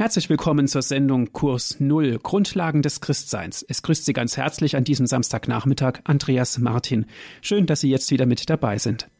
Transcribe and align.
Herzlich 0.00 0.30
willkommen 0.30 0.66
zur 0.66 0.80
Sendung 0.80 1.30
Kurs 1.34 1.78
Null 1.78 2.18
Grundlagen 2.22 2.80
des 2.80 3.02
Christseins. 3.02 3.62
Es 3.68 3.82
grüßt 3.82 4.06
Sie 4.06 4.14
ganz 4.14 4.38
herzlich 4.38 4.74
an 4.74 4.82
diesem 4.82 5.06
Samstagnachmittag 5.06 6.00
Andreas 6.04 6.56
Martin. 6.56 7.04
Schön, 7.42 7.66
dass 7.66 7.80
Sie 7.80 7.90
jetzt 7.90 8.10
wieder 8.10 8.24
mit 8.24 8.48
dabei 8.48 8.78
sind. 8.78 9.10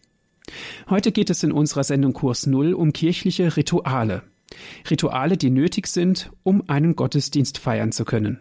Heute 0.88 1.12
geht 1.12 1.28
es 1.28 1.42
in 1.42 1.52
unserer 1.52 1.84
Sendung 1.84 2.14
Kurs 2.14 2.46
Null 2.46 2.72
um 2.72 2.94
kirchliche 2.94 3.58
Rituale. 3.58 4.22
Rituale, 4.90 5.36
die 5.36 5.50
nötig 5.50 5.86
sind, 5.86 6.30
um 6.44 6.66
einen 6.70 6.96
Gottesdienst 6.96 7.58
feiern 7.58 7.92
zu 7.92 8.06
können. 8.06 8.40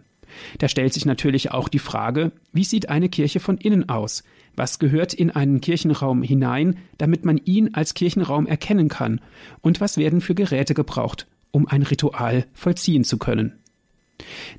Da 0.59 0.69
stellt 0.69 0.93
sich 0.93 1.05
natürlich 1.05 1.51
auch 1.51 1.67
die 1.67 1.77
Frage, 1.77 2.31
wie 2.53 2.63
sieht 2.63 2.87
eine 2.87 3.09
Kirche 3.09 3.41
von 3.41 3.57
innen 3.57 3.89
aus? 3.89 4.23
Was 4.55 4.79
gehört 4.79 5.13
in 5.13 5.29
einen 5.29 5.59
Kirchenraum 5.59 6.23
hinein, 6.23 6.77
damit 6.97 7.25
man 7.25 7.35
ihn 7.35 7.73
als 7.73 7.95
Kirchenraum 7.95 8.47
erkennen 8.47 8.87
kann? 8.87 9.19
Und 9.59 9.81
was 9.81 9.97
werden 9.97 10.21
für 10.21 10.35
Geräte 10.35 10.73
gebraucht? 10.73 11.27
Um 11.51 11.67
ein 11.67 11.83
Ritual 11.83 12.45
vollziehen 12.53 13.03
zu 13.03 13.17
können. 13.17 13.53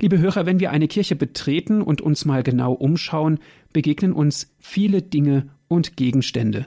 Liebe 0.00 0.18
Hörer, 0.18 0.46
wenn 0.46 0.60
wir 0.60 0.70
eine 0.70 0.88
Kirche 0.88 1.16
betreten 1.16 1.82
und 1.82 2.00
uns 2.00 2.24
mal 2.24 2.42
genau 2.42 2.72
umschauen, 2.72 3.38
begegnen 3.72 4.12
uns 4.12 4.52
viele 4.58 5.02
Dinge 5.02 5.50
und 5.68 5.96
Gegenstände. 5.96 6.66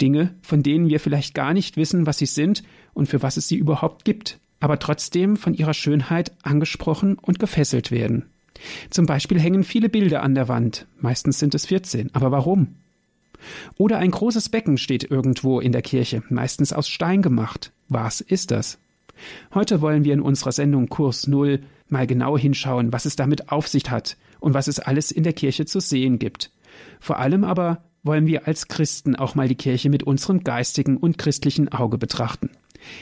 Dinge, 0.00 0.34
von 0.42 0.62
denen 0.62 0.88
wir 0.88 1.00
vielleicht 1.00 1.34
gar 1.34 1.54
nicht 1.54 1.76
wissen, 1.76 2.06
was 2.06 2.18
sie 2.18 2.26
sind 2.26 2.62
und 2.94 3.08
für 3.08 3.22
was 3.22 3.36
es 3.36 3.48
sie 3.48 3.56
überhaupt 3.56 4.04
gibt, 4.04 4.38
aber 4.60 4.78
trotzdem 4.78 5.36
von 5.36 5.54
ihrer 5.54 5.74
Schönheit 5.74 6.32
angesprochen 6.42 7.16
und 7.18 7.38
gefesselt 7.38 7.90
werden. 7.90 8.26
Zum 8.90 9.06
Beispiel 9.06 9.40
hängen 9.40 9.64
viele 9.64 9.88
Bilder 9.88 10.22
an 10.22 10.34
der 10.34 10.48
Wand, 10.48 10.86
meistens 10.98 11.38
sind 11.38 11.54
es 11.54 11.66
14, 11.66 12.14
aber 12.14 12.30
warum? 12.30 12.76
Oder 13.76 13.98
ein 13.98 14.10
großes 14.10 14.48
Becken 14.48 14.78
steht 14.78 15.04
irgendwo 15.10 15.60
in 15.60 15.72
der 15.72 15.82
Kirche, 15.82 16.22
meistens 16.30 16.72
aus 16.72 16.88
Stein 16.88 17.22
gemacht. 17.22 17.70
Was 17.88 18.20
ist 18.20 18.50
das? 18.50 18.78
Heute 19.54 19.80
wollen 19.80 20.04
wir 20.04 20.12
in 20.12 20.20
unserer 20.20 20.52
Sendung 20.52 20.88
Kurs 20.88 21.26
Null 21.26 21.60
mal 21.88 22.06
genau 22.06 22.36
hinschauen, 22.36 22.92
was 22.92 23.04
es 23.04 23.16
damit 23.16 23.50
auf 23.50 23.68
sich 23.68 23.90
hat 23.90 24.16
und 24.40 24.54
was 24.54 24.68
es 24.68 24.80
alles 24.80 25.10
in 25.10 25.22
der 25.22 25.32
Kirche 25.32 25.66
zu 25.66 25.80
sehen 25.80 26.18
gibt. 26.18 26.50
Vor 27.00 27.18
allem 27.18 27.44
aber 27.44 27.84
wollen 28.02 28.26
wir 28.26 28.46
als 28.46 28.68
Christen 28.68 29.16
auch 29.16 29.34
mal 29.34 29.48
die 29.48 29.54
Kirche 29.56 29.90
mit 29.90 30.02
unserem 30.02 30.44
geistigen 30.44 30.96
und 30.96 31.18
christlichen 31.18 31.68
Auge 31.72 31.98
betrachten. 31.98 32.50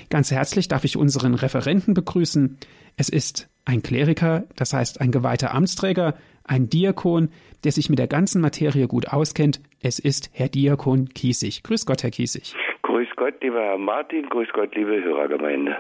Ganz 0.09 0.31
herzlich 0.31 0.69
darf 0.69 0.85
ich 0.85 0.97
unseren 0.97 1.35
Referenten 1.35 1.95
begrüßen. 1.95 2.57
Es 2.97 3.09
ist 3.09 3.49
ein 3.65 3.83
Kleriker, 3.83 4.45
das 4.57 4.73
heißt 4.73 5.01
ein 5.01 5.11
geweihter 5.11 5.55
Amtsträger, 5.55 6.15
ein 6.45 6.69
Diakon, 6.69 7.31
der 7.65 7.73
sich 7.73 7.89
mit 7.89 7.99
der 7.99 8.07
ganzen 8.07 8.41
Materie 8.41 8.87
gut 8.87 9.09
auskennt. 9.09 9.61
Es 9.81 9.99
ist 9.99 10.31
Herr 10.33 10.49
Diakon 10.49 11.09
Kiesig. 11.09 11.63
Grüß 11.63 11.87
Gott, 11.87 12.03
Herr 12.03 12.11
Kiesig. 12.11 12.55
Grüß 12.95 13.09
Gott, 13.17 13.43
lieber 13.43 13.61
Herr 13.61 13.77
Martin, 13.77 14.29
grüß 14.29 14.51
Gott, 14.53 14.73
liebe 14.77 15.03
Hörergemeinde. 15.03 15.77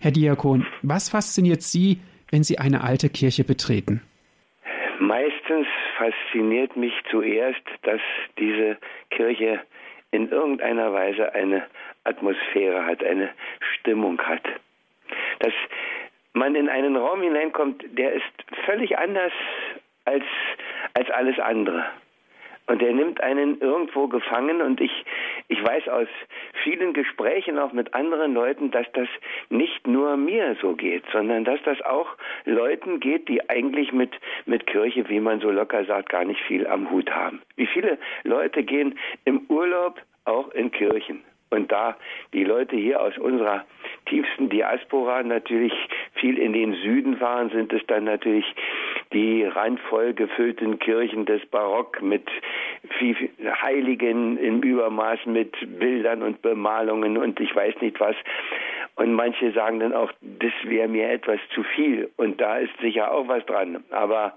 Herr 0.00 0.10
Diakon, 0.10 0.66
was 0.82 1.08
fasziniert 1.08 1.62
Sie, 1.62 2.00
wenn 2.32 2.42
Sie 2.42 2.58
eine 2.58 2.82
alte 2.82 3.08
Kirche 3.08 3.44
betreten? 3.44 4.02
Meistens 4.98 5.68
fasziniert 5.96 6.74
mich 6.74 6.92
zuerst, 7.08 7.62
dass 7.82 8.00
diese 8.36 8.78
Kirche 9.10 9.60
in 10.10 10.28
irgendeiner 10.28 10.92
Weise 10.92 11.32
eine 11.36 11.66
Atmosphäre 12.02 12.84
hat, 12.84 13.04
eine 13.04 13.30
Stimmung 13.78 14.20
hat. 14.20 14.42
Dass 15.38 15.52
man 16.32 16.56
in 16.56 16.68
einen 16.68 16.96
Raum 16.96 17.22
hineinkommt, 17.22 17.84
der 17.96 18.14
ist 18.14 18.24
völlig 18.66 18.98
anders 18.98 19.32
als, 20.04 20.24
als 20.94 21.08
alles 21.10 21.38
andere. 21.38 21.86
Und 22.70 22.80
er 22.82 22.92
nimmt 22.92 23.20
einen 23.20 23.60
irgendwo 23.60 24.06
gefangen 24.06 24.62
und 24.62 24.80
ich, 24.80 25.04
ich 25.48 25.60
weiß 25.60 25.88
aus 25.88 26.06
vielen 26.62 26.92
Gesprächen 26.92 27.58
auch 27.58 27.72
mit 27.72 27.94
anderen 27.94 28.32
Leuten, 28.32 28.70
dass 28.70 28.86
das 28.92 29.08
nicht 29.48 29.88
nur 29.88 30.16
mir 30.16 30.56
so 30.62 30.74
geht, 30.74 31.02
sondern 31.10 31.42
dass 31.42 31.60
das 31.64 31.82
auch 31.82 32.16
Leuten 32.44 33.00
geht, 33.00 33.26
die 33.26 33.50
eigentlich 33.50 33.92
mit, 33.92 34.12
mit 34.46 34.68
Kirche, 34.68 35.08
wie 35.08 35.18
man 35.18 35.40
so 35.40 35.50
locker 35.50 35.84
sagt, 35.84 36.10
gar 36.10 36.24
nicht 36.24 36.40
viel 36.42 36.64
am 36.68 36.88
Hut 36.92 37.10
haben. 37.10 37.42
Wie 37.56 37.66
viele 37.66 37.98
Leute 38.22 38.62
gehen 38.62 38.96
im 39.24 39.46
Urlaub 39.48 40.00
auch 40.24 40.52
in 40.52 40.70
Kirchen? 40.70 41.24
Und 41.50 41.72
da 41.72 41.96
die 42.32 42.44
Leute 42.44 42.76
hier 42.76 43.00
aus 43.00 43.18
unserer 43.18 43.64
tiefsten 44.06 44.48
Diaspora 44.48 45.22
natürlich 45.22 45.72
viel 46.14 46.38
in 46.38 46.52
den 46.52 46.74
Süden 46.74 47.16
fahren, 47.16 47.50
sind 47.50 47.72
es 47.72 47.84
dann 47.86 48.04
natürlich 48.04 48.44
die 49.12 49.44
randvoll 49.44 50.14
gefüllten 50.14 50.78
Kirchen 50.78 51.26
des 51.26 51.44
Barock 51.46 52.00
mit 52.02 52.28
Heiligen 53.62 54.38
im 54.38 54.62
Übermaß, 54.62 55.26
mit 55.26 55.56
Bildern 55.78 56.22
und 56.22 56.40
Bemalungen 56.42 57.18
und 57.18 57.40
ich 57.40 57.54
weiß 57.54 57.74
nicht 57.80 57.98
was. 57.98 58.16
Und 58.96 59.14
manche 59.14 59.52
sagen 59.52 59.80
dann 59.80 59.94
auch, 59.94 60.12
das 60.20 60.52
wäre 60.64 60.86
mir 60.86 61.10
etwas 61.10 61.40
zu 61.54 61.62
viel. 61.62 62.10
Und 62.16 62.40
da 62.40 62.58
ist 62.58 62.76
sicher 62.80 63.12
auch 63.12 63.28
was 63.28 63.44
dran. 63.46 63.82
Aber 63.90 64.36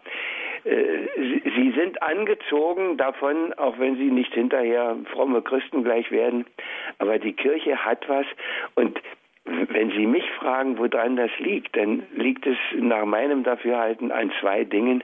äh, 0.66 1.08
sie 1.56 1.74
sind 1.78 2.02
angezogen 2.02 2.98
davon, 2.98 3.54
auch 3.54 3.80
wenn 3.80 3.96
sie 3.98 4.12
nicht 4.12 4.34
hinterher 4.34 4.98
fromme 5.12 5.42
Christen 5.42 5.84
gleich 5.84 6.12
werden. 6.12 6.46
Aber 7.00 7.20
die 7.20 7.34
Kirche 7.34 7.86
hat 7.86 8.08
was 8.08 8.26
und 8.76 9.00
wenn 9.46 9.92
Sie 9.92 10.06
mich 10.06 10.24
fragen, 10.40 10.78
woran 10.78 11.18
das 11.18 11.32
liegt, 11.40 11.76
dann 11.76 12.04
liegt 12.16 12.46
es 12.48 12.58
nach 12.78 13.06
meinem 13.06 13.44
Dafürhalten 13.44 14.12
an 14.12 14.32
zwei 14.40 14.64
Dingen. 14.64 15.04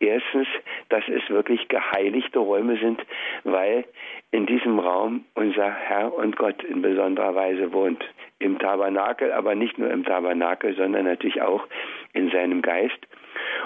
Erstens, 0.00 0.46
dass 0.88 1.04
es 1.08 1.28
wirklich 1.28 1.68
geheiligte 1.68 2.38
Räume 2.38 2.78
sind, 2.78 3.04
weil 3.44 3.84
in 4.30 4.46
diesem 4.46 4.78
Raum 4.78 5.24
unser 5.34 5.70
Herr 5.70 6.14
und 6.14 6.36
Gott 6.36 6.62
in 6.64 6.82
besonderer 6.82 7.34
Weise 7.34 7.72
wohnt. 7.72 8.02
Im 8.38 8.58
Tabernakel, 8.58 9.32
aber 9.32 9.54
nicht 9.54 9.78
nur 9.78 9.90
im 9.90 10.04
Tabernakel, 10.04 10.74
sondern 10.76 11.04
natürlich 11.04 11.40
auch 11.40 11.66
in 12.12 12.30
seinem 12.30 12.62
Geist. 12.62 12.98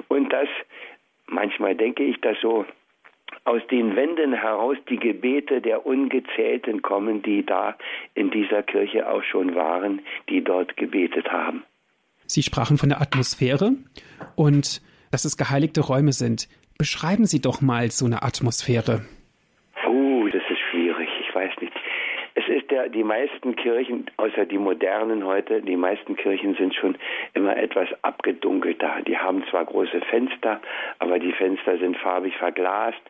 Und 0.08 0.32
dass 0.32 0.48
manchmal 1.30 1.74
denke 1.74 2.02
ich, 2.02 2.20
dass 2.20 2.36
so 2.40 2.66
aus 3.44 3.62
den 3.70 3.96
Wänden 3.96 4.32
heraus 4.32 4.76
die 4.88 4.96
Gebete 4.96 5.60
der 5.60 5.86
Ungezählten 5.86 6.82
kommen, 6.82 7.22
die 7.22 7.44
da 7.44 7.76
in 8.14 8.30
dieser 8.30 8.62
Kirche 8.62 9.08
auch 9.08 9.22
schon 9.22 9.54
waren, 9.54 10.00
die 10.28 10.42
dort 10.42 10.76
gebetet 10.76 11.30
haben. 11.30 11.64
Sie 12.26 12.42
sprachen 12.42 12.76
von 12.76 12.90
der 12.90 13.00
Atmosphäre 13.00 13.72
und 14.36 14.82
dass 15.10 15.24
es 15.24 15.36
geheiligte 15.36 15.80
Räume 15.80 16.12
sind. 16.12 16.48
Beschreiben 16.78 17.26
Sie 17.26 17.40
doch 17.40 17.60
mal 17.60 17.90
so 17.90 18.06
eine 18.06 18.22
Atmosphäre. 18.22 19.02
Der, 22.70 22.88
die 22.88 23.04
meisten 23.04 23.56
Kirchen, 23.56 24.06
außer 24.16 24.46
die 24.46 24.58
modernen 24.58 25.24
heute, 25.24 25.62
die 25.62 25.76
meisten 25.76 26.16
Kirchen 26.16 26.54
sind 26.54 26.74
schon 26.74 26.96
immer 27.34 27.56
etwas 27.56 27.88
abgedunkelter. 28.02 28.96
Die 29.06 29.18
haben 29.18 29.44
zwar 29.50 29.64
große 29.64 30.00
Fenster, 30.02 30.60
aber 30.98 31.18
die 31.18 31.32
Fenster 31.32 31.78
sind 31.78 31.96
farbig 31.96 32.36
verglast. 32.36 33.00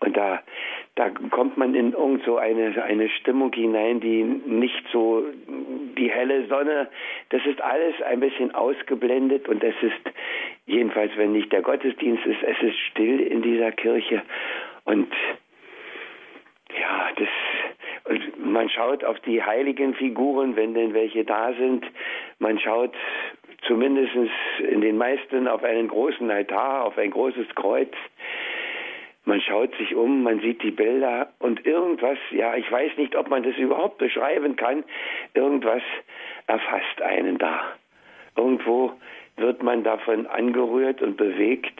Und 0.00 0.16
da, 0.16 0.42
da 0.94 1.10
kommt 1.30 1.56
man 1.56 1.74
in 1.74 1.92
irgend 1.92 2.24
so 2.24 2.36
eine, 2.36 2.82
eine 2.82 3.08
Stimmung 3.08 3.52
hinein, 3.52 4.00
die 4.00 4.22
nicht 4.22 4.84
so 4.92 5.24
die 5.96 6.10
helle 6.10 6.46
Sonne, 6.46 6.88
das 7.30 7.44
ist 7.46 7.60
alles 7.60 8.00
ein 8.02 8.20
bisschen 8.20 8.54
ausgeblendet 8.54 9.48
und 9.48 9.62
es 9.64 9.74
ist, 9.82 10.14
jedenfalls 10.66 11.12
wenn 11.16 11.32
nicht 11.32 11.52
der 11.52 11.62
Gottesdienst 11.62 12.24
ist, 12.26 12.42
es 12.42 12.62
ist 12.62 12.78
still 12.90 13.20
in 13.20 13.42
dieser 13.42 13.72
Kirche. 13.72 14.22
Und 14.84 15.12
ja, 16.78 17.08
das 17.16 17.28
man 18.38 18.68
schaut 18.68 19.04
auf 19.04 19.18
die 19.20 19.42
heiligen 19.42 19.94
Figuren, 19.94 20.56
wenn 20.56 20.74
denn 20.74 20.94
welche 20.94 21.24
da 21.24 21.52
sind. 21.54 21.84
Man 22.38 22.58
schaut 22.58 22.94
zumindest 23.66 24.12
in 24.58 24.80
den 24.80 24.96
meisten 24.96 25.48
auf 25.48 25.62
einen 25.64 25.88
großen 25.88 26.30
Altar, 26.30 26.84
auf 26.84 26.96
ein 26.98 27.10
großes 27.10 27.54
Kreuz. 27.54 27.92
Man 29.24 29.40
schaut 29.40 29.74
sich 29.76 29.94
um, 29.94 30.22
man 30.22 30.40
sieht 30.40 30.62
die 30.62 30.70
Bilder 30.70 31.32
und 31.40 31.66
irgendwas, 31.66 32.18
ja, 32.30 32.54
ich 32.54 32.70
weiß 32.70 32.92
nicht, 32.96 33.16
ob 33.16 33.28
man 33.28 33.42
das 33.42 33.56
überhaupt 33.56 33.98
beschreiben 33.98 34.54
kann, 34.54 34.84
irgendwas 35.34 35.82
erfasst 36.46 37.02
einen 37.02 37.36
da. 37.38 37.72
Irgendwo 38.36 38.92
wird 39.36 39.64
man 39.64 39.82
davon 39.82 40.26
angerührt 40.26 41.02
und 41.02 41.16
bewegt 41.16 41.78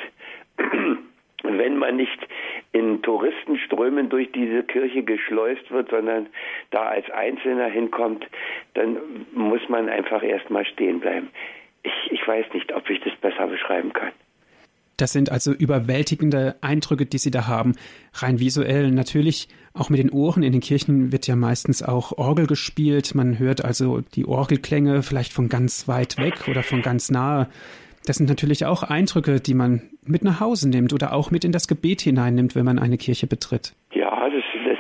wenn 1.43 1.77
man 1.77 1.97
nicht 1.97 2.19
in 2.73 3.03
Touristenströmen 3.03 4.09
durch 4.09 4.31
diese 4.33 4.63
Kirche 4.63 5.03
geschleust 5.03 5.71
wird, 5.71 5.91
sondern 5.91 6.27
da 6.71 6.87
als 6.89 7.11
Einzelner 7.11 7.67
hinkommt, 7.67 8.27
dann 8.75 8.97
muss 9.33 9.61
man 9.69 9.89
einfach 9.89 10.23
erstmal 10.23 10.65
stehen 10.67 11.01
bleiben. 11.01 11.31
Ich, 11.83 11.93
ich 12.11 12.27
weiß 12.27 12.47
nicht, 12.55 12.73
ob 12.75 12.89
ich 12.91 13.01
das 13.01 13.15
besser 13.17 13.47
beschreiben 13.47 13.93
kann. 13.93 14.13
Das 14.97 15.13
sind 15.13 15.31
also 15.31 15.53
überwältigende 15.53 16.57
Eindrücke, 16.63 17.05
die 17.05 17.19
Sie 17.19 17.31
da 17.31 17.47
haben, 17.47 17.75
rein 18.15 18.41
visuell. 18.41 18.91
Natürlich 18.91 19.49
auch 19.75 19.91
mit 19.91 19.99
den 19.99 20.11
Ohren. 20.11 20.43
In 20.43 20.53
den 20.53 20.63
Kirchen 20.63 21.13
wird 21.13 21.27
ja 21.27 21.37
meistens 21.37 21.83
auch 21.83 22.13
Orgel 22.17 22.47
gespielt. 22.47 23.15
Man 23.15 23.39
hört 23.39 23.63
also 23.63 24.01
die 24.01 24.25
Orgelklänge 24.25 25.03
vielleicht 25.03 25.35
von 25.35 25.51
ganz 25.51 25.87
weit 25.87 26.17
weg 26.17 26.49
oder 26.49 26.63
von 26.63 26.81
ganz 26.81 27.11
nahe. 27.11 27.49
Das 28.07 28.17
sind 28.17 28.29
natürlich 28.29 28.65
auch 28.65 28.85
Eindrücke, 28.85 29.41
die 29.41 29.55
man 29.55 29.83
mit 30.07 30.23
nach 30.23 30.41
Hause 30.41 30.71
nimmt 30.71 30.93
oder 30.93 31.13
auch 31.13 31.31
mit 31.33 31.45
in 31.45 31.53
das 31.53 31.67
Gebet 31.67 32.01
hineinnimmt, 32.01 32.55
wenn 32.55 32.65
man 32.65 32.79
eine 32.79 32.97
Kirche 32.97 33.27
betritt. 33.27 33.75
Ja, 33.93 34.31
das, 34.31 34.45
das 34.65 34.79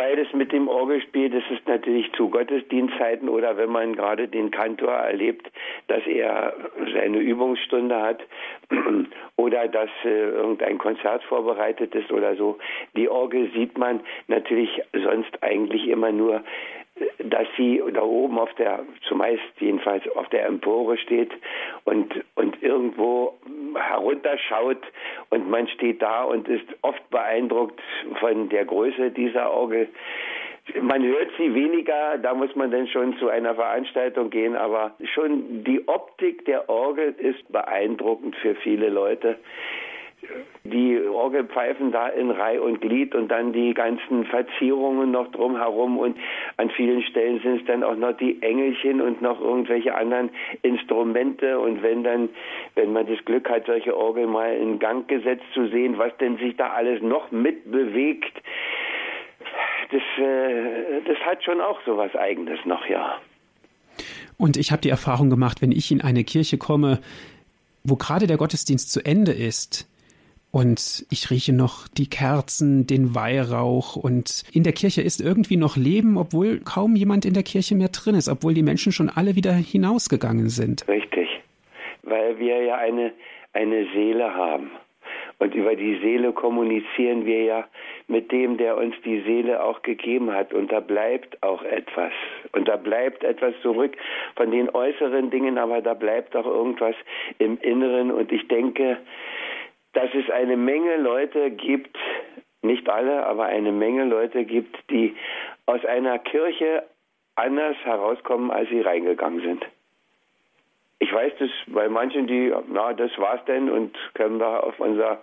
wobei 0.00 0.16
das 0.16 0.32
mit 0.32 0.50
dem 0.52 0.68
Orgelspiel, 0.68 1.28
das 1.28 1.42
ist 1.50 1.68
natürlich 1.68 2.10
zu 2.12 2.30
Gottesdienstzeiten 2.30 3.28
oder 3.28 3.58
wenn 3.58 3.70
man 3.70 3.94
gerade 3.94 4.26
den 4.28 4.50
Kantor 4.50 4.92
erlebt, 4.92 5.50
dass 5.88 6.06
er 6.06 6.54
seine 6.94 7.18
Übungsstunde 7.18 8.00
hat 8.00 8.20
oder 9.36 9.68
dass 9.68 9.90
äh, 10.04 10.30
irgendein 10.30 10.78
Konzert 10.78 11.22
vorbereitet 11.24 11.94
ist 11.94 12.10
oder 12.10 12.36
so. 12.36 12.58
Die 12.96 13.08
Orgel 13.08 13.50
sieht 13.54 13.76
man 13.76 14.00
natürlich 14.28 14.70
sonst 14.94 15.42
eigentlich 15.42 15.88
immer 15.88 16.12
nur 16.12 16.42
dass 17.18 17.46
sie 17.56 17.82
da 17.92 18.02
oben 18.02 18.38
auf 18.38 18.52
der, 18.54 18.80
zumeist 19.08 19.42
jedenfalls 19.58 20.02
auf 20.16 20.28
der 20.28 20.46
Empore 20.46 20.98
steht 20.98 21.30
und, 21.84 22.12
und 22.34 22.62
irgendwo 22.62 23.38
herunterschaut 23.74 24.82
und 25.30 25.48
man 25.50 25.68
steht 25.68 26.02
da 26.02 26.24
und 26.24 26.48
ist 26.48 26.66
oft 26.82 27.08
beeindruckt 27.10 27.80
von 28.18 28.48
der 28.48 28.64
Größe 28.64 29.10
dieser 29.10 29.52
Orgel. 29.52 29.88
Man 30.80 31.02
hört 31.02 31.30
sie 31.36 31.54
weniger, 31.54 32.18
da 32.18 32.34
muss 32.34 32.54
man 32.54 32.70
dann 32.70 32.86
schon 32.86 33.16
zu 33.18 33.28
einer 33.28 33.54
Veranstaltung 33.54 34.30
gehen, 34.30 34.54
aber 34.54 34.92
schon 35.14 35.64
die 35.64 35.86
Optik 35.88 36.44
der 36.44 36.68
Orgel 36.68 37.14
ist 37.18 37.50
beeindruckend 37.50 38.36
für 38.36 38.54
viele 38.56 38.88
Leute 38.88 39.38
die 40.64 41.00
Orgelpfeifen 41.00 41.92
da 41.92 42.08
in 42.08 42.30
Reih 42.30 42.60
und 42.60 42.80
Glied 42.80 43.14
und 43.14 43.28
dann 43.28 43.52
die 43.52 43.74
ganzen 43.74 44.24
Verzierungen 44.24 45.10
noch 45.10 45.30
drumherum 45.32 45.98
und 45.98 46.16
an 46.56 46.70
vielen 46.70 47.02
Stellen 47.02 47.40
sind 47.40 47.60
es 47.60 47.66
dann 47.66 47.82
auch 47.82 47.96
noch 47.96 48.16
die 48.16 48.42
Engelchen 48.42 49.00
und 49.00 49.22
noch 49.22 49.40
irgendwelche 49.40 49.94
anderen 49.94 50.30
Instrumente 50.62 51.58
und 51.58 51.82
wenn 51.82 52.04
dann, 52.04 52.28
wenn 52.74 52.92
man 52.92 53.06
das 53.06 53.24
Glück 53.24 53.48
hat, 53.48 53.66
solche 53.66 53.96
Orgeln 53.96 54.30
mal 54.30 54.54
in 54.54 54.78
Gang 54.78 55.08
gesetzt 55.08 55.44
zu 55.54 55.68
sehen, 55.68 55.98
was 55.98 56.16
denn 56.18 56.36
sich 56.38 56.56
da 56.56 56.70
alles 56.70 57.02
noch 57.02 57.30
mitbewegt, 57.30 58.36
das, 59.90 60.02
äh, 60.24 61.00
das 61.06 61.18
hat 61.18 61.42
schon 61.42 61.60
auch 61.60 61.80
so 61.84 61.96
was 61.96 62.14
Eigenes 62.14 62.60
noch, 62.64 62.86
ja. 62.86 63.18
Und 64.36 64.56
ich 64.56 64.72
habe 64.72 64.80
die 64.80 64.88
Erfahrung 64.88 65.30
gemacht, 65.30 65.60
wenn 65.60 65.72
ich 65.72 65.90
in 65.90 66.00
eine 66.00 66.24
Kirche 66.24 66.58
komme, 66.58 67.00
wo 67.84 67.96
gerade 67.96 68.26
der 68.26 68.36
Gottesdienst 68.36 68.90
zu 68.90 69.04
Ende 69.04 69.32
ist, 69.32 69.88
und 70.52 71.06
ich 71.10 71.30
rieche 71.30 71.52
noch 71.52 71.86
die 71.88 72.08
Kerzen, 72.08 72.86
den 72.86 73.14
Weihrauch 73.14 73.96
und 73.96 74.44
in 74.52 74.62
der 74.64 74.72
Kirche 74.72 75.02
ist 75.02 75.20
irgendwie 75.20 75.56
noch 75.56 75.76
Leben, 75.76 76.16
obwohl 76.16 76.60
kaum 76.60 76.96
jemand 76.96 77.24
in 77.24 77.34
der 77.34 77.42
Kirche 77.42 77.74
mehr 77.74 77.88
drin 77.88 78.14
ist, 78.14 78.28
obwohl 78.28 78.54
die 78.54 78.62
Menschen 78.62 78.92
schon 78.92 79.08
alle 79.08 79.36
wieder 79.36 79.52
hinausgegangen 79.52 80.48
sind. 80.48 80.86
Richtig, 80.88 81.28
weil 82.02 82.38
wir 82.38 82.62
ja 82.62 82.76
eine, 82.76 83.12
eine 83.52 83.86
Seele 83.94 84.34
haben. 84.34 84.70
Und 85.40 85.54
über 85.54 85.74
die 85.74 85.98
Seele 86.02 86.32
kommunizieren 86.32 87.24
wir 87.24 87.42
ja 87.44 87.64
mit 88.08 88.30
dem, 88.30 88.58
der 88.58 88.76
uns 88.76 88.94
die 89.06 89.22
Seele 89.22 89.62
auch 89.62 89.80
gegeben 89.80 90.30
hat. 90.30 90.52
Und 90.52 90.70
da 90.70 90.80
bleibt 90.80 91.42
auch 91.42 91.62
etwas. 91.62 92.12
Und 92.52 92.68
da 92.68 92.76
bleibt 92.76 93.24
etwas 93.24 93.54
zurück 93.62 93.96
von 94.36 94.50
den 94.50 94.68
äußeren 94.68 95.30
Dingen, 95.30 95.56
aber 95.56 95.80
da 95.80 95.94
bleibt 95.94 96.36
auch 96.36 96.44
irgendwas 96.44 96.94
im 97.38 97.56
Inneren. 97.62 98.10
Und 98.10 98.30
ich 98.32 98.48
denke, 98.48 98.98
dass 99.92 100.10
es 100.14 100.30
eine 100.30 100.56
Menge 100.56 100.96
Leute 100.96 101.50
gibt, 101.50 101.96
nicht 102.62 102.88
alle, 102.88 103.26
aber 103.26 103.46
eine 103.46 103.72
Menge 103.72 104.04
Leute 104.04 104.44
gibt, 104.44 104.76
die 104.90 105.16
aus 105.66 105.84
einer 105.84 106.18
Kirche 106.18 106.84
anders 107.36 107.76
herauskommen, 107.84 108.50
als 108.50 108.68
sie 108.68 108.80
reingegangen 108.80 109.40
sind. 109.40 109.66
Ich 110.98 111.12
weiß 111.12 111.32
das 111.38 111.50
bei 111.68 111.88
manchen, 111.88 112.26
die, 112.26 112.52
na, 112.68 112.92
das 112.92 113.10
war's 113.18 113.42
denn 113.46 113.70
und 113.70 113.96
können 114.14 114.38
wir 114.38 114.64
auf 114.64 114.78
unserer 114.78 115.22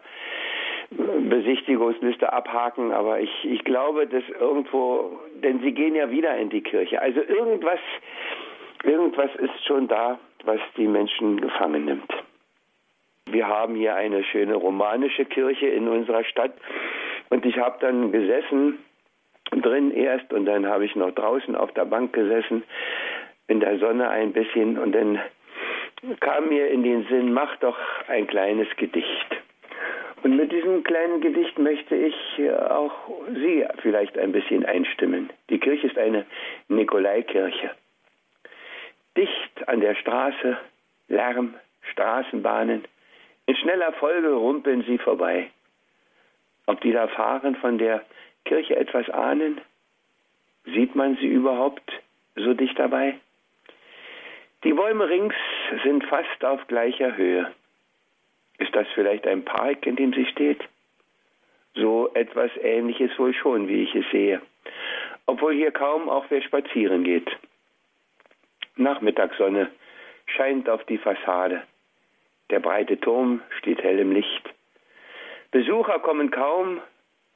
Besichtigungsliste 0.90 2.32
abhaken, 2.32 2.92
aber 2.92 3.20
ich, 3.20 3.30
ich 3.44 3.64
glaube, 3.64 4.08
dass 4.08 4.24
irgendwo, 4.40 5.20
denn 5.44 5.60
sie 5.60 5.74
gehen 5.74 5.96
ja 5.96 6.10
wieder 6.10 6.36
in 6.38 6.50
die 6.50 6.62
Kirche. 6.62 7.02
Also 7.02 7.22
irgendwas, 7.22 7.80
irgendwas 8.84 9.30
ist 9.36 9.66
schon 9.66 9.88
da, 9.88 10.18
was 10.46 10.60
die 10.78 10.88
Menschen 10.88 11.42
gefangen 11.42 11.86
nimmt. 11.86 12.12
Wir 13.32 13.48
haben 13.48 13.76
hier 13.76 13.96
eine 13.96 14.24
schöne 14.24 14.56
romanische 14.56 15.26
Kirche 15.26 15.68
in 15.68 15.88
unserer 15.88 16.24
Stadt 16.24 16.54
und 17.30 17.46
ich 17.46 17.58
habe 17.58 17.78
dann 17.80 18.12
gesessen 18.12 18.80
drin 19.52 19.92
erst 19.92 20.32
und 20.34 20.46
dann 20.46 20.66
habe 20.66 20.86
ich 20.86 20.96
noch 20.96 21.12
draußen 21.12 21.56
auf 21.56 21.72
der 21.74 21.86
Bank 21.86 22.14
gesessen 22.14 22.64
in 23.48 23.60
der 23.60 23.80
Sonne 23.80 24.10
ein 24.10 24.34
bisschen 24.34 24.78
und 24.78 24.94
dann 24.94 25.20
kam 26.20 26.50
mir 26.50 26.68
in 26.70 26.84
den 26.84 27.06
Sinn, 27.08 27.34
mach 27.34 27.56
doch 27.58 27.78
ein 28.08 28.28
kleines 28.28 28.68
Gedicht. 28.78 29.28
Und 30.24 30.36
mit 30.36 30.52
diesem 30.52 30.84
kleinen 30.84 31.22
Gedicht 31.22 31.58
möchte 31.60 31.96
ich 31.96 32.16
auch 32.70 32.92
Sie 33.34 33.66
vielleicht 33.82 34.18
ein 34.18 34.32
bisschen 34.32 34.66
einstimmen. 34.66 35.30
Die 35.50 35.60
Kirche 35.60 35.88
ist 35.88 35.98
eine 35.98 36.26
Nikolaikirche. 36.68 37.72
Dicht 39.16 39.68
an 39.68 39.80
der 39.80 39.96
Straße, 39.96 40.58
Lärm, 41.08 41.56
Straßenbahnen, 41.92 42.84
in 43.48 43.56
schneller 43.56 43.94
Folge 43.94 44.34
rumpeln 44.34 44.84
sie 44.84 44.98
vorbei. 44.98 45.50
Ob 46.68 46.82
die 46.82 46.92
da 46.92 47.08
fahren 47.08 47.56
von 47.56 47.78
der 47.78 48.06
Kirche 48.46 48.76
etwas 48.76 49.10
ahnen? 49.10 49.62
Sieht 50.66 50.96
man 50.96 51.16
sie 51.18 51.28
überhaupt 51.28 51.92
so 52.36 52.54
dicht 52.54 52.78
dabei? 52.78 53.18
Die 54.64 54.74
Bäume 54.74 55.08
rings 55.08 55.36
sind 55.84 56.04
fast 56.06 56.44
auf 56.44 56.68
gleicher 56.68 57.16
Höhe. 57.16 57.54
Ist 58.58 58.76
das 58.76 58.88
vielleicht 58.94 59.26
ein 59.26 59.46
Park, 59.46 59.86
in 59.86 59.96
dem 59.96 60.12
sie 60.14 60.26
steht? 60.26 60.62
So 61.74 62.12
etwas 62.16 62.52
Ähnliches 62.62 63.18
wohl 63.18 63.34
schon, 63.34 63.70
wie 63.70 63.84
ich 63.84 63.96
es 63.96 64.10
sehe. 64.12 64.42
Obwohl 65.26 65.54
hier 65.54 65.72
kaum 65.72 66.10
auch 66.10 66.26
wer 66.30 66.42
spazieren 66.42 67.04
geht. 67.04 67.30
Nachmittagssonne 68.76 69.70
scheint 70.26 70.68
auf 70.70 70.84
die 70.86 70.98
Fassade. 70.98 71.64
Der 72.50 72.60
breite 72.60 73.00
Turm 73.00 73.42
steht 73.60 73.82
hell 73.84 74.00
im 74.00 74.12
Licht. 74.12 74.50
Besucher 75.52 76.00
kommen 76.00 76.32
kaum 76.32 76.82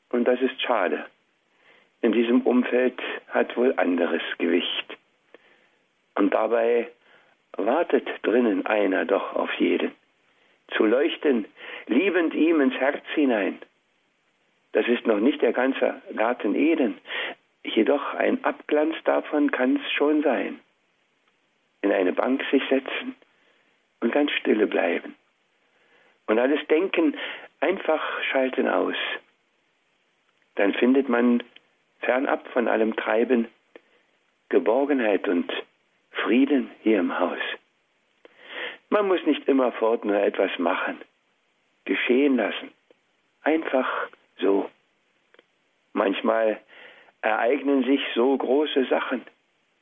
und 0.09 0.25
das 0.25 0.39
ist 0.41 0.61
schade. 0.61 1.05
In 2.01 2.11
diesem 2.11 2.41
Umfeld 2.41 2.99
hat 3.29 3.55
wohl 3.57 3.73
anderes 3.77 4.23
Gewicht. 4.37 4.97
Und 6.15 6.33
dabei 6.33 6.89
wartet 7.57 8.07
drinnen 8.23 8.65
einer 8.65 9.05
doch 9.05 9.35
auf 9.35 9.53
jeden. 9.55 9.91
Zu 10.75 10.85
leuchten, 10.85 11.45
liebend 11.87 12.33
ihm 12.33 12.61
ins 12.61 12.75
Herz 12.75 13.03
hinein. 13.13 13.59
Das 14.71 14.87
ist 14.87 15.05
noch 15.05 15.19
nicht 15.19 15.41
der 15.41 15.51
ganze 15.51 16.01
Garten 16.15 16.55
Eden, 16.55 16.97
jedoch 17.63 18.13
ein 18.13 18.43
Abglanz 18.43 18.95
davon 19.03 19.51
kann's 19.51 19.81
schon 19.91 20.23
sein. 20.23 20.59
In 21.81 21.91
eine 21.91 22.13
Bank 22.13 22.43
sich 22.51 22.63
setzen, 22.69 23.15
und 24.01 24.11
ganz 24.11 24.31
stille 24.31 24.67
bleiben. 24.67 25.15
Und 26.27 26.39
alles 26.39 26.59
Denken 26.67 27.17
einfach 27.59 28.01
schalten 28.31 28.67
aus. 28.67 28.95
Dann 30.55 30.73
findet 30.73 31.07
man 31.07 31.43
fernab 32.01 32.47
von 32.49 32.67
allem 32.67 32.95
Treiben 32.95 33.47
Geborgenheit 34.49 35.27
und 35.27 35.51
Frieden 36.11 36.71
hier 36.81 36.99
im 36.99 37.17
Haus. 37.17 37.39
Man 38.89 39.07
muss 39.07 39.25
nicht 39.25 39.47
immerfort 39.47 40.03
nur 40.03 40.17
etwas 40.17 40.51
machen, 40.59 40.99
geschehen 41.85 42.35
lassen. 42.35 42.71
Einfach 43.43 44.09
so. 44.37 44.69
Manchmal 45.93 46.59
ereignen 47.21 47.85
sich 47.85 48.01
so 48.13 48.35
große 48.35 48.85
Sachen, 48.85 49.21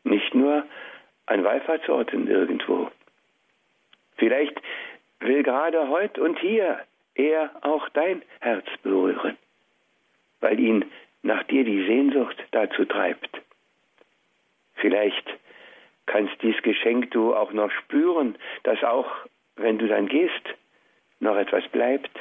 nicht 0.04 0.36
nur 0.36 0.64
an 1.26 1.44
Wallfahrtsorten 1.44 2.28
irgendwo. 2.28 2.92
Vielleicht 4.20 4.62
will 5.20 5.44
gerade 5.44 5.88
heute 5.88 6.22
und 6.22 6.40
hier 6.40 6.80
er 7.16 7.52
auch 7.62 7.90
dein 7.90 8.22
Herz 8.40 8.66
berühren, 8.84 9.38
weil 10.42 10.60
ihn 10.60 10.86
nach 11.22 11.44
dir 11.44 11.64
die 11.64 11.86
Sehnsucht 11.86 12.38
dazu 12.52 12.86
treibt. 12.86 13.30
Vielleicht 14.76 15.26
kannst 16.06 16.42
dies 16.42 16.62
Geschenk 16.62 17.12
du 17.12 17.36
auch 17.36 17.52
noch 17.52 17.72
spüren, 17.72 18.38
dass 18.64 18.84
auch, 18.84 19.10
wenn 19.56 19.78
du 19.78 19.88
dann 19.88 20.08
gehst, 20.08 20.56
noch 21.20 21.36
etwas 21.36 21.68
bleibt. 21.70 22.12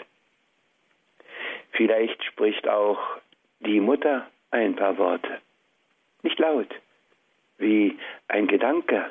Vielleicht 1.73 2.23
spricht 2.25 2.69
auch 2.69 2.99
die 3.61 3.81
Mutter 3.81 4.27
ein 4.51 4.75
paar 4.75 4.99
Worte, 4.99 5.41
nicht 6.23 6.39
laut, 6.39 6.69
wie 7.59 7.99
ein 8.27 8.49
Gedanke, 8.49 9.11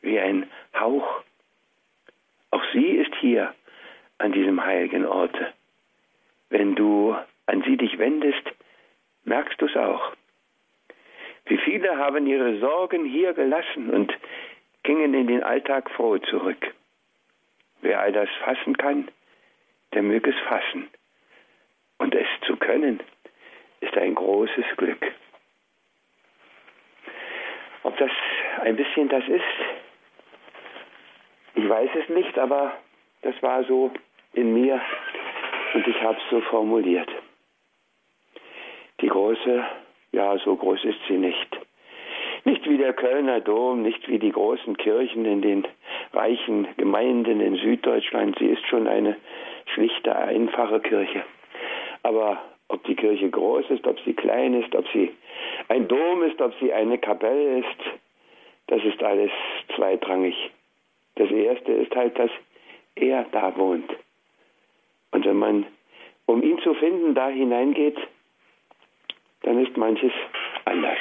wie 0.00 0.18
ein 0.18 0.50
Hauch 0.78 1.22
auch 2.56 2.64
sie 2.72 2.86
ist 2.96 3.14
hier 3.16 3.54
an 4.16 4.32
diesem 4.32 4.64
heiligen 4.64 5.04
Orte. 5.04 5.52
Wenn 6.48 6.74
du 6.74 7.14
an 7.44 7.62
sie 7.66 7.76
dich 7.76 7.98
wendest, 7.98 8.50
merkst 9.24 9.60
du 9.60 9.66
es 9.66 9.76
auch. 9.76 10.14
Wie 11.44 11.58
viele 11.58 11.98
haben 11.98 12.26
ihre 12.26 12.58
Sorgen 12.58 13.04
hier 13.04 13.34
gelassen 13.34 13.90
und 13.90 14.10
gingen 14.84 15.12
in 15.12 15.26
den 15.26 15.42
Alltag 15.42 15.90
froh 15.90 16.16
zurück. 16.16 16.72
Wer 17.82 18.00
all 18.00 18.12
das 18.12 18.30
fassen 18.42 18.76
kann, 18.78 19.08
der 19.92 20.02
möge 20.02 20.30
es 20.30 20.38
fassen. 20.48 20.88
Und 21.98 22.14
es 22.14 22.26
zu 22.46 22.56
können, 22.56 23.00
ist 23.80 23.96
ein 23.98 24.14
großes 24.14 24.64
Glück. 24.78 25.12
Ob 27.82 27.98
das 27.98 28.10
ein 28.62 28.76
bisschen 28.76 29.10
das 29.10 29.28
ist, 29.28 29.85
ich 31.56 31.68
weiß 31.68 31.90
es 31.94 32.08
nicht, 32.10 32.38
aber 32.38 32.72
das 33.22 33.34
war 33.42 33.64
so 33.64 33.90
in 34.34 34.52
mir 34.52 34.80
und 35.74 35.86
ich 35.88 36.00
habe 36.02 36.16
es 36.16 36.30
so 36.30 36.40
formuliert. 36.42 37.08
Die 39.00 39.08
große, 39.08 39.64
ja, 40.12 40.38
so 40.38 40.54
groß 40.54 40.84
ist 40.84 41.00
sie 41.08 41.18
nicht. 41.18 41.58
Nicht 42.44 42.68
wie 42.68 42.78
der 42.78 42.92
Kölner 42.92 43.40
Dom, 43.40 43.82
nicht 43.82 44.06
wie 44.08 44.18
die 44.18 44.30
großen 44.30 44.76
Kirchen 44.76 45.24
in 45.24 45.42
den 45.42 45.66
reichen 46.12 46.68
Gemeinden 46.76 47.40
in 47.40 47.56
Süddeutschland. 47.56 48.38
Sie 48.38 48.46
ist 48.46 48.64
schon 48.68 48.86
eine 48.86 49.16
schlichte, 49.74 50.14
einfache 50.14 50.80
Kirche. 50.80 51.24
Aber 52.02 52.40
ob 52.68 52.84
die 52.84 52.94
Kirche 52.94 53.30
groß 53.30 53.70
ist, 53.70 53.86
ob 53.86 53.98
sie 54.00 54.14
klein 54.14 54.54
ist, 54.62 54.74
ob 54.74 54.86
sie 54.92 55.10
ein 55.68 55.88
Dom 55.88 56.22
ist, 56.22 56.40
ob 56.40 56.54
sie 56.60 56.72
eine 56.72 56.98
Kapelle 56.98 57.58
ist, 57.58 57.98
das 58.68 58.84
ist 58.84 59.02
alles 59.02 59.30
zweitrangig. 59.74 60.36
Das 61.16 61.30
Erste 61.30 61.72
ist 61.72 61.94
halt, 61.94 62.18
dass 62.18 62.30
er 62.94 63.24
da 63.32 63.56
wohnt. 63.56 63.90
Und 65.10 65.24
wenn 65.24 65.36
man, 65.36 65.66
um 66.26 66.42
ihn 66.42 66.58
zu 66.60 66.74
finden, 66.74 67.14
da 67.14 67.28
hineingeht, 67.28 67.98
dann 69.42 69.64
ist 69.64 69.76
manches 69.76 70.12
anders. 70.64 70.98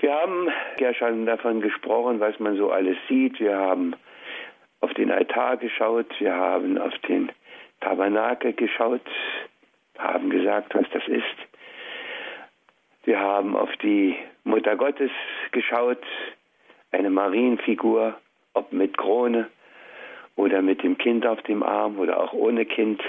Wir 0.00 0.14
haben 0.14 0.48
ja 0.78 0.94
schon 0.94 1.26
davon 1.26 1.60
gesprochen, 1.60 2.20
was 2.20 2.38
man 2.38 2.56
so 2.56 2.70
alles 2.70 2.96
sieht. 3.08 3.40
Wir 3.40 3.56
haben 3.56 3.94
auf 4.80 4.94
den 4.94 5.10
Altar 5.10 5.56
geschaut, 5.56 6.06
wir 6.20 6.34
haben 6.34 6.78
auf 6.78 6.96
den 7.08 7.30
Tabernakel 7.80 8.52
geschaut, 8.52 9.02
haben 9.98 10.30
gesagt, 10.30 10.74
was 10.74 10.86
das 10.92 11.06
ist. 11.08 11.24
Wir 13.04 13.18
haben 13.18 13.56
auf 13.56 13.74
die 13.78 14.16
Mutter 14.44 14.76
Gottes 14.76 15.10
geschaut, 15.50 16.02
eine 16.90 17.10
Marienfigur, 17.10 18.18
ob 18.54 18.72
mit 18.72 18.96
Krone 18.96 19.48
oder 20.36 20.62
mit 20.62 20.82
dem 20.82 20.98
Kind 20.98 21.26
auf 21.26 21.42
dem 21.42 21.62
Arm 21.62 21.98
oder 21.98 22.20
auch 22.20 22.32
ohne 22.32 22.64
Kind 22.64 23.02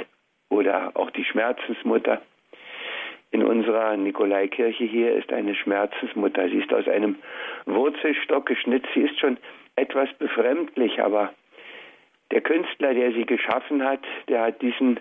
oder 0.49 0.91
auch 0.95 1.11
die 1.11 1.23
Schmerzensmutter. 1.23 2.21
In 3.31 3.43
unserer 3.43 3.95
Nikolaikirche 3.95 4.83
hier 4.83 5.13
ist 5.13 5.31
eine 5.31 5.53
Schmerzensmutter. 5.53 6.49
Sie 6.49 6.57
ist 6.57 6.73
aus 6.73 6.87
einem 6.87 7.17
Wurzelstock 7.65 8.47
geschnitzt. 8.47 8.89
Sie 8.95 9.01
ist 9.01 9.19
schon 9.19 9.37
etwas 9.75 10.11
befremdlich, 10.17 10.99
aber 11.01 11.31
der 12.31 12.41
Künstler, 12.41 12.93
der 12.93 13.11
sie 13.11 13.25
geschaffen 13.25 13.83
hat, 13.83 14.01
der 14.27 14.41
hat 14.41 14.61
diesen 14.61 14.99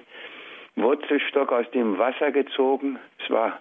Wurzelstock 0.77 1.53
aus 1.53 1.71
dem 1.71 1.99
Wasser 1.99 2.31
gezogen. 2.31 2.99
Es 3.23 3.31
war 3.31 3.61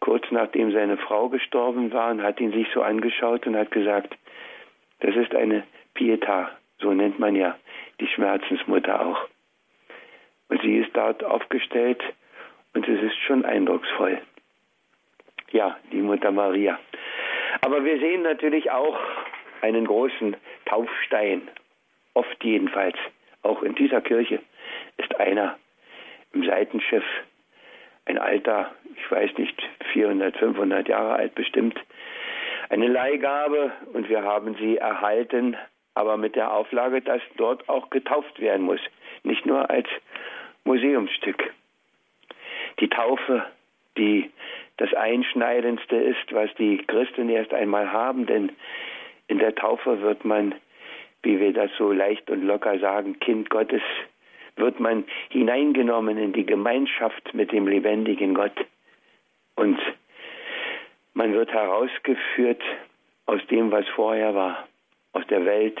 kurz 0.00 0.24
nachdem 0.30 0.72
seine 0.72 0.96
Frau 0.96 1.28
gestorben 1.28 1.92
war 1.92 2.10
und 2.10 2.22
hat 2.22 2.40
ihn 2.40 2.52
sich 2.52 2.68
so 2.72 2.82
angeschaut 2.82 3.46
und 3.46 3.56
hat 3.56 3.70
gesagt, 3.70 4.16
das 5.00 5.16
ist 5.16 5.34
eine 5.34 5.64
Pietà, 5.94 6.48
so 6.78 6.92
nennt 6.92 7.18
man 7.18 7.34
ja 7.34 7.56
die 8.00 8.06
Schmerzensmutter 8.08 9.04
auch. 9.04 9.28
Und 10.48 10.62
sie 10.62 10.78
ist 10.78 10.96
dort 10.96 11.22
aufgestellt 11.24 12.02
und 12.74 12.88
es 12.88 13.02
ist 13.02 13.16
schon 13.26 13.44
eindrucksvoll. 13.44 14.20
Ja, 15.50 15.76
die 15.92 16.02
Mutter 16.02 16.30
Maria. 16.30 16.78
Aber 17.62 17.84
wir 17.84 17.98
sehen 17.98 18.22
natürlich 18.22 18.70
auch 18.70 18.98
einen 19.62 19.86
großen 19.86 20.36
Taufstein, 20.66 21.48
oft 22.14 22.44
jedenfalls. 22.44 22.96
Auch 23.42 23.62
in 23.62 23.74
dieser 23.74 24.00
Kirche 24.00 24.40
ist 24.96 25.18
einer 25.18 25.58
im 26.32 26.44
Seitenschiff, 26.44 27.04
ein 28.04 28.18
alter, 28.18 28.74
ich 28.96 29.10
weiß 29.10 29.36
nicht, 29.38 29.62
400, 29.92 30.36
500 30.36 30.88
Jahre 30.88 31.14
alt 31.14 31.34
bestimmt, 31.34 31.78
eine 32.70 32.88
Leihgabe 32.88 33.72
und 33.92 34.08
wir 34.08 34.22
haben 34.22 34.54
sie 34.56 34.76
erhalten, 34.76 35.56
aber 35.94 36.16
mit 36.16 36.36
der 36.36 36.52
Auflage, 36.52 37.00
dass 37.00 37.22
dort 37.36 37.68
auch 37.68 37.90
getauft 37.90 38.40
werden 38.40 38.66
muss, 38.66 38.80
nicht 39.22 39.46
nur 39.46 39.68
als 39.70 39.88
Museumsstück. 40.64 41.52
Die 42.80 42.88
Taufe, 42.88 43.44
die 43.96 44.30
das 44.76 44.94
Einschneidendste 44.94 45.96
ist, 45.96 46.32
was 46.32 46.54
die 46.54 46.78
Christen 46.78 47.28
erst 47.28 47.52
einmal 47.52 47.92
haben, 47.92 48.26
denn 48.26 48.52
in 49.26 49.38
der 49.38 49.54
Taufe 49.54 50.00
wird 50.00 50.24
man, 50.24 50.54
wie 51.22 51.40
wir 51.40 51.52
das 51.52 51.70
so 51.76 51.92
leicht 51.92 52.30
und 52.30 52.44
locker 52.44 52.78
sagen, 52.78 53.18
Kind 53.18 53.50
Gottes, 53.50 53.82
wird 54.56 54.78
man 54.80 55.04
hineingenommen 55.30 56.18
in 56.18 56.32
die 56.32 56.46
Gemeinschaft 56.46 57.34
mit 57.34 57.52
dem 57.52 57.66
lebendigen 57.66 58.34
Gott. 58.34 58.56
Und 59.56 59.78
man 61.18 61.34
wird 61.34 61.52
herausgeführt 61.52 62.62
aus 63.26 63.40
dem, 63.50 63.72
was 63.72 63.84
vorher 63.88 64.36
war, 64.36 64.68
aus 65.12 65.26
der 65.26 65.44
Welt, 65.44 65.76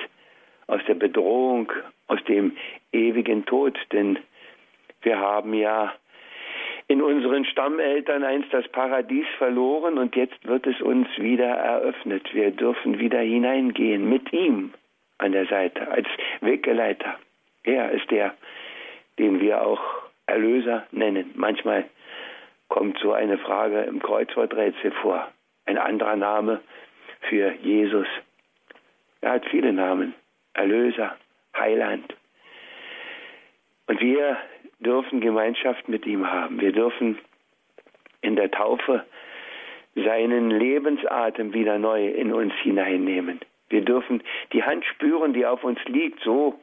aus 0.66 0.80
der 0.88 0.94
Bedrohung, 0.94 1.72
aus 2.08 2.18
dem 2.24 2.56
ewigen 2.92 3.46
Tod. 3.46 3.78
Denn 3.92 4.18
wir 5.02 5.20
haben 5.20 5.54
ja 5.54 5.94
in 6.88 7.00
unseren 7.00 7.44
Stammeltern 7.44 8.24
einst 8.24 8.52
das 8.52 8.66
Paradies 8.68 9.26
verloren 9.38 9.96
und 9.96 10.16
jetzt 10.16 10.44
wird 10.44 10.66
es 10.66 10.80
uns 10.80 11.06
wieder 11.18 11.46
eröffnet. 11.50 12.34
Wir 12.34 12.50
dürfen 12.50 12.98
wieder 12.98 13.20
hineingehen 13.20 14.08
mit 14.08 14.32
ihm 14.32 14.74
an 15.18 15.30
der 15.30 15.46
Seite 15.46 15.88
als 15.88 16.08
Weggeleiter. 16.40 17.16
Er 17.62 17.92
ist 17.92 18.10
der, 18.10 18.34
den 19.20 19.40
wir 19.40 19.62
auch 19.62 19.82
Erlöser 20.26 20.88
nennen. 20.90 21.30
Manchmal 21.36 21.84
kommt 22.68 22.98
so 22.98 23.12
eine 23.12 23.38
Frage 23.38 23.82
im 23.82 24.00
Kreuzworträtsel 24.00 24.92
vor. 25.02 25.28
Ein 25.66 25.78
anderer 25.78 26.16
Name 26.16 26.60
für 27.28 27.52
Jesus. 27.62 28.06
Er 29.20 29.32
hat 29.32 29.46
viele 29.46 29.72
Namen. 29.72 30.14
Erlöser, 30.54 31.16
Heiland. 31.56 32.14
Und 33.86 34.00
wir 34.00 34.36
dürfen 34.80 35.20
Gemeinschaft 35.20 35.88
mit 35.88 36.06
ihm 36.06 36.30
haben. 36.30 36.60
Wir 36.60 36.72
dürfen 36.72 37.18
in 38.20 38.36
der 38.36 38.50
Taufe 38.50 39.04
seinen 39.94 40.50
Lebensatem 40.50 41.52
wieder 41.52 41.78
neu 41.78 42.08
in 42.08 42.32
uns 42.32 42.52
hineinnehmen. 42.62 43.40
Wir 43.70 43.82
dürfen 43.82 44.22
die 44.52 44.62
Hand 44.62 44.84
spüren, 44.86 45.34
die 45.34 45.44
auf 45.44 45.62
uns 45.62 45.78
liegt, 45.84 46.20
so 46.20 46.58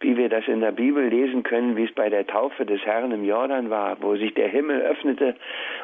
wie 0.00 0.16
wir 0.16 0.28
das 0.28 0.46
in 0.46 0.60
der 0.60 0.72
Bibel 0.72 1.08
lesen 1.08 1.42
können, 1.42 1.76
wie 1.76 1.84
es 1.84 1.92
bei 1.92 2.10
der 2.10 2.26
Taufe 2.26 2.66
des 2.66 2.82
Herrn 2.82 3.12
im 3.12 3.24
Jordan 3.24 3.70
war, 3.70 4.00
wo 4.02 4.16
sich 4.16 4.34
der 4.34 4.48
Himmel 4.48 4.80
öffnete 4.82 5.36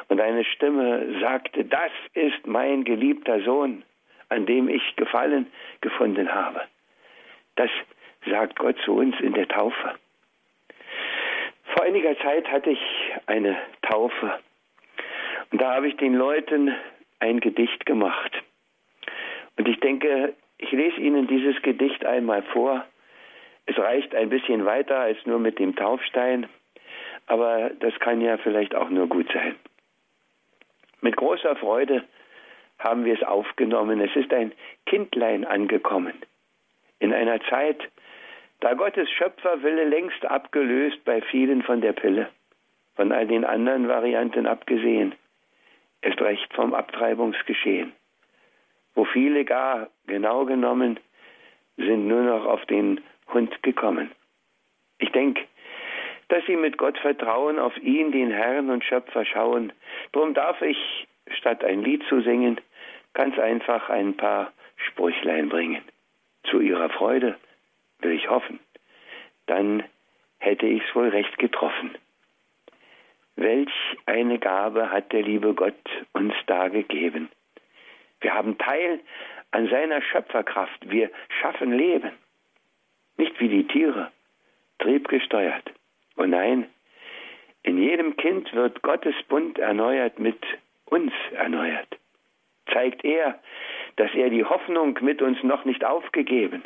und 0.07 0.21
eine 0.21 0.43
Stimme 0.43 1.19
sagte, 1.19 1.65
das 1.65 1.91
ist 2.13 2.45
mein 2.45 2.83
geliebter 2.83 3.41
Sohn, 3.41 3.83
an 4.29 4.45
dem 4.45 4.69
ich 4.69 4.95
Gefallen 4.95 5.47
gefunden 5.81 6.33
habe. 6.33 6.61
Das 7.55 7.71
sagt 8.29 8.59
Gott 8.59 8.77
zu 8.85 8.93
uns 8.93 9.19
in 9.19 9.33
der 9.33 9.47
Taufe. 9.47 9.95
Vor 11.73 11.85
einiger 11.85 12.17
Zeit 12.19 12.47
hatte 12.51 12.69
ich 12.69 12.81
eine 13.25 13.57
Taufe 13.81 14.39
und 15.51 15.61
da 15.61 15.75
habe 15.75 15.87
ich 15.87 15.97
den 15.97 16.13
Leuten 16.13 16.75
ein 17.19 17.39
Gedicht 17.39 17.85
gemacht. 17.85 18.31
Und 19.57 19.67
ich 19.67 19.79
denke, 19.79 20.35
ich 20.57 20.71
lese 20.71 20.99
Ihnen 20.99 21.27
dieses 21.27 21.61
Gedicht 21.61 22.05
einmal 22.05 22.41
vor. 22.43 22.85
Es 23.65 23.77
reicht 23.77 24.15
ein 24.15 24.29
bisschen 24.29 24.65
weiter 24.65 24.99
als 24.99 25.17
nur 25.25 25.39
mit 25.39 25.59
dem 25.59 25.75
Taufstein, 25.75 26.47
aber 27.27 27.71
das 27.79 27.97
kann 27.99 28.21
ja 28.21 28.37
vielleicht 28.37 28.73
auch 28.73 28.89
nur 28.89 29.07
gut 29.07 29.31
sein. 29.33 29.55
Mit 31.01 31.15
großer 31.15 31.55
Freude 31.57 32.03
haben 32.79 33.05
wir 33.05 33.13
es 33.13 33.23
aufgenommen. 33.23 34.01
Es 34.01 34.15
ist 34.15 34.33
ein 34.33 34.51
Kindlein 34.85 35.45
angekommen. 35.45 36.13
In 36.99 37.13
einer 37.13 37.39
Zeit, 37.49 37.79
da 38.61 38.73
Gottes 38.73 39.09
Schöpferwille 39.11 39.83
längst 39.83 40.25
abgelöst 40.25 41.03
bei 41.05 41.21
vielen 41.21 41.61
von 41.61 41.81
der 41.81 41.93
Pille, 41.93 42.29
von 42.95 43.11
all 43.11 43.27
den 43.27 43.45
anderen 43.45 43.87
Varianten 43.87 44.47
abgesehen, 44.47 45.13
ist 46.01 46.19
recht 46.21 46.51
vom 46.53 46.73
Abtreibungsgeschehen 46.73 47.93
wo 48.97 49.05
viele 49.05 49.45
gar 49.45 49.89
genau 50.07 50.45
genommen 50.45 50.99
sind 51.77 52.07
nur 52.07 52.23
noch 52.23 52.45
auf 52.45 52.65
den 52.65 52.99
Hund 53.31 53.61
gekommen. 53.61 54.11
Ich 54.97 55.11
denke, 55.11 55.43
dass 56.29 56.43
sie 56.47 56.55
mit 56.55 56.79
Gott 56.79 56.97
vertrauen, 56.97 57.59
auf 57.59 57.77
ihn, 57.77 58.11
den 58.11 58.31
Herrn 58.31 58.71
und 58.71 58.83
Schöpfer 58.83 59.23
schauen. 59.23 59.71
Drum 60.13 60.33
darf 60.33 60.59
ich, 60.63 61.07
statt 61.37 61.63
ein 61.63 61.83
Lied 61.83 62.03
zu 62.09 62.21
singen, 62.21 62.59
ganz 63.13 63.37
einfach 63.37 63.91
ein 63.91 64.17
paar 64.17 64.51
Sprüchlein 64.77 65.47
bringen. 65.47 65.83
Zu 66.49 66.59
ihrer 66.59 66.89
Freude 66.89 67.37
will 67.99 68.13
ich 68.13 68.31
hoffen. 68.31 68.59
Dann 69.45 69.83
hätte 70.39 70.65
ich's 70.65 70.95
wohl 70.95 71.09
recht 71.09 71.37
getroffen. 71.37 71.93
Welch 73.35 73.69
eine 74.07 74.39
Gabe 74.39 74.91
hat 74.91 75.13
der 75.13 75.21
liebe 75.21 75.53
Gott 75.53 75.75
uns 76.13 76.33
da 76.47 76.69
gegeben. 76.69 77.29
Wir 78.21 78.33
haben 78.33 78.57
Teil 78.57 78.99
an 79.51 79.69
seiner 79.69 80.01
Schöpferkraft. 80.01 80.89
Wir 80.89 81.09
schaffen 81.41 81.71
Leben. 81.71 82.11
Nicht 83.17 83.39
wie 83.39 83.49
die 83.49 83.67
Tiere, 83.67 84.11
triebgesteuert. 84.79 85.71
Oh 86.17 86.25
nein, 86.25 86.67
in 87.63 87.77
jedem 87.81 88.15
Kind 88.15 88.53
wird 88.53 88.81
Gottes 88.81 89.15
Bund 89.27 89.59
erneuert 89.59 90.19
mit 90.19 90.39
uns 90.85 91.11
erneuert. 91.33 91.97
Zeigt 92.71 93.03
er, 93.03 93.39
dass 93.97 94.13
er 94.13 94.29
die 94.29 94.45
Hoffnung 94.45 94.97
mit 95.01 95.21
uns 95.21 95.41
noch 95.43 95.65
nicht 95.65 95.83
aufgegeben, 95.83 96.63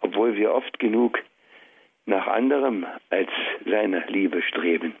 obwohl 0.00 0.36
wir 0.36 0.52
oft 0.52 0.78
genug 0.78 1.18
nach 2.06 2.26
anderem 2.26 2.86
als 3.10 3.30
seiner 3.64 4.06
Liebe 4.06 4.42
streben. 4.42 4.96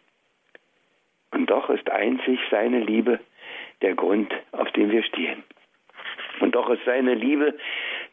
Und 1.30 1.50
doch 1.50 1.70
ist 1.70 1.90
einzig 1.90 2.38
seine 2.50 2.80
Liebe 2.80 3.18
der 3.82 3.94
Grund, 3.94 4.32
auf 4.52 4.70
dem 4.72 4.90
wir 4.90 5.02
stehen. 5.02 5.42
Und 6.40 6.54
doch 6.54 6.70
ist 6.70 6.84
seine 6.84 7.14
Liebe 7.14 7.56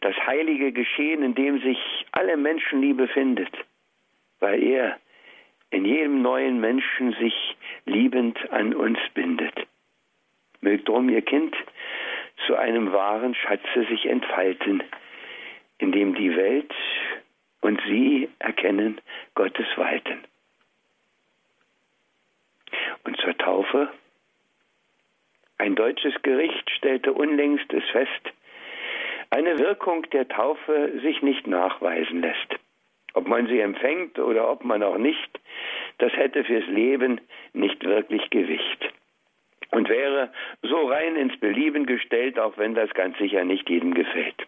das 0.01 0.15
heilige 0.25 0.71
Geschehen, 0.71 1.23
in 1.23 1.35
dem 1.35 1.61
sich 1.61 1.77
alle 2.11 2.37
Menschenliebe 2.37 3.07
findet, 3.07 3.51
weil 4.39 4.61
er 4.63 4.97
in 5.71 5.85
jedem 5.85 6.21
neuen 6.21 6.59
Menschen 6.59 7.13
sich 7.13 7.57
liebend 7.85 8.37
an 8.51 8.73
uns 8.73 8.99
bindet. 9.13 9.67
Mögt 10.61 10.87
drum 10.87 11.09
ihr 11.09 11.21
Kind 11.21 11.55
zu 12.47 12.55
einem 12.55 12.91
wahren 12.91 13.35
Schatze 13.35 13.85
sich 13.89 14.05
entfalten, 14.05 14.83
in 15.77 15.91
dem 15.91 16.15
die 16.15 16.35
Welt 16.35 16.73
und 17.61 17.81
sie 17.87 18.29
erkennen 18.39 19.01
Gottes 19.33 19.67
Walten. 19.75 20.23
Und 23.03 23.17
zur 23.17 23.37
Taufe 23.37 23.89
ein 25.57 25.75
deutsches 25.75 26.13
Gericht 26.21 26.69
stellte 26.71 27.13
unlängst 27.13 27.71
es 27.73 27.83
fest, 27.91 28.33
eine 29.29 29.57
Wirkung 29.57 30.09
der 30.11 30.27
Taufe 30.27 30.99
sich 31.01 31.21
nicht 31.21 31.47
nachweisen 31.47 32.21
lässt. 32.21 32.55
Ob 33.13 33.27
man 33.27 33.47
sie 33.47 33.59
empfängt 33.59 34.19
oder 34.19 34.49
ob 34.49 34.63
man 34.63 34.83
auch 34.83 34.97
nicht, 34.97 35.39
das 35.97 36.11
hätte 36.13 36.43
fürs 36.43 36.67
Leben 36.67 37.21
nicht 37.53 37.83
wirklich 37.85 38.29
Gewicht. 38.29 38.93
Und 39.71 39.89
wäre 39.89 40.31
so 40.61 40.87
rein 40.87 41.15
ins 41.15 41.37
Belieben 41.39 41.85
gestellt, 41.85 42.37
auch 42.37 42.57
wenn 42.57 42.75
das 42.75 42.93
ganz 42.93 43.17
sicher 43.17 43.43
nicht 43.43 43.69
jedem 43.69 43.93
gefällt. 43.93 44.45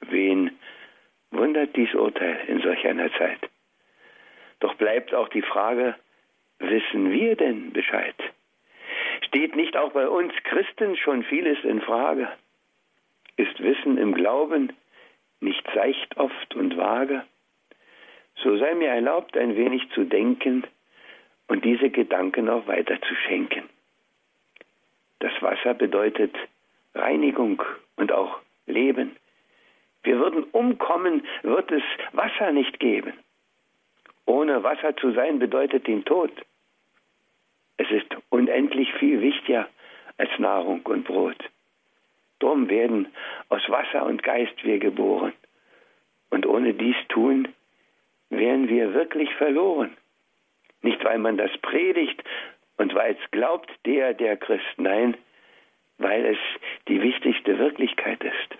Wen 0.00 0.58
wundert 1.30 1.76
dies 1.76 1.94
Urteil 1.94 2.38
in 2.48 2.60
solch 2.60 2.86
einer 2.86 3.12
Zeit? 3.12 3.40
Doch 4.60 4.74
bleibt 4.74 5.14
auch 5.14 5.28
die 5.28 5.42
Frage, 5.42 5.94
wissen 6.58 7.10
wir 7.10 7.36
denn 7.36 7.72
Bescheid? 7.72 8.16
Steht 9.38 9.54
nicht 9.54 9.76
auch 9.76 9.92
bei 9.92 10.08
uns 10.08 10.32
Christen 10.42 10.96
schon 10.96 11.22
vieles 11.22 11.62
in 11.62 11.80
Frage? 11.80 12.28
Ist 13.36 13.62
Wissen 13.62 13.96
im 13.96 14.12
Glauben 14.12 14.72
nicht 15.38 15.64
seicht 15.72 16.16
oft 16.16 16.56
und 16.56 16.76
vage? 16.76 17.24
So 18.42 18.56
sei 18.56 18.74
mir 18.74 18.88
erlaubt, 18.88 19.36
ein 19.36 19.54
wenig 19.54 19.88
zu 19.90 20.02
denken 20.02 20.64
und 21.46 21.64
diese 21.64 21.88
Gedanken 21.88 22.48
auch 22.48 22.66
weiter 22.66 23.00
zu 23.00 23.14
schenken. 23.14 23.62
Das 25.20 25.30
Wasser 25.40 25.74
bedeutet 25.74 26.34
Reinigung 26.96 27.62
und 27.94 28.10
auch 28.10 28.40
Leben. 28.66 29.14
Wir 30.02 30.18
würden 30.18 30.42
umkommen, 30.50 31.22
wird 31.42 31.70
es 31.70 31.84
Wasser 32.10 32.50
nicht 32.50 32.80
geben. 32.80 33.12
Ohne 34.26 34.64
Wasser 34.64 34.96
zu 34.96 35.12
sein 35.12 35.38
bedeutet 35.38 35.86
den 35.86 36.04
Tod. 36.04 36.32
Es 37.78 37.90
ist 37.90 38.16
unendlich 38.28 38.92
viel 38.94 39.20
wichtiger 39.22 39.68
als 40.18 40.30
Nahrung 40.38 40.82
und 40.84 41.04
Brot. 41.04 41.38
Drum 42.40 42.68
werden 42.68 43.08
aus 43.48 43.62
Wasser 43.68 44.04
und 44.04 44.22
Geist 44.22 44.64
wir 44.64 44.78
geboren. 44.78 45.32
Und 46.30 46.44
ohne 46.44 46.74
dies 46.74 46.96
tun, 47.08 47.48
wären 48.30 48.68
wir 48.68 48.94
wirklich 48.94 49.32
verloren. 49.34 49.96
Nicht, 50.82 51.02
weil 51.04 51.18
man 51.18 51.36
das 51.36 51.50
predigt 51.58 52.22
und 52.76 52.94
weil 52.94 53.16
es 53.20 53.30
glaubt, 53.30 53.70
der, 53.86 54.12
der 54.12 54.36
Christ, 54.36 54.66
nein, 54.76 55.16
weil 55.98 56.26
es 56.26 56.38
die 56.88 57.00
wichtigste 57.00 57.58
Wirklichkeit 57.58 58.22
ist. 58.22 58.58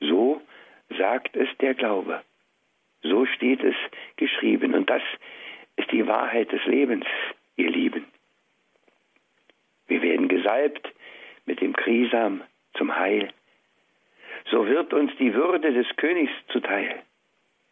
So 0.00 0.40
sagt 0.96 1.36
es 1.36 1.48
der 1.58 1.74
Glaube. 1.74 2.22
So 3.02 3.26
steht 3.26 3.62
es 3.62 3.74
geschrieben. 4.16 4.74
Und 4.74 4.90
das 4.90 5.02
ist 5.76 5.90
die 5.92 6.06
Wahrheit 6.06 6.50
des 6.52 6.64
Lebens 6.66 7.06
ihr 7.58 7.70
Lieben. 7.70 8.06
Wir 9.88 10.00
werden 10.00 10.28
gesalbt 10.28 10.88
mit 11.44 11.60
dem 11.60 11.74
Krisam 11.74 12.42
zum 12.74 12.94
Heil. 12.96 13.28
So 14.50 14.66
wird 14.66 14.94
uns 14.94 15.10
die 15.18 15.34
Würde 15.34 15.72
des 15.72 15.86
Königs 15.96 16.32
zuteil, 16.48 17.02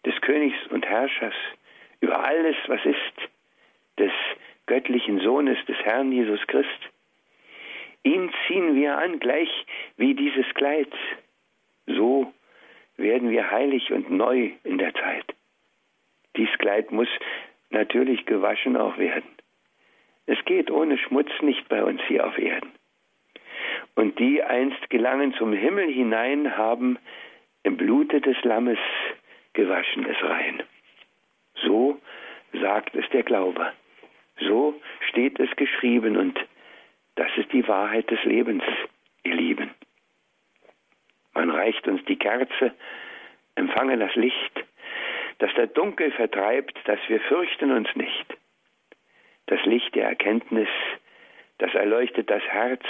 des 0.05 0.20
Königs 0.20 0.59
und 0.70 0.85
Herrschers 0.85 1.35
über 2.01 2.22
alles, 2.22 2.57
was 2.66 2.85
ist, 2.85 3.31
des 3.99 4.12
göttlichen 4.66 5.20
Sohnes 5.20 5.57
des 5.66 5.77
Herrn 5.79 6.12
Jesus 6.12 6.44
Christ. 6.49 6.90
Ihn 8.03 8.31
ziehen 8.46 8.75
wir 8.75 8.99
an, 8.99 9.20
gleich 9.20 9.49
wie 9.96 10.14
dieses 10.14 10.46
Kleid. 10.55 10.92
So 11.87 12.33
werden 12.96 13.31
wir 13.31 13.51
heilig 13.51 13.92
und 13.92 14.11
neu 14.11 14.51
in 14.64 14.79
der 14.79 14.94
Zeit. 14.94 15.35
Dies 16.37 16.51
Kleid 16.59 16.90
muss 16.90 17.09
natürlich 17.70 18.27
gewaschen 18.27 18.77
auch 18.77 18.99
werden. 18.99 19.37
Es 20.27 20.45
geht 20.45 20.71
ohne 20.71 20.99
Schmutz 20.99 21.31
nicht 21.41 21.69
bei 21.69 21.83
uns 21.85 22.01
hier 22.09 22.27
auf 22.27 22.37
Erden. 22.37 22.73
Und 23.95 24.19
die 24.19 24.43
einst 24.43 24.91
gelangen 24.91 25.33
zum 25.35 25.53
Himmel 25.53 25.91
hinein, 25.91 26.57
haben 26.57 26.99
im 27.62 27.77
Blute 27.77 28.21
des 28.21 28.37
Lammes 28.43 28.79
gewaschen 29.53 30.05
es 30.07 30.23
rein. 30.23 30.62
So 31.65 32.01
sagt 32.53 32.95
es 32.95 33.09
der 33.11 33.23
Glaube. 33.23 33.73
So 34.41 34.79
steht 35.09 35.41
es 35.41 35.55
geschrieben 35.57 36.17
und 36.17 36.39
das 37.15 37.31
ist 37.37 37.53
die 37.53 37.67
Wahrheit 37.67 38.11
des 38.11 38.23
Lebens, 38.25 38.65
ihr 39.25 39.35
Lieben. 39.35 39.71
Man 41.33 41.51
reicht 41.51 41.87
uns 41.89 42.05
die 42.05 42.19
Kerze, 42.19 42.75
empfange 43.55 43.97
das 43.97 44.15
Licht, 44.17 44.65
das 45.39 45.53
der 45.55 45.69
Dunkel 45.69 46.11
vertreibt, 46.12 46.77
dass 46.85 46.99
wir 47.09 47.21
fürchten 47.21 47.71
uns 47.71 47.89
nicht 47.95 48.37
das 49.47 49.65
Licht 49.65 49.95
der 49.95 50.09
Erkenntnis, 50.09 50.69
das 51.59 51.75
erleuchtet 51.75 52.31
das 52.31 52.43
Herz, 52.43 52.83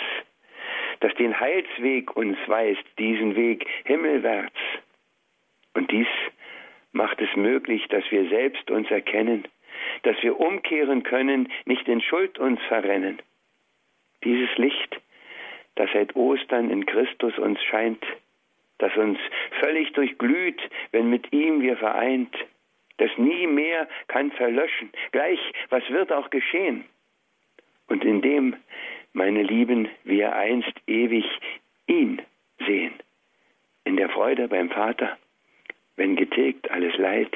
das 1.01 1.14
den 1.14 1.38
Heilsweg 1.38 2.16
uns 2.16 2.38
weist, 2.47 2.85
diesen 2.99 3.37
Weg 3.37 3.66
himmelwärts. 3.85 4.57
Und 5.75 5.90
dies 5.90 6.09
macht 6.92 7.21
es 7.21 7.35
möglich, 7.37 7.87
dass 7.88 8.05
wir 8.11 8.29
selbst 8.29 8.71
uns 8.71 8.90
erkennen, 8.90 9.47
dass 10.03 10.16
wir 10.23 10.40
umkehren 10.40 11.03
können, 11.03 11.53
nicht 11.66 11.87
in 11.88 12.01
Schuld 12.01 12.38
uns 12.38 12.61
verrennen. 12.69 13.21
Dieses 14.25 14.57
Licht, 14.57 15.01
das 15.75 15.90
seit 15.92 16.16
Ostern 16.16 16.71
in 16.71 16.87
Christus 16.87 17.38
uns 17.38 17.62
scheint, 17.64 18.05
das 18.79 18.95
uns 18.97 19.19
völlig 19.61 19.92
durchglüht, 19.92 20.61
wenn 20.92 21.11
mit 21.11 21.33
ihm 21.33 21.61
wir 21.61 21.77
vereint, 21.77 22.35
das 22.98 23.11
nie 23.18 23.46
mehr 23.46 23.88
kann 24.09 24.30
verlöschen. 24.32 24.90
Gleich, 25.12 25.40
was 25.70 25.88
wird 25.90 26.12
auch 26.12 26.30
geschehen? 26.30 26.85
Und 27.88 28.04
indem, 28.04 28.56
meine 29.12 29.42
Lieben, 29.42 29.88
wir 30.04 30.35
einst 30.35 30.72
ewig 30.87 31.26
ihn 31.87 32.20
sehen, 32.59 32.94
in 33.85 33.96
der 33.96 34.09
Freude 34.09 34.48
beim 34.48 34.70
Vater, 34.70 35.16
wenn 35.96 36.16
getilgt 36.16 36.70
alles 36.70 36.96
Leid, 36.96 37.30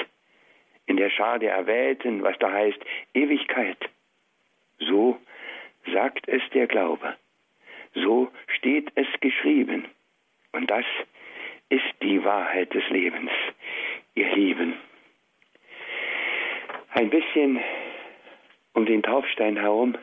in 0.86 0.96
der 0.96 1.10
Schar 1.10 1.38
der 1.38 1.52
Erwählten, 1.52 2.22
was 2.22 2.36
da 2.38 2.50
heißt 2.50 2.78
Ewigkeit. 3.14 3.78
So 4.78 5.18
sagt 5.92 6.26
es 6.28 6.42
der 6.52 6.66
Glaube. 6.66 7.16
So 7.94 8.30
steht 8.58 8.90
es 8.96 9.06
geschrieben. 9.20 9.86
Und 10.52 10.68
das 10.70 10.84
ist 11.68 11.84
die 12.02 12.24
Wahrheit 12.24 12.74
des 12.74 12.88
Lebens, 12.88 13.30
ihr 14.14 14.34
Lieben 14.34 14.74
ein 17.00 17.08
bisschen 17.08 17.58
um 18.74 18.84
den 18.84 19.02
Taufstein 19.02 19.56
herum, 19.56 19.96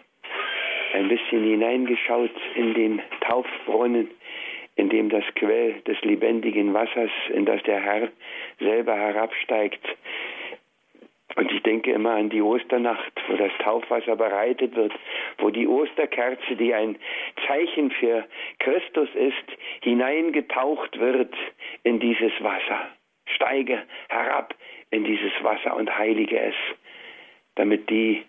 ein 0.96 1.08
bisschen 1.08 1.44
hineingeschaut 1.44 2.32
in 2.56 2.74
den 2.74 3.02
Taufbrunnen, 3.22 4.10
in 4.78 4.90
dem 4.90 5.10
das 5.10 5.24
Quell 5.36 5.74
des 5.82 6.02
lebendigen 6.02 6.74
Wassers, 6.74 7.12
in 7.32 7.46
das 7.46 7.62
der 7.64 7.80
Herr 7.80 8.10
selber 8.60 8.96
herabsteigt. 8.96 9.86
Und 11.36 11.52
ich 11.52 11.62
denke 11.62 11.92
immer 11.92 12.16
an 12.16 12.32
die 12.32 12.42
Osternacht, 12.42 13.14
wo 13.28 13.36
das 13.36 13.52
Taufwasser 13.60 14.16
bereitet 14.16 14.76
wird, 14.76 14.94
wo 15.38 15.52
die 15.52 15.68
Osterkerze, 15.68 16.56
die 16.56 16.74
ein 16.74 16.98
Zeichen 17.46 17.92
für 17.92 18.26
Christus 18.58 19.10
ist, 19.14 19.60
hineingetaucht 19.84 20.98
wird 21.00 21.36
in 21.84 22.00
dieses 22.00 22.32
Wasser. 22.42 22.90
Steige 23.36 23.84
herab 24.10 24.56
in 24.90 25.04
dieses 25.04 25.32
Wasser 25.44 25.76
und 25.76 25.96
heilige 25.96 26.40
es, 26.40 26.56
damit 27.58 27.90
die, 27.90 28.24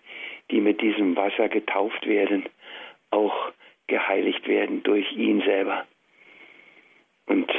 die 0.50 0.60
mit 0.60 0.80
diesem 0.80 1.16
Wasser 1.16 1.48
getauft 1.48 2.06
werden, 2.06 2.44
auch 3.10 3.52
geheiligt 3.86 4.46
werden 4.48 4.82
durch 4.82 5.10
ihn 5.12 5.40
selber. 5.42 5.86
Und 7.26 7.50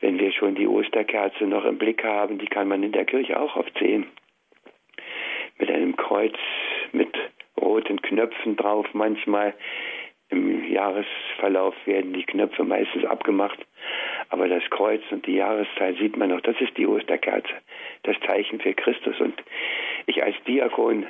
wenn 0.00 0.18
wir 0.18 0.32
schon 0.32 0.54
die 0.54 0.66
Osterkerze 0.66 1.44
noch 1.44 1.64
im 1.64 1.78
Blick 1.78 2.04
haben, 2.04 2.38
die 2.38 2.46
kann 2.46 2.68
man 2.68 2.82
in 2.82 2.92
der 2.92 3.04
Kirche 3.04 3.38
auch 3.38 3.56
oft 3.56 3.76
sehen. 3.78 4.06
Mit 5.58 5.70
einem 5.70 5.96
Kreuz 5.96 6.36
mit 6.92 7.14
roten 7.60 8.00
Knöpfen 8.02 8.56
drauf, 8.56 8.86
manchmal 8.92 9.54
Im 10.34 10.68
Jahresverlauf 10.68 11.76
werden 11.86 12.12
die 12.12 12.24
Knöpfe 12.24 12.64
meistens 12.64 13.04
abgemacht, 13.04 13.58
aber 14.30 14.48
das 14.48 14.64
Kreuz 14.70 15.00
und 15.12 15.24
die 15.26 15.36
Jahreszeit 15.36 15.96
sieht 15.98 16.16
man 16.16 16.30
noch. 16.30 16.40
Das 16.40 16.60
ist 16.60 16.76
die 16.76 16.88
Osterkerze, 16.88 17.54
das 18.02 18.16
Zeichen 18.26 18.58
für 18.58 18.74
Christus. 18.74 19.20
Und 19.20 19.40
ich 20.06 20.24
als 20.24 20.34
Diakon 20.48 21.06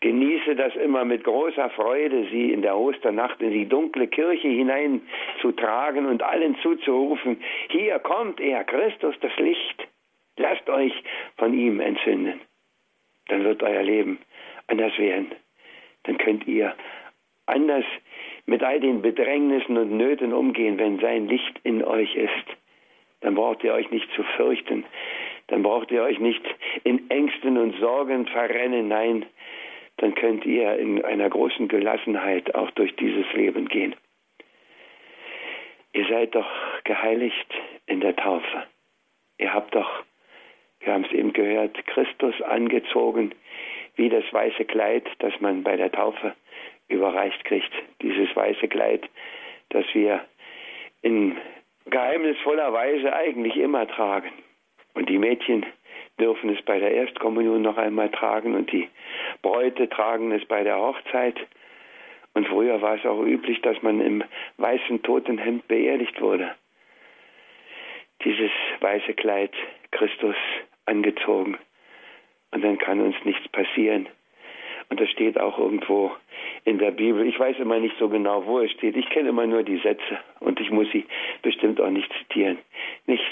genieße 0.00 0.56
das 0.56 0.74
immer 0.76 1.04
mit 1.04 1.22
großer 1.24 1.68
Freude, 1.70 2.26
sie 2.30 2.50
in 2.50 2.62
der 2.62 2.78
Osternacht 2.78 3.42
in 3.42 3.50
die 3.50 3.68
dunkle 3.68 4.06
Kirche 4.06 4.48
hinein 4.48 5.02
zu 5.42 5.52
tragen 5.52 6.06
und 6.06 6.22
allen 6.22 6.56
zuzurufen, 6.62 7.42
hier 7.68 7.98
kommt 7.98 8.40
er, 8.40 8.64
Christus, 8.64 9.14
das 9.20 9.36
Licht. 9.36 9.86
Lasst 10.38 10.66
euch 10.70 10.94
von 11.36 11.52
ihm 11.52 11.78
entzünden. 11.78 12.40
Dann 13.28 13.44
wird 13.44 13.62
euer 13.62 13.82
Leben 13.82 14.18
anders 14.66 14.96
werden. 14.96 15.32
Dann 16.04 16.16
könnt 16.16 16.46
ihr 16.46 16.74
anders 17.44 17.84
mit 18.46 18.62
all 18.62 18.80
den 18.80 19.02
Bedrängnissen 19.02 19.76
und 19.76 19.96
Nöten 19.96 20.32
umgehen, 20.32 20.78
wenn 20.78 20.98
sein 20.98 21.28
Licht 21.28 21.60
in 21.62 21.84
euch 21.84 22.14
ist. 22.14 22.56
Dann 23.20 23.34
braucht 23.34 23.62
ihr 23.62 23.72
euch 23.72 23.90
nicht 23.90 24.10
zu 24.14 24.22
fürchten. 24.36 24.84
Dann 25.48 25.62
braucht 25.62 25.90
ihr 25.90 26.02
euch 26.02 26.18
nicht 26.18 26.42
in 26.84 27.08
Ängsten 27.10 27.56
und 27.58 27.78
Sorgen 27.78 28.26
verrennen. 28.26 28.88
Nein, 28.88 29.26
dann 29.98 30.14
könnt 30.14 30.44
ihr 30.44 30.76
in 30.76 31.04
einer 31.04 31.30
großen 31.30 31.68
Gelassenheit 31.68 32.54
auch 32.54 32.70
durch 32.72 32.94
dieses 32.96 33.30
Leben 33.34 33.68
gehen. 33.68 33.94
Ihr 35.92 36.06
seid 36.08 36.34
doch 36.34 36.48
geheiligt 36.84 37.54
in 37.86 38.00
der 38.00 38.16
Taufe. 38.16 38.64
Ihr 39.38 39.52
habt 39.52 39.74
doch, 39.74 40.02
wir 40.80 40.94
haben 40.94 41.04
es 41.04 41.12
eben 41.12 41.32
gehört, 41.32 41.86
Christus 41.86 42.40
angezogen, 42.42 43.34
wie 43.96 44.08
das 44.08 44.24
weiße 44.32 44.64
Kleid, 44.64 45.04
das 45.18 45.32
man 45.40 45.62
bei 45.62 45.76
der 45.76 45.92
Taufe 45.92 46.34
überreicht 46.88 47.44
kriegt. 47.44 47.72
Dieses 48.00 48.34
weiße 48.34 48.68
Kleid, 48.68 49.08
das 49.70 49.84
wir 49.92 50.24
in 51.02 51.36
geheimnisvoller 51.86 52.72
Weise 52.72 53.12
eigentlich 53.12 53.56
immer 53.56 53.86
tragen. 53.88 54.30
Und 54.94 55.08
die 55.08 55.18
Mädchen 55.18 55.66
dürfen 56.20 56.50
es 56.50 56.62
bei 56.62 56.78
der 56.78 56.92
Erstkommunion 56.92 57.62
noch 57.62 57.76
einmal 57.76 58.10
tragen 58.10 58.54
und 58.54 58.70
die 58.70 58.88
Bräute 59.40 59.88
tragen 59.88 60.32
es 60.32 60.44
bei 60.46 60.62
der 60.62 60.78
Hochzeit. 60.78 61.36
Und 62.34 62.46
früher 62.46 62.80
war 62.80 62.96
es 62.96 63.04
auch 63.04 63.22
üblich, 63.22 63.60
dass 63.62 63.80
man 63.82 64.00
im 64.00 64.24
weißen 64.58 65.02
Totenhemd 65.02 65.66
beerdigt 65.68 66.20
wurde. 66.20 66.54
Dieses 68.24 68.52
weiße 68.80 69.14
Kleid 69.14 69.52
Christus 69.90 70.36
angezogen. 70.86 71.58
Und 72.52 72.62
dann 72.62 72.78
kann 72.78 73.00
uns 73.00 73.16
nichts 73.24 73.48
passieren. 73.48 74.08
Und 74.88 75.00
das 75.00 75.10
steht 75.10 75.40
auch 75.40 75.58
irgendwo 75.58 76.12
in 76.64 76.78
der 76.78 76.90
Bibel. 76.90 77.26
Ich 77.26 77.38
weiß 77.38 77.58
immer 77.58 77.78
nicht 77.78 77.96
so 77.98 78.08
genau, 78.08 78.44
wo 78.46 78.60
es 78.60 78.70
steht. 78.72 78.96
Ich 78.96 79.08
kenne 79.08 79.30
immer 79.30 79.46
nur 79.46 79.62
die 79.62 79.78
Sätze 79.78 80.18
und 80.40 80.60
ich 80.60 80.70
muss 80.70 80.86
sie 80.92 81.06
bestimmt 81.40 81.80
auch 81.80 81.90
nicht 81.90 82.12
zitieren. 82.20 82.58
Nichts 83.06 83.24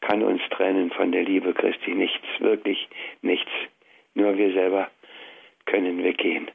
kann 0.00 0.22
uns 0.22 0.42
trennen 0.50 0.90
von 0.90 1.12
der 1.12 1.22
Liebe 1.22 1.54
Christi. 1.54 1.94
Nichts, 1.94 2.26
wirklich 2.40 2.88
nichts. 3.22 3.50
Nur 4.14 4.36
wir 4.36 4.52
selber 4.52 4.90
können 5.66 6.02
weggehen. 6.02 6.50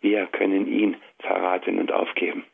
Wir 0.00 0.26
können 0.26 0.66
ihn 0.66 0.96
verraten 1.20 1.78
und 1.78 1.92
aufgeben. 1.92 2.44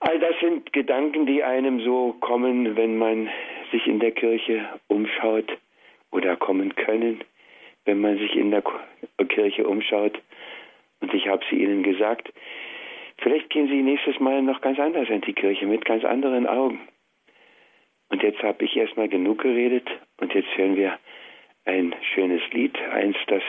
All 0.00 0.18
das 0.18 0.34
sind 0.40 0.72
Gedanken, 0.72 1.26
die 1.26 1.44
einem 1.44 1.80
so 1.80 2.16
kommen, 2.20 2.76
wenn 2.76 2.98
man 2.98 3.30
sich 3.70 3.86
in 3.86 4.00
der 4.00 4.10
Kirche 4.10 4.68
umschaut 4.88 5.56
oder 6.12 6.36
kommen 6.36 6.76
können, 6.76 7.24
wenn 7.84 8.00
man 8.00 8.18
sich 8.18 8.36
in 8.36 8.50
der 8.52 8.62
Kirche 9.28 9.66
umschaut. 9.66 10.20
Und 11.00 11.12
ich 11.12 11.26
habe 11.26 11.44
sie 11.50 11.56
Ihnen 11.56 11.82
gesagt, 11.82 12.32
vielleicht 13.18 13.50
gehen 13.50 13.66
Sie 13.66 13.82
nächstes 13.82 14.20
Mal 14.20 14.42
noch 14.42 14.60
ganz 14.60 14.78
anders 14.78 15.08
in 15.08 15.22
die 15.22 15.32
Kirche, 15.32 15.66
mit 15.66 15.84
ganz 15.84 16.04
anderen 16.04 16.46
Augen. 16.46 16.80
Und 18.08 18.22
jetzt 18.22 18.42
habe 18.42 18.64
ich 18.64 18.76
erstmal 18.76 19.08
genug 19.08 19.42
geredet 19.42 19.88
und 20.20 20.32
jetzt 20.34 20.56
hören 20.56 20.76
wir 20.76 20.98
ein 21.64 21.94
schönes 22.14 22.42
Lied, 22.52 22.78
eins, 22.92 23.16
das 23.26 23.42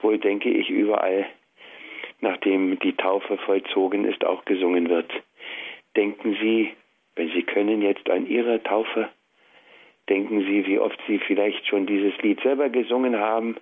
wohl, 0.00 0.18
denke 0.18 0.50
ich, 0.50 0.68
überall, 0.68 1.26
nachdem 2.20 2.78
die 2.80 2.94
Taufe 2.94 3.38
vollzogen 3.38 4.04
ist, 4.04 4.24
auch 4.24 4.44
gesungen 4.44 4.88
wird. 4.88 5.10
Denken 5.96 6.36
Sie, 6.40 6.72
wenn 7.14 7.30
Sie 7.30 7.42
können, 7.42 7.82
jetzt 7.82 8.08
an 8.10 8.26
Ihre 8.26 8.62
Taufe. 8.62 9.08
Denken 10.08 10.40
Sie, 10.40 10.66
wie 10.66 10.78
oft 10.78 10.98
Sie 11.06 11.18
vielleicht 11.18 11.66
schon 11.66 11.86
dieses 11.86 12.16
Lied 12.22 12.40
selber 12.40 12.68
gesungen 12.70 13.16
haben, 13.16 13.56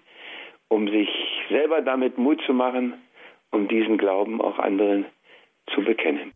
um 0.69 0.89
sich 0.89 1.09
selber 1.49 1.83
damit 1.83 2.19
Mut 2.19 2.41
zu 2.47 2.53
machen, 2.53 2.95
um 3.51 3.69
diesen 3.69 3.99
Glauben 3.99 4.41
auch 4.41 4.59
anderen 4.59 5.07
zu 5.75 5.83
bekennen. 5.83 6.33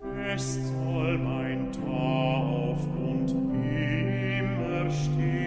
Fest 0.00 0.66
soll 0.66 1.18
mein 1.18 1.70
Tauf 1.72 2.78
und 2.98 3.30
immer 3.30 4.90
stehen. 4.90 5.45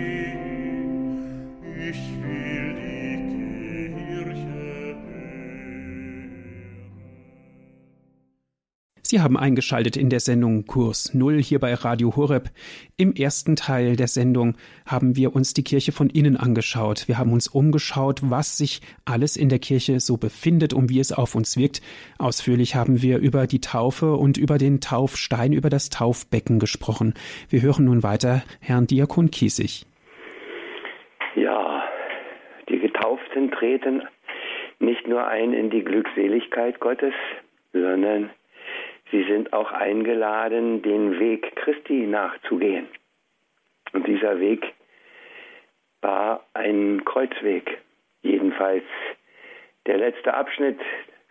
Sie 9.10 9.22
haben 9.22 9.38
eingeschaltet 9.38 9.98
in 9.98 10.12
der 10.12 10.20
Sendung 10.20 10.68
Kurs 10.68 11.16
Null 11.16 11.42
hier 11.42 11.58
bei 11.58 11.74
Radio 11.74 12.16
Horeb. 12.16 12.52
Im 12.96 13.14
ersten 13.14 13.56
Teil 13.56 13.96
der 13.96 14.06
Sendung 14.06 14.56
haben 14.86 15.16
wir 15.16 15.36
uns 15.36 15.56
die 15.56 15.64
Kirche 15.64 15.92
von 15.92 16.12
innen 16.12 16.38
angeschaut. 16.38 17.08
Wir 17.08 17.18
haben 17.18 17.34
uns 17.34 17.48
umgeschaut, 17.48 18.20
was 18.22 18.60
sich 18.60 18.82
alles 19.06 19.36
in 19.36 19.50
der 19.50 19.58
Kirche 19.58 20.00
so 20.00 20.18
befindet 20.18 20.76
und 20.76 20.92
wie 20.92 21.00
es 21.00 21.12
auf 21.12 21.34
uns 21.34 21.58
wirkt. 21.58 21.82
Ausführlich 22.20 22.76
haben 22.76 23.02
wir 23.02 23.18
über 23.18 23.48
die 23.48 23.62
Taufe 23.62 24.14
und 24.14 24.38
über 24.38 24.60
den 24.60 24.80
Taufstein, 24.80 25.54
über 25.54 25.72
das 25.72 25.90
Taufbecken 25.90 26.60
gesprochen. 26.60 27.16
Wir 27.50 27.64
hören 27.64 27.86
nun 27.86 28.04
weiter 28.04 28.44
Herrn 28.62 28.86
Diakon 28.86 29.32
Kiesig. 29.32 29.88
Ja, 31.34 31.84
die 32.70 32.78
Getauften 32.78 33.50
treten 33.50 34.04
nicht 34.78 35.08
nur 35.08 35.26
ein 35.26 35.54
in 35.54 35.72
die 35.72 35.84
Glückseligkeit 35.84 36.80
Gottes, 36.80 37.16
sondern 37.74 38.30
Sie 39.12 39.24
sind 39.24 39.54
auch 39.54 39.72
eingeladen, 39.72 40.82
den 40.82 41.20
Weg 41.20 41.56
Christi 41.56 42.06
nachzugehen. 42.06 42.88
Und 43.94 44.06
dieser 44.08 44.40
Weg 44.40 44.74
war 46.02 46.46
ein 46.54 47.04
Kreuzweg, 47.06 47.80
jedenfalls 48.22 48.84
der 49.88 49.98
letzte 49.98 50.34
Abschnitt 50.34 50.80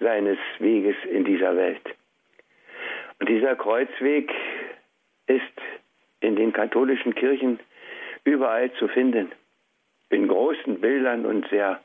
seines 0.00 0.38
Weges 0.58 0.96
in 1.10 1.24
dieser 1.24 1.56
Welt. 1.56 1.82
Und 3.20 3.28
dieser 3.28 3.56
Kreuzweg 3.56 4.32
ist 5.26 5.42
in 6.20 6.36
den 6.36 6.52
katholischen 6.52 7.14
Kirchen 7.14 7.60
überall 8.24 8.72
zu 8.74 8.88
finden, 8.88 9.30
in 10.10 10.26
großen 10.26 10.80
Bildern 10.80 11.26
und 11.26 11.48
sehr 11.48 11.80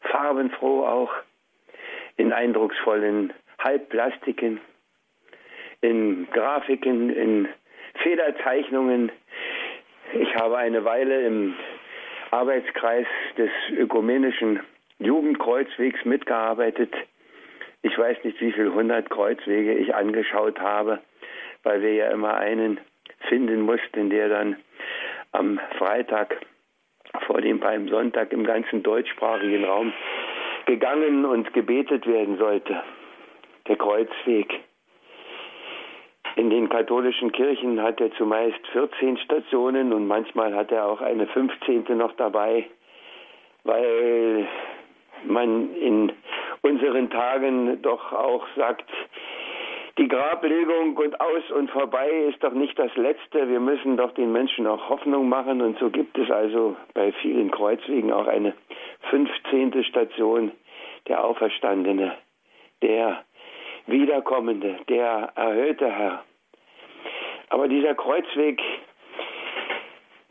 farbenfroh 0.00 0.84
auch, 0.84 1.12
in 2.16 2.32
eindrucksvollen 2.32 3.32
Halbplastiken, 3.58 4.60
in 5.86 6.28
Grafiken, 6.32 7.10
in 7.10 7.48
Federzeichnungen. 8.02 9.12
Ich 10.12 10.34
habe 10.36 10.58
eine 10.58 10.84
Weile 10.84 11.22
im 11.22 11.54
Arbeitskreis 12.30 13.06
des 13.38 13.50
ökumenischen 13.70 14.60
Jugendkreuzwegs 14.98 16.04
mitgearbeitet. 16.04 16.92
Ich 17.82 17.96
weiß 17.96 18.16
nicht, 18.24 18.40
wie 18.40 18.52
viele 18.52 18.74
hundert 18.74 19.10
Kreuzwege 19.10 19.74
ich 19.74 19.94
angeschaut 19.94 20.58
habe, 20.60 21.00
weil 21.62 21.82
wir 21.82 21.94
ja 21.94 22.10
immer 22.10 22.34
einen 22.36 22.80
finden 23.28 23.60
mussten, 23.60 24.10
der 24.10 24.28
dann 24.28 24.56
am 25.32 25.60
Freitag 25.78 26.36
vor 27.26 27.40
dem 27.40 27.60
Palmsonntag 27.60 28.32
im 28.32 28.44
ganzen 28.44 28.82
deutschsprachigen 28.82 29.64
Raum 29.64 29.92
gegangen 30.66 31.24
und 31.24 31.52
gebetet 31.52 32.06
werden 32.06 32.38
sollte. 32.38 32.82
Der 33.68 33.76
Kreuzweg. 33.76 34.60
In 36.36 36.50
den 36.50 36.68
katholischen 36.68 37.32
Kirchen 37.32 37.82
hat 37.82 37.98
er 37.98 38.12
zumeist 38.12 38.60
14 38.72 39.16
Stationen 39.18 39.92
und 39.94 40.06
manchmal 40.06 40.54
hat 40.54 40.70
er 40.70 40.86
auch 40.86 41.00
eine 41.00 41.26
15. 41.26 41.84
noch 41.96 42.12
dabei, 42.12 42.66
weil 43.64 44.46
man 45.24 45.74
in 45.74 46.12
unseren 46.60 47.08
Tagen 47.08 47.80
doch 47.80 48.12
auch 48.12 48.46
sagt, 48.54 48.84
die 49.98 50.08
Grablegung 50.08 50.94
und 50.98 51.18
aus 51.22 51.50
und 51.52 51.70
vorbei 51.70 52.10
ist 52.28 52.44
doch 52.44 52.52
nicht 52.52 52.78
das 52.78 52.94
Letzte. 52.96 53.48
Wir 53.48 53.60
müssen 53.60 53.96
doch 53.96 54.12
den 54.12 54.30
Menschen 54.30 54.66
auch 54.66 54.90
Hoffnung 54.90 55.30
machen. 55.30 55.62
Und 55.62 55.78
so 55.78 55.88
gibt 55.88 56.18
es 56.18 56.30
also 56.30 56.76
bei 56.92 57.12
vielen 57.22 57.50
Kreuzwegen 57.50 58.12
auch 58.12 58.26
eine 58.26 58.52
15. 59.08 59.84
Station, 59.84 60.52
der 61.08 61.24
Auferstandene, 61.24 62.12
der 62.82 63.24
Wiederkommende, 63.86 64.78
der 64.88 65.32
erhöhte 65.34 65.90
Herr. 65.90 66.24
Aber 67.48 67.68
dieser 67.68 67.94
Kreuzweg, 67.94 68.60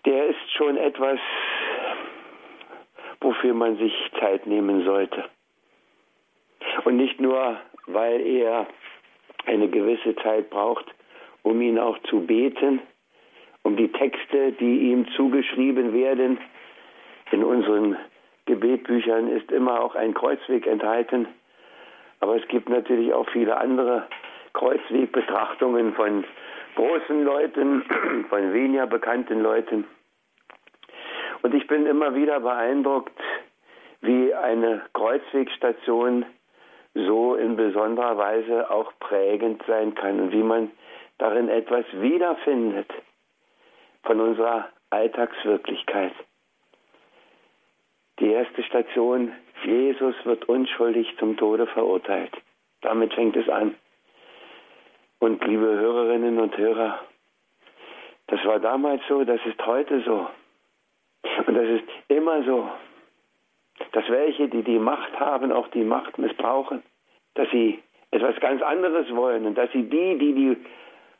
der 0.05 0.27
ist 0.27 0.51
schon 0.57 0.77
etwas, 0.77 1.19
wofür 3.21 3.53
man 3.53 3.77
sich 3.77 3.93
Zeit 4.19 4.45
nehmen 4.45 4.83
sollte. 4.83 5.23
Und 6.83 6.97
nicht 6.97 7.19
nur 7.19 7.57
weil 7.87 8.21
er 8.21 8.67
eine 9.45 9.69
gewisse 9.69 10.15
Zeit 10.17 10.49
braucht, 10.49 10.85
um 11.43 11.61
ihn 11.61 11.79
auch 11.79 11.97
zu 12.09 12.25
beten, 12.25 12.81
um 13.63 13.77
die 13.77 13.91
Texte, 13.91 14.51
die 14.53 14.91
ihm 14.91 15.07
zugeschrieben 15.15 15.93
werden. 15.93 16.39
In 17.31 17.43
unseren 17.43 17.97
Gebetbüchern 18.45 19.29
ist 19.29 19.51
immer 19.51 19.81
auch 19.81 19.95
ein 19.95 20.13
Kreuzweg 20.13 20.67
enthalten, 20.67 21.27
aber 22.19 22.35
es 22.35 22.47
gibt 22.47 22.69
natürlich 22.69 23.13
auch 23.13 23.27
viele 23.29 23.57
andere 23.57 24.07
Kreuzwegbetrachtungen 24.53 25.93
von 25.93 26.23
großen 26.75 27.23
Leuten, 27.23 27.83
von 28.29 28.53
weniger 28.53 28.87
bekannten 28.87 29.41
Leuten. 29.41 29.85
Und 31.41 31.53
ich 31.53 31.67
bin 31.67 31.85
immer 31.85 32.15
wieder 32.15 32.39
beeindruckt, 32.39 33.19
wie 34.01 34.33
eine 34.33 34.81
Kreuzwegstation 34.93 36.25
so 36.93 37.35
in 37.35 37.55
besonderer 37.55 38.17
Weise 38.17 38.69
auch 38.71 38.91
prägend 38.99 39.61
sein 39.67 39.93
kann 39.95 40.19
und 40.19 40.31
wie 40.31 40.43
man 40.43 40.71
darin 41.17 41.49
etwas 41.49 41.85
wiederfindet 41.93 42.91
von 44.03 44.21
unserer 44.21 44.69
Alltagswirklichkeit. 44.89 46.13
Die 48.19 48.31
erste 48.31 48.63
Station, 48.63 49.33
Jesus 49.65 50.15
wird 50.25 50.47
unschuldig 50.47 51.07
zum 51.17 51.37
Tode 51.37 51.67
verurteilt. 51.67 52.31
Damit 52.81 53.13
fängt 53.13 53.35
es 53.35 53.49
an. 53.49 53.75
Und 55.19 55.43
liebe 55.45 55.65
Hörerinnen 55.65 56.39
und 56.39 56.57
Hörer, 56.57 56.99
das 58.27 58.43
war 58.45 58.59
damals 58.59 59.01
so, 59.07 59.23
das 59.23 59.39
ist 59.45 59.65
heute 59.65 60.01
so. 60.01 60.27
Und 61.47 61.55
das 61.55 61.67
ist 61.67 61.83
immer 62.09 62.43
so, 62.43 62.69
dass 63.91 64.07
welche, 64.09 64.47
die 64.47 64.63
die 64.63 64.79
Macht 64.79 65.19
haben, 65.19 65.51
auch 65.51 65.67
die 65.69 65.83
Macht 65.83 66.17
missbrauchen, 66.17 66.83
dass 67.33 67.49
sie 67.51 67.81
etwas 68.11 68.39
ganz 68.39 68.61
anderes 68.61 69.13
wollen 69.15 69.45
und 69.45 69.57
dass 69.57 69.71
sie 69.71 69.83
die, 69.83 70.17
die 70.17 70.33
die 70.33 70.57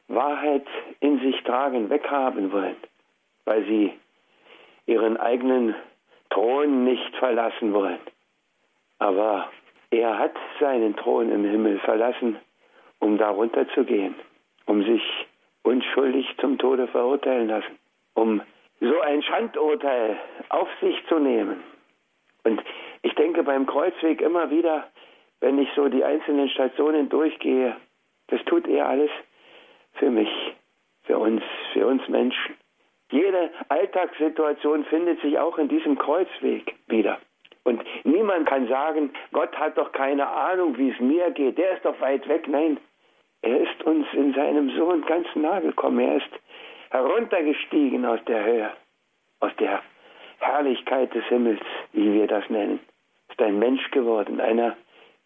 Wahrheit 0.08 0.65
in 0.99 1.19
sich 1.19 1.41
tragen, 1.43 1.89
weghaben 1.89 2.51
wollen, 2.51 2.77
weil 3.45 3.65
sie 3.65 3.93
ihren 4.86 5.17
eigenen 5.17 5.75
Thron 6.29 6.84
nicht 6.84 7.15
verlassen 7.17 7.73
wollen. 7.73 7.99
Aber 8.99 9.49
er 9.91 10.17
hat 10.17 10.36
seinen 10.60 10.95
Thron 10.95 11.31
im 11.31 11.43
Himmel 11.43 11.79
verlassen, 11.79 12.38
um 12.99 13.17
darunter 13.17 13.67
zu 13.69 13.84
gehen, 13.84 14.15
um 14.65 14.84
sich 14.84 15.01
unschuldig 15.63 16.27
zum 16.39 16.58
Tode 16.58 16.88
verurteilen 16.88 17.47
lassen, 17.47 17.77
um 18.13 18.41
so 18.79 18.99
ein 19.01 19.21
Schandurteil 19.23 20.17
auf 20.49 20.67
sich 20.81 20.95
zu 21.08 21.19
nehmen. 21.19 21.63
Und 22.43 22.62
ich 23.01 23.13
denke 23.15 23.43
beim 23.43 23.65
Kreuzweg 23.65 24.21
immer 24.21 24.49
wieder, 24.49 24.88
wenn 25.39 25.60
ich 25.60 25.69
so 25.75 25.88
die 25.89 26.03
einzelnen 26.03 26.49
Stationen 26.49 27.10
durchgehe, 27.10 27.75
das 28.27 28.43
tut 28.45 28.67
er 28.67 28.88
alles 28.88 29.12
für 29.93 30.10
mich, 30.10 30.29
für 31.03 31.17
uns, 31.17 31.43
für 31.73 31.86
uns 31.88 32.08
Menschen. 32.08 32.55
Jede 33.12 33.51
Alltagssituation 33.69 34.86
findet 34.86 35.21
sich 35.21 35.38
auch 35.38 35.58
in 35.58 35.67
diesem 35.67 35.97
Kreuzweg 35.97 36.75
wieder. 36.88 37.19
Und 37.65 37.84
niemand 38.04 38.47
kann 38.47 38.67
sagen, 38.67 39.12
Gott 39.34 39.58
hat 39.58 39.78
doch 39.78 39.91
keine 39.91 40.28
Ahnung, 40.28 40.78
wie 40.78 40.91
es 40.91 40.99
mir 40.99 41.32
geht. 41.32 41.58
Der 41.58 41.71
ist 41.71 41.84
doch 41.84 41.99
weit 41.99 42.28
weg. 42.30 42.47
Nein, 42.47 42.78
er 43.41 43.60
ist 43.60 43.84
uns 43.84 44.06
in 44.13 44.34
seinem 44.34 44.69
Sohn 44.78 45.04
ganz 45.06 45.28
nahe 45.36 45.62
gekommen. 45.62 45.99
Er 45.99 46.17
ist 46.17 46.30
heruntergestiegen 46.91 48.06
aus 48.06 48.19
der 48.28 48.45
Höhe, 48.45 48.71
aus 49.39 49.51
der 49.60 49.82
Herrlichkeit 50.39 51.13
des 51.15 51.25
Himmels, 51.25 51.62
wie 51.91 52.13
wir 52.13 52.28
das 52.28 52.47
nennen. 52.49 52.80
Ist 53.30 53.41
ein 53.41 53.58
Mensch 53.58 53.89
geworden, 53.89 54.39
einer 54.39 54.78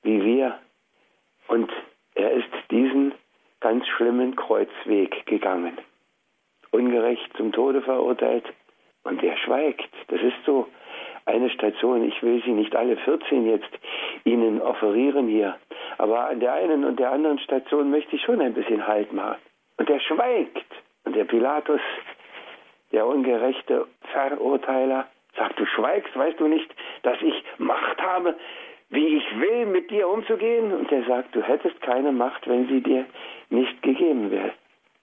wie 0.04 0.24
wir. 0.24 0.58
Und 1.50 1.70
er 2.16 2.32
ist 2.32 2.50
diesen 2.72 3.14
ganz 3.60 3.86
schlimmen 3.88 4.38
Kreuzweg 4.38 5.26
gegangen. 5.26 5.78
Ungerecht 6.72 7.36
zum 7.36 7.52
Tode 7.52 7.82
verurteilt. 7.82 8.46
Und 9.04 9.22
er 9.24 9.36
schweigt. 9.38 9.90
Das 10.08 10.22
ist 10.22 10.38
so 10.46 10.68
eine 11.30 11.50
Station. 11.50 12.04
Ich 12.04 12.22
will 12.22 12.42
sie 12.44 12.52
nicht 12.52 12.76
alle 12.76 12.98
14 12.98 13.48
jetzt 13.48 13.70
Ihnen 14.26 14.62
offerieren 14.62 15.28
hier. 15.28 15.56
Aber 15.98 16.30
an 16.30 16.40
der 16.40 16.54
einen 16.54 16.84
und 16.84 17.00
der 17.00 17.12
anderen 17.12 17.40
Station 17.40 17.92
möchte 17.92 18.16
ich 18.16 18.22
schon 18.24 18.42
ein 18.42 18.54
bisschen 18.54 18.86
Halt 18.88 19.14
machen. 19.14 19.38
Und 19.78 19.90
er 19.90 20.00
schweigt. 20.00 20.66
Und 21.06 21.16
der 21.16 21.26
Pilatus, 21.26 21.82
der 22.92 23.06
ungerechte 23.06 23.88
Verurteiler, 24.12 25.08
sagt, 25.38 25.60
du 25.60 25.66
schweigst, 25.66 26.16
weißt 26.16 26.40
du 26.40 26.48
nicht, 26.48 26.70
dass 27.04 27.22
ich 27.22 27.44
Macht 27.58 28.02
habe, 28.02 28.36
wie 28.90 29.18
ich 29.18 29.40
will, 29.40 29.68
mit 29.68 29.92
dir 29.92 30.08
umzugehen? 30.08 30.74
Und 30.74 30.92
er 30.92 31.04
sagt, 31.04 31.36
du 31.36 31.42
hättest 31.42 31.80
keine 31.82 32.12
Macht, 32.12 32.48
wenn 32.48 32.68
sie 32.68 32.82
dir 32.82 33.06
nicht 33.50 33.82
gegeben 33.82 34.32
wäre. 34.32 34.54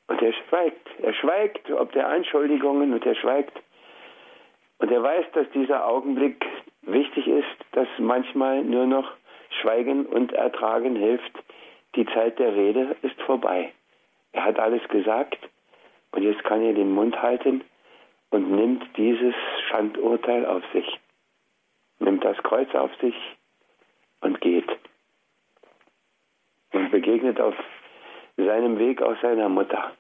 Und 0.09 0.23
er 0.23 0.33
schweigt. 0.33 0.89
Er 1.03 1.15
schweigt 1.15 1.71
ob 1.71 1.93
der 1.93 2.09
Anschuldigungen 2.09 2.93
und 2.93 3.05
er 3.07 3.15
schweigt. 3.15 3.57
Und 4.79 4.91
er 4.91 5.03
weiß, 5.03 5.27
dass 5.33 5.49
dieser 5.51 5.87
Augenblick 5.87 6.45
wichtig 6.83 7.27
ist, 7.27 7.57
dass 7.73 7.89
manchmal 7.99 8.63
nur 8.63 8.87
noch 8.87 9.11
Schweigen 9.61 10.07
und 10.07 10.33
Ertragen 10.33 10.97
hilft. 10.97 11.33
Die 11.95 12.07
Zeit 12.07 12.39
der 12.39 12.55
Rede 12.55 12.97
ist 13.03 13.21
vorbei. 13.23 13.73
Er 14.33 14.45
hat 14.45 14.59
alles 14.59 14.87
gesagt 14.89 15.39
und 16.13 16.23
jetzt 16.23 16.45
kann 16.45 16.63
er 16.63 16.75
den 16.75 16.93
Mund 16.93 17.21
halten 17.23 17.65
und 18.31 18.51
nimmt 18.51 18.85
dieses 18.97 19.35
Schandurteil 19.69 20.45
auf 20.45 20.63
sich. 20.73 21.01
Nimmt 21.99 22.25
das 22.25 22.37
Kreuz 22.39 22.75
auf 22.75 22.95
sich 23.01 23.15
und 24.21 24.41
geht. 24.41 24.69
Und 26.73 26.91
begegnet 26.91 27.41
auf 27.41 27.55
seinem 28.37 28.79
Weg 28.79 29.01
auch 29.01 29.17
seiner 29.23 29.49
Mutter. 29.49 29.93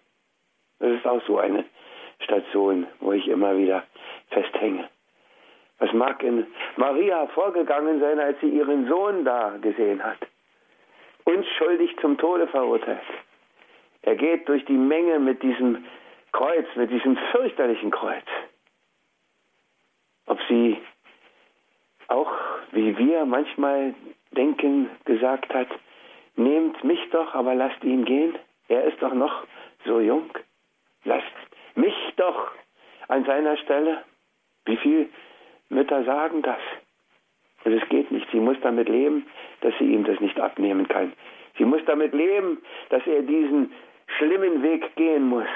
Das 0.78 0.90
ist 0.90 1.06
auch 1.06 1.22
so 1.26 1.38
eine 1.38 1.64
Station, 2.20 2.86
wo 3.00 3.12
ich 3.12 3.26
immer 3.28 3.56
wieder 3.56 3.84
festhänge. 4.30 4.88
Was 5.78 5.92
mag 5.92 6.22
in 6.22 6.46
Maria 6.76 7.26
vorgegangen 7.28 8.00
sein, 8.00 8.18
als 8.18 8.40
sie 8.40 8.48
ihren 8.48 8.88
Sohn 8.88 9.24
da 9.24 9.56
gesehen 9.60 10.02
hat? 10.02 10.18
Unschuldig 11.24 11.96
zum 12.00 12.16
Tode 12.16 12.46
verurteilt. 12.46 13.02
Er 14.02 14.14
geht 14.14 14.48
durch 14.48 14.64
die 14.64 14.72
Menge 14.72 15.18
mit 15.18 15.42
diesem 15.42 15.84
Kreuz, 16.32 16.66
mit 16.76 16.90
diesem 16.90 17.16
fürchterlichen 17.32 17.90
Kreuz. 17.90 18.24
Ob 20.26 20.38
sie 20.48 20.78
auch, 22.08 22.32
wie 22.72 22.96
wir 22.96 23.24
manchmal 23.24 23.94
denken, 24.30 24.90
gesagt 25.04 25.52
hat, 25.52 25.68
nehmt 26.36 26.82
mich 26.84 27.00
doch, 27.10 27.34
aber 27.34 27.54
lasst 27.54 27.82
ihn 27.84 28.04
gehen. 28.04 28.38
Er 28.68 28.84
ist 28.84 29.00
doch 29.02 29.14
noch 29.14 29.44
so 29.84 30.00
jung. 30.00 30.30
Lasst 31.04 31.26
mich 31.74 31.94
doch 32.16 32.52
an 33.08 33.24
seiner 33.24 33.56
Stelle. 33.58 34.04
Wie 34.66 34.76
viele 34.76 35.08
Mütter 35.68 36.04
sagen 36.04 36.42
das? 36.42 36.60
Und 37.64 37.72
es 37.72 37.88
geht 37.88 38.10
nicht. 38.10 38.28
Sie 38.30 38.40
muss 38.40 38.56
damit 38.62 38.88
leben, 38.88 39.26
dass 39.60 39.74
sie 39.78 39.92
ihm 39.92 40.04
das 40.04 40.20
nicht 40.20 40.38
abnehmen 40.38 40.86
kann. 40.86 41.12
Sie 41.58 41.64
muss 41.64 41.80
damit 41.86 42.12
leben, 42.12 42.62
dass 42.90 43.06
er 43.06 43.22
diesen 43.22 43.72
schlimmen 44.18 44.62
Weg 44.62 44.94
gehen 44.96 45.28
muss. 45.28 45.48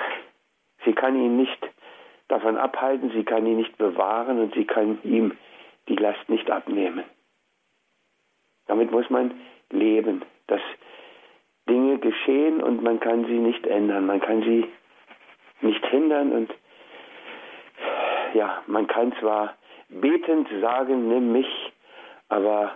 Sie 0.85 0.93
kann 0.93 1.15
ihn 1.15 1.37
nicht 1.37 1.59
davon 2.29 2.57
abhalten, 2.57 3.11
sie 3.11 3.25
kann 3.25 3.47
ihn 3.47 3.59
nicht 3.59 3.77
bewahren 3.77 4.39
und 4.41 4.55
sie 4.55 4.65
kann 4.65 4.99
ihm 5.05 5.37
die 5.89 5.97
Last 5.97 6.29
nicht 6.29 6.51
abnehmen. 6.51 7.05
Damit 8.67 8.91
muss 8.93 9.11
man 9.11 9.33
leben, 9.71 10.23
dass 10.47 10.61
Dinge 11.69 11.99
geschehen 11.99 12.63
und 12.63 12.83
man 12.83 13.01
kann 13.01 13.25
sie 13.27 13.39
nicht 13.39 13.67
ändern, 13.67 14.07
man 14.07 14.21
kann 14.21 14.43
sie 14.43 14.67
nicht 15.61 15.85
hindern 15.87 16.33
und 16.33 16.51
ja, 18.35 18.63
man 18.67 18.87
kann 18.87 19.13
zwar 19.21 19.57
betend 19.89 20.49
sagen, 20.61 21.09
nimm 21.09 21.33
mich, 21.33 21.73
aber 22.29 22.73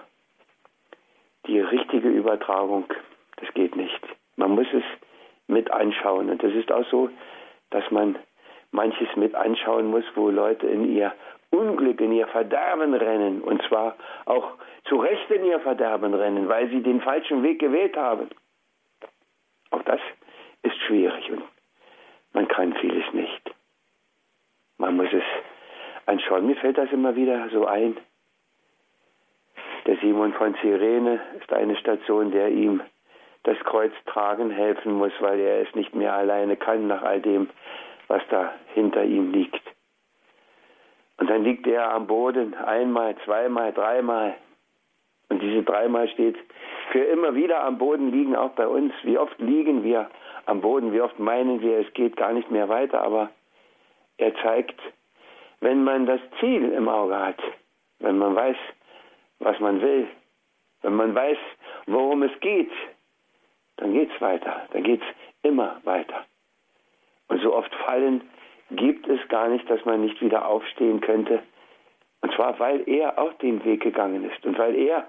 die 1.46 1.60
richtige 1.60 2.08
Übertragung, 2.08 2.86
das 3.36 3.52
geht 3.54 3.76
nicht. 3.76 4.00
Man 4.36 4.52
muss 4.52 4.66
es 4.72 4.84
mit 5.46 5.70
anschauen 5.70 6.30
und 6.30 6.42
das 6.42 6.52
ist 6.52 6.72
auch 6.72 6.86
so, 6.90 7.10
dass 7.70 7.88
man 7.90 8.16
manches 8.70 9.08
mit 9.16 9.34
anschauen 9.34 9.86
muss, 9.86 10.04
wo 10.14 10.30
Leute 10.30 10.66
in 10.66 10.96
ihr 10.96 11.12
Unglück, 11.50 12.00
in 12.00 12.12
ihr 12.12 12.26
Verderben 12.26 12.94
rennen 12.94 13.42
und 13.42 13.62
zwar 13.68 13.96
auch 14.24 14.52
zu 14.88 14.96
Recht 14.96 15.30
in 15.30 15.44
ihr 15.44 15.60
Verderben 15.60 16.14
rennen, 16.14 16.48
weil 16.48 16.68
sie 16.68 16.82
den 16.82 17.00
falschen 17.00 17.42
Weg 17.42 17.60
gewählt 17.60 17.96
haben. 17.96 18.28
Auch 19.70 19.82
das 19.82 20.00
ist 20.62 20.76
schwierig 20.86 21.30
und 21.30 21.42
man 22.32 22.48
kann 22.48 22.74
vieles 22.74 23.04
nicht. 23.12 23.54
Man 24.78 24.96
muss 24.96 25.12
es 25.12 25.23
anschauen. 26.06 26.46
Mir 26.46 26.56
fällt 26.56 26.78
das 26.78 26.90
immer 26.92 27.16
wieder 27.16 27.48
so 27.50 27.66
ein. 27.66 27.96
Der 29.86 29.96
Simon 29.98 30.32
von 30.32 30.54
Cyrene 30.56 31.20
ist 31.40 31.52
eine 31.52 31.76
Station, 31.76 32.30
der 32.30 32.48
ihm 32.48 32.80
das 33.42 33.58
Kreuz 33.60 33.92
tragen 34.06 34.50
helfen 34.50 34.94
muss, 34.94 35.12
weil 35.20 35.38
er 35.38 35.60
es 35.60 35.74
nicht 35.74 35.94
mehr 35.94 36.14
alleine 36.14 36.56
kann 36.56 36.86
nach 36.86 37.02
all 37.02 37.20
dem, 37.20 37.50
was 38.08 38.22
da 38.30 38.54
hinter 38.72 39.04
ihm 39.04 39.32
liegt. 39.32 39.60
Und 41.18 41.30
dann 41.30 41.44
liegt 41.44 41.66
er 41.66 41.92
am 41.92 42.06
Boden 42.06 42.54
einmal, 42.54 43.14
zweimal, 43.24 43.72
dreimal. 43.72 44.34
Und 45.28 45.42
diese 45.42 45.62
dreimal 45.62 46.08
steht 46.08 46.36
für 46.90 47.00
immer 47.04 47.34
wieder 47.34 47.62
am 47.64 47.78
Boden 47.78 48.10
liegen, 48.10 48.34
auch 48.34 48.50
bei 48.50 48.66
uns. 48.66 48.92
Wie 49.02 49.18
oft 49.18 49.38
liegen 49.38 49.84
wir 49.84 50.08
am 50.46 50.60
Boden, 50.60 50.92
wie 50.92 51.00
oft 51.00 51.18
meinen 51.18 51.60
wir, 51.60 51.78
es 51.78 51.92
geht 51.94 52.16
gar 52.16 52.32
nicht 52.32 52.50
mehr 52.50 52.68
weiter, 52.68 53.02
aber 53.02 53.30
er 54.18 54.34
zeigt, 54.36 54.80
wenn 55.64 55.82
man 55.82 56.04
das 56.04 56.20
Ziel 56.38 56.72
im 56.72 56.88
Auge 56.90 57.18
hat, 57.18 57.42
wenn 57.98 58.18
man 58.18 58.36
weiß, 58.36 58.56
was 59.38 59.58
man 59.60 59.80
will, 59.80 60.06
wenn 60.82 60.94
man 60.94 61.14
weiß, 61.14 61.38
worum 61.86 62.22
es 62.22 62.38
geht, 62.40 62.70
dann 63.78 63.94
geht 63.94 64.10
es 64.14 64.20
weiter, 64.20 64.66
dann 64.72 64.82
geht 64.82 65.00
es 65.00 65.06
immer 65.42 65.80
weiter. 65.84 66.26
Und 67.28 67.40
so 67.40 67.54
oft 67.54 67.74
fallen 67.86 68.28
gibt 68.72 69.08
es 69.08 69.26
gar 69.28 69.48
nicht, 69.48 69.68
dass 69.70 69.82
man 69.86 70.02
nicht 70.02 70.20
wieder 70.20 70.46
aufstehen 70.46 71.00
könnte. 71.00 71.42
Und 72.20 72.34
zwar, 72.34 72.58
weil 72.58 72.86
er 72.86 73.18
auch 73.18 73.32
den 73.34 73.64
Weg 73.64 73.82
gegangen 73.82 74.30
ist 74.30 74.44
und 74.44 74.58
weil 74.58 74.74
er 74.74 75.08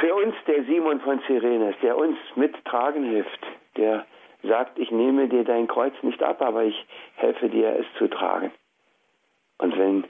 für 0.00 0.12
uns 0.12 0.34
der 0.48 0.64
Simon 0.64 1.00
von 1.00 1.20
Cyrenes, 1.26 1.76
der 1.82 1.96
uns 1.96 2.18
mittragen 2.34 3.04
hilft, 3.04 3.46
der 3.76 4.06
sagt, 4.42 4.78
ich 4.80 4.90
nehme 4.90 5.28
dir 5.28 5.44
dein 5.44 5.68
Kreuz 5.68 5.94
nicht 6.02 6.20
ab, 6.20 6.42
aber 6.42 6.64
ich 6.64 6.86
helfe 7.14 7.48
dir, 7.48 7.76
es 7.78 7.86
zu 7.98 8.08
tragen. 8.08 8.50
Und 9.62 9.78
wenn 9.78 10.04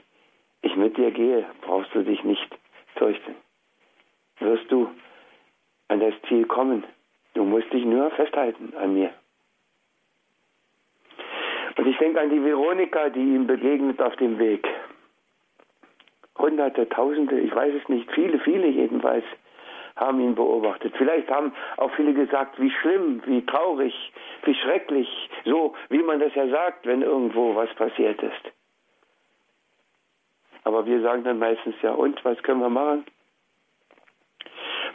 ich 0.63 0.75
mit 0.75 0.97
dir 0.97 1.11
gehe, 1.11 1.45
brauchst 1.61 1.93
du 1.93 2.01
dich 2.01 2.23
nicht 2.23 2.57
fürchten. 2.95 3.35
Wirst 4.39 4.71
du 4.71 4.89
an 5.89 5.99
das 5.99 6.15
Ziel 6.27 6.45
kommen. 6.45 6.83
Du 7.35 7.43
musst 7.43 7.71
dich 7.71 7.85
nur 7.85 8.09
festhalten 8.11 8.73
an 8.75 8.95
mir. 8.95 9.11
Und 11.77 11.85
ich 11.87 11.97
denke 11.99 12.19
an 12.19 12.31
die 12.31 12.43
Veronika, 12.43 13.09
die 13.09 13.19
ihm 13.19 13.45
begegnet 13.45 14.01
auf 14.01 14.15
dem 14.15 14.39
Weg. 14.39 14.67
Hunderte, 16.39 16.89
Tausende, 16.89 17.39
ich 17.39 17.53
weiß 17.53 17.75
es 17.75 17.87
nicht, 17.89 18.11
viele, 18.11 18.39
viele 18.39 18.67
jedenfalls 18.67 19.25
haben 19.97 20.19
ihn 20.19 20.33
beobachtet. 20.33 20.95
Vielleicht 20.97 21.29
haben 21.29 21.53
auch 21.77 21.91
viele 21.91 22.13
gesagt, 22.15 22.59
wie 22.59 22.71
schlimm, 22.71 23.21
wie 23.27 23.45
traurig, 23.45 23.93
wie 24.45 24.55
schrecklich, 24.55 25.29
so 25.45 25.75
wie 25.89 26.01
man 26.01 26.19
das 26.19 26.33
ja 26.33 26.47
sagt, 26.47 26.87
wenn 26.87 27.03
irgendwo 27.03 27.55
was 27.55 27.71
passiert 27.75 28.19
ist. 28.23 28.51
Aber 30.63 30.85
wir 30.85 31.01
sagen 31.01 31.23
dann 31.23 31.39
meistens 31.39 31.75
ja, 31.81 31.91
und 31.91 32.23
was 32.23 32.41
können 32.43 32.61
wir 32.61 32.69
machen? 32.69 33.05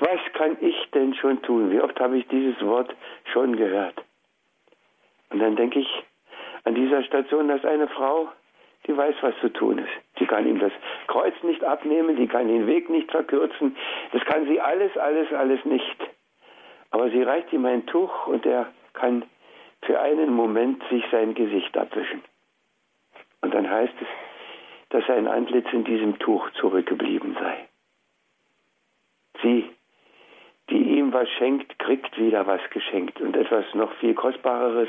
Was 0.00 0.20
kann 0.34 0.56
ich 0.60 0.76
denn 0.92 1.14
schon 1.14 1.42
tun? 1.42 1.70
Wie 1.70 1.80
oft 1.80 1.98
habe 1.98 2.18
ich 2.18 2.26
dieses 2.28 2.60
Wort 2.64 2.94
schon 3.32 3.56
gehört? 3.56 3.96
Und 5.30 5.40
dann 5.40 5.56
denke 5.56 5.80
ich 5.80 6.04
an 6.64 6.74
dieser 6.74 7.02
Station, 7.02 7.48
dass 7.48 7.64
eine 7.64 7.88
Frau, 7.88 8.28
die 8.86 8.96
weiß, 8.96 9.16
was 9.20 9.34
zu 9.40 9.52
tun 9.52 9.78
ist. 9.78 10.18
Die 10.18 10.26
kann 10.26 10.46
ihm 10.46 10.58
das 10.58 10.72
Kreuz 11.08 11.34
nicht 11.42 11.64
abnehmen, 11.64 12.16
die 12.16 12.28
kann 12.28 12.48
den 12.48 12.66
Weg 12.66 12.88
nicht 12.88 13.10
verkürzen. 13.10 13.76
Das 14.12 14.24
kann 14.24 14.46
sie 14.46 14.60
alles, 14.60 14.96
alles, 14.96 15.32
alles 15.32 15.64
nicht. 15.64 15.96
Aber 16.90 17.10
sie 17.10 17.22
reicht 17.22 17.52
ihm 17.52 17.66
ein 17.66 17.84
Tuch 17.86 18.26
und 18.28 18.46
er 18.46 18.68
kann 18.94 19.24
für 19.82 20.00
einen 20.00 20.32
Moment 20.32 20.82
sich 20.90 21.04
sein 21.10 21.34
Gesicht 21.34 21.76
abwischen. 21.76 22.22
Und 23.42 23.52
dann 23.54 23.68
heißt 23.68 23.94
es, 24.00 24.08
dass 24.90 25.06
sein 25.06 25.26
Antlitz 25.28 25.66
in 25.72 25.84
diesem 25.84 26.18
Tuch 26.18 26.50
zurückgeblieben 26.52 27.36
sei. 27.38 27.68
Sie, 29.42 29.70
die 30.70 30.98
ihm 30.98 31.12
was 31.12 31.28
schenkt, 31.38 31.78
kriegt 31.78 32.18
wieder 32.18 32.46
was 32.46 32.60
geschenkt 32.70 33.20
und 33.20 33.36
etwas 33.36 33.64
noch 33.74 33.92
viel 33.94 34.14
Kostbareres, 34.14 34.88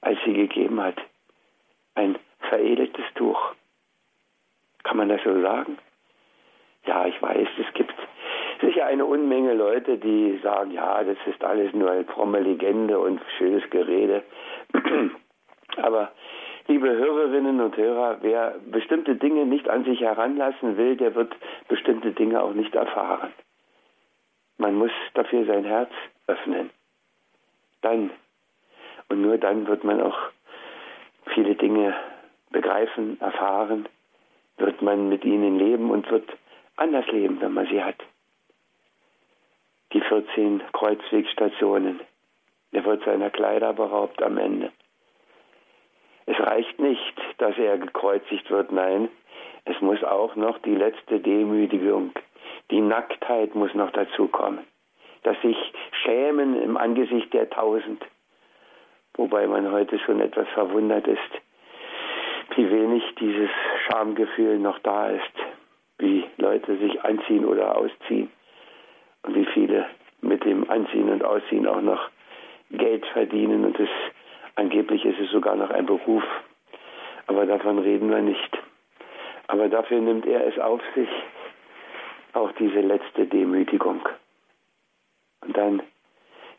als 0.00 0.18
sie 0.24 0.34
gegeben 0.34 0.80
hat. 0.80 0.96
Ein 1.94 2.18
veredeltes 2.40 3.04
Tuch. 3.14 3.54
Kann 4.82 4.96
man 4.96 5.08
das 5.08 5.22
so 5.24 5.40
sagen? 5.40 5.78
Ja, 6.86 7.06
ich 7.06 7.20
weiß, 7.20 7.48
es 7.58 7.74
gibt 7.74 7.94
sicher 8.60 8.86
eine 8.86 9.04
Unmenge 9.04 9.54
Leute, 9.54 9.98
die 9.98 10.38
sagen, 10.42 10.70
ja, 10.70 11.02
das 11.02 11.18
ist 11.26 11.42
alles 11.42 11.72
nur 11.72 11.90
eine 11.90 12.04
fromme 12.04 12.40
Legende 12.40 12.98
und 12.98 13.20
schönes 13.38 13.68
Gerede. 13.70 14.22
Aber 15.76 16.12
liebe 16.68 16.88
Hörerinnen 16.88 17.60
und 17.60 17.76
Hörer, 17.76 18.18
wer 18.22 18.56
bestimmte 18.66 19.16
Dinge 19.16 19.46
nicht 19.46 19.68
an 19.68 19.84
sich 19.84 20.00
heranlassen 20.00 20.76
will, 20.76 20.96
der 20.96 21.14
wird 21.14 21.34
bestimmte 21.68 22.12
Dinge 22.12 22.42
auch 22.42 22.52
nicht 22.52 22.74
erfahren. 22.74 23.32
Man 24.58 24.74
muss 24.74 24.90
dafür 25.14 25.44
sein 25.46 25.64
Herz 25.64 25.90
öffnen. 26.26 26.70
Dann 27.82 28.10
und 29.08 29.22
nur 29.22 29.38
dann 29.38 29.66
wird 29.66 29.84
man 29.84 30.00
auch 30.00 30.18
viele 31.26 31.54
Dinge 31.54 31.94
begreifen, 32.50 33.20
erfahren, 33.20 33.88
wird 34.56 34.82
man 34.82 35.08
mit 35.08 35.24
ihnen 35.24 35.58
leben 35.58 35.90
und 35.90 36.10
wird 36.10 36.28
anders 36.76 37.06
leben, 37.08 37.40
wenn 37.40 37.52
man 37.52 37.66
sie 37.66 37.82
hat. 37.82 38.02
Die 39.92 40.00
14 40.00 40.62
Kreuzwegstationen. 40.72 42.00
Er 42.72 42.84
wird 42.84 43.04
seiner 43.04 43.30
Kleider 43.30 43.72
beraubt 43.72 44.22
am 44.22 44.38
Ende. 44.38 44.72
Es 46.26 46.38
reicht 46.40 46.78
nicht, 46.80 47.14
dass 47.38 47.56
er 47.56 47.78
gekreuzigt 47.78 48.50
wird, 48.50 48.72
nein, 48.72 49.08
es 49.64 49.80
muss 49.80 50.02
auch 50.04 50.34
noch 50.36 50.58
die 50.58 50.74
letzte 50.74 51.20
Demütigung, 51.20 52.12
die 52.70 52.80
Nacktheit 52.80 53.54
muss 53.54 53.72
noch 53.74 53.90
dazukommen. 53.92 54.60
Das 55.22 55.40
sich 55.42 55.56
schämen 56.02 56.60
im 56.62 56.76
Angesicht 56.76 57.32
der 57.32 57.48
Tausend, 57.50 58.04
wobei 59.14 59.46
man 59.46 59.70
heute 59.72 59.98
schon 60.00 60.20
etwas 60.20 60.48
verwundert 60.48 61.06
ist, 61.06 61.20
wie 62.56 62.70
wenig 62.70 63.02
dieses 63.18 63.50
Schamgefühl 63.86 64.58
noch 64.58 64.78
da 64.80 65.10
ist, 65.10 65.34
wie 65.98 66.24
Leute 66.38 66.76
sich 66.76 67.02
anziehen 67.02 67.44
oder 67.44 67.76
ausziehen 67.76 68.30
und 69.22 69.34
wie 69.34 69.46
viele 69.46 69.86
mit 70.20 70.44
dem 70.44 70.68
Anziehen 70.70 71.08
und 71.08 71.24
Ausziehen 71.24 71.66
auch 71.66 71.80
noch 71.80 72.08
Geld 72.70 73.06
verdienen 73.06 73.64
und 73.64 73.78
es 73.78 73.88
angeblich 74.56 75.04
ist 75.04 75.20
es 75.20 75.30
sogar 75.30 75.54
noch 75.54 75.70
ein 75.70 75.86
Beruf, 75.86 76.24
aber 77.26 77.46
davon 77.46 77.78
reden 77.78 78.10
wir 78.10 78.20
nicht. 78.20 78.58
Aber 79.46 79.68
dafür 79.68 80.00
nimmt 80.00 80.26
er 80.26 80.46
es 80.46 80.58
auf 80.58 80.80
sich, 80.94 81.08
auch 82.32 82.50
diese 82.52 82.80
letzte 82.80 83.26
Demütigung. 83.26 84.06
Und 85.42 85.56
dann 85.56 85.82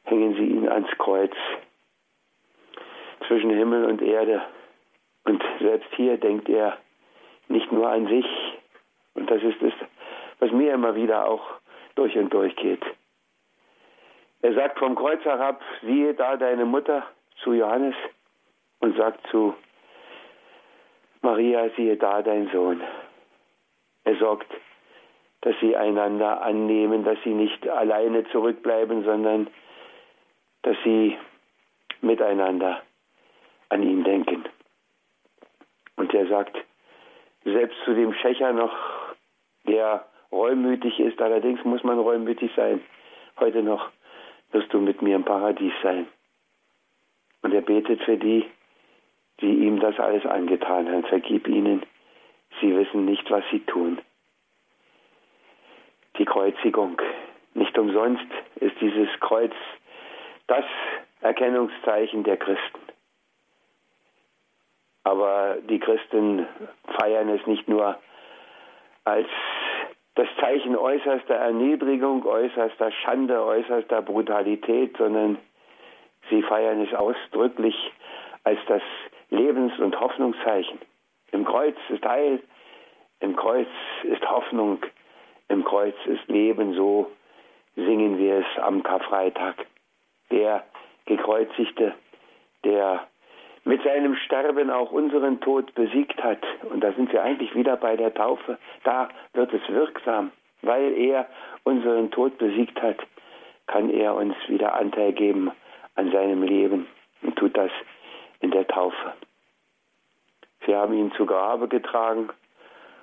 hängen 0.04 0.36
sie 0.36 0.46
ihn 0.46 0.70
ans 0.70 0.90
Kreuz 0.98 1.34
zwischen 3.28 3.50
Himmel 3.50 3.86
und 3.86 4.02
Erde. 4.02 4.42
Und 5.26 5.44
selbst 5.60 5.90
hier 5.96 6.18
denkt 6.18 6.48
er 6.48 6.78
nicht 7.50 7.72
nur 7.72 7.90
an 7.90 8.08
sich. 8.08 8.26
Und 9.16 9.30
das 9.30 9.44
ist 9.44 9.62
es, 9.62 9.74
was 10.40 10.52
mir 10.52 10.74
immer 10.74 10.96
wieder 10.96 11.28
auch 11.28 11.44
durch 11.96 12.18
und 12.18 12.34
durch 12.34 12.56
geht. 12.56 12.84
Er 14.42 14.54
sagt 14.54 14.80
vom 14.80 14.96
Kreuz 14.96 15.24
herab, 15.26 15.62
siehe 15.82 16.14
da 16.14 16.38
deine 16.38 16.66
Mutter 16.66 17.04
zu 17.44 17.54
Johannes 17.54 17.96
und 18.80 18.96
sagt 18.98 19.26
zu 19.28 19.54
Maria, 21.22 21.70
siehe 21.76 21.98
da 21.98 22.22
dein 22.22 22.50
Sohn. 22.50 22.82
Er 24.04 24.16
sorgt, 24.18 24.52
dass 25.42 25.56
sie 25.60 25.76
einander 25.76 26.42
annehmen, 26.42 27.04
dass 27.04 27.18
sie 27.24 27.34
nicht 27.34 27.68
alleine 27.68 28.26
zurückbleiben, 28.30 29.04
sondern 29.04 29.48
dass 30.62 30.78
sie 30.84 31.18
miteinander 32.02 32.82
an 33.70 33.84
ihn 33.84 34.04
denken. 34.04 34.46
Und 35.96 36.14
er 36.14 36.28
sagt, 36.28 36.58
selbst 37.44 37.78
zu 37.86 37.94
dem 37.94 38.14
Schächer 38.14 38.54
noch, 38.54 38.76
der 39.68 40.06
reumütig 40.32 41.00
ist, 41.00 41.22
allerdings 41.22 41.64
muss 41.64 41.84
man 41.84 42.00
reumütig 42.00 42.52
sein, 42.56 42.82
heute 43.40 43.64
noch 43.64 43.90
wirst 44.52 44.72
du 44.74 44.80
mit 44.80 45.02
mir 45.02 45.16
im 45.16 45.26
Paradies 45.26 45.74
sein. 45.84 46.08
Und 47.42 47.54
er 47.54 47.62
betet 47.62 48.02
für 48.04 48.18
die, 48.18 48.46
die 49.42 49.66
ihm 49.66 49.80
das 49.80 50.00
alles 50.00 50.26
angetan 50.26 50.92
haben. 50.92 51.04
Vergib 51.06 51.48
ihnen, 51.48 51.84
sie 52.60 52.76
wissen 52.76 53.06
nicht, 53.06 53.30
was 53.30 53.44
sie 53.52 53.60
tun. 53.62 54.00
Die 56.18 56.26
Kreuzigung. 56.26 57.02
Nicht 57.54 57.78
umsonst 57.78 58.26
ist 58.56 58.80
dieses 58.82 59.10
Kreuz 59.20 59.54
das 60.48 60.66
Erkennungszeichen 61.22 62.24
der 62.24 62.38
Christen. 62.38 62.80
Aber 65.04 65.58
die 65.70 65.80
Christen 65.80 66.46
feiern 67.00 67.30
es 67.30 67.46
nicht 67.48 67.68
nur 67.68 67.98
als 69.06 69.28
das 70.16 70.28
Zeichen 70.40 70.76
äußerster 70.76 71.36
Erniedrigung, 71.36 72.26
äußerster 72.26 72.92
Schande, 72.92 73.42
äußerster 73.42 74.02
Brutalität, 74.02 74.98
sondern 74.98 75.38
sie 76.30 76.42
feiern 76.42 76.82
es 76.82 76.94
ausdrücklich 76.94 77.76
als 78.44 78.60
das 78.68 78.82
Lebens- 79.30 79.78
und 79.80 80.00
Hoffnungszeichen. 80.00 80.80
Im 81.32 81.46
Kreuz 81.46 81.76
ist 81.90 82.06
Heil, 82.06 82.42
im 83.20 83.36
Kreuz 83.36 83.68
ist 84.04 84.30
Hoffnung, 84.30 84.80
im 85.50 85.64
Kreuz 85.64 85.96
ist 86.06 86.28
Leben, 86.28 86.74
so 86.74 87.12
singen 87.76 88.18
wir 88.18 88.40
es 88.40 88.64
am 88.64 88.84
Karfreitag. 88.84 89.56
Der 90.32 90.64
Gekreuzigte, 91.06 91.94
der 92.64 93.08
mit 93.64 93.84
seinem 93.84 94.16
Sterben 94.16 94.70
auch 94.70 94.92
unseren 94.92 95.42
Tod 95.42 95.74
besiegt 95.76 96.24
hat. 96.24 96.40
Und 96.72 96.82
da 96.82 96.94
sind 96.94 97.12
wir 97.12 97.22
eigentlich 97.22 97.54
wieder 97.54 97.76
bei 97.76 97.98
der 97.98 98.14
Taufe. 98.14 98.58
Da 98.86 99.10
wird 99.34 99.54
es 99.54 99.68
wirksam, 99.68 100.32
weil 100.62 100.94
er 100.94 101.28
unseren 101.64 102.10
Tod 102.12 102.38
besiegt 102.38 102.82
hat. 102.82 102.98
kann 103.68 103.90
er 103.90 104.16
uns 104.16 104.36
wieder 104.48 104.74
Anteil 104.76 105.12
geben 105.12 105.52
an 105.98 106.12
seinem 106.12 106.44
Leben 106.44 106.88
und 107.22 107.36
tut 107.36 107.58
das 107.58 107.72
in 108.40 108.52
der 108.52 108.66
Taufe. 108.68 109.14
Sie 110.66 110.76
haben 110.76 110.94
ihn 110.94 111.12
zu 111.14 111.26
Grabe 111.26 111.68
getragen 111.68 112.30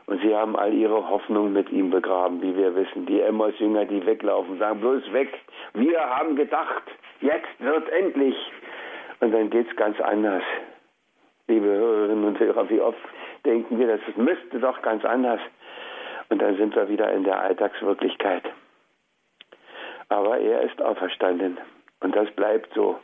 und 0.07 0.21
sie 0.23 0.35
haben 0.35 0.57
all 0.57 0.73
ihre 0.73 1.09
Hoffnung 1.09 1.53
mit 1.53 1.71
ihm 1.71 1.91
begraben, 1.91 2.43
wie 2.43 2.57
wir 2.57 2.75
wissen. 2.77 3.07
Die 3.07 3.21
Emmaus-Jünger, 3.21 3.87
die 3.87 4.05
weglaufen, 4.05 4.59
sagen 4.59 4.81
bloß 4.81 5.13
weg. 5.13 5.29
Wir 5.73 5.99
haben 6.01 6.37
gedacht, 6.37 6.85
jetzt 7.21 7.59
wird 7.59 7.89
endlich. 7.89 8.37
Und 9.21 9.33
dann 9.33 9.51
geht 9.51 9.69
es 9.69 9.77
ganz 9.77 10.01
anders. 10.01 10.43
Liebe 11.49 11.67
Hörerinnen 11.67 12.25
und 12.25 12.39
Hörer, 12.39 12.69
wie 12.69 12.81
oft 12.81 12.99
denken 13.45 13.79
wir, 13.79 13.87
das 13.87 14.17
müsste 14.17 14.61
doch 14.61 14.81
ganz 14.83 15.05
anders. 15.05 15.41
Und 16.29 16.41
dann 16.41 16.57
sind 16.57 16.75
wir 16.77 16.89
wieder 16.89 17.13
in 17.13 17.25
der 17.25 17.41
Alltagswirklichkeit. 17.41 18.45
Aber 20.09 20.39
er 20.39 20.63
ist 20.63 20.81
auferstanden. 20.83 21.59
Und 22.05 22.15
das 22.15 22.31
bleibt 22.33 22.75
so. 22.75 22.99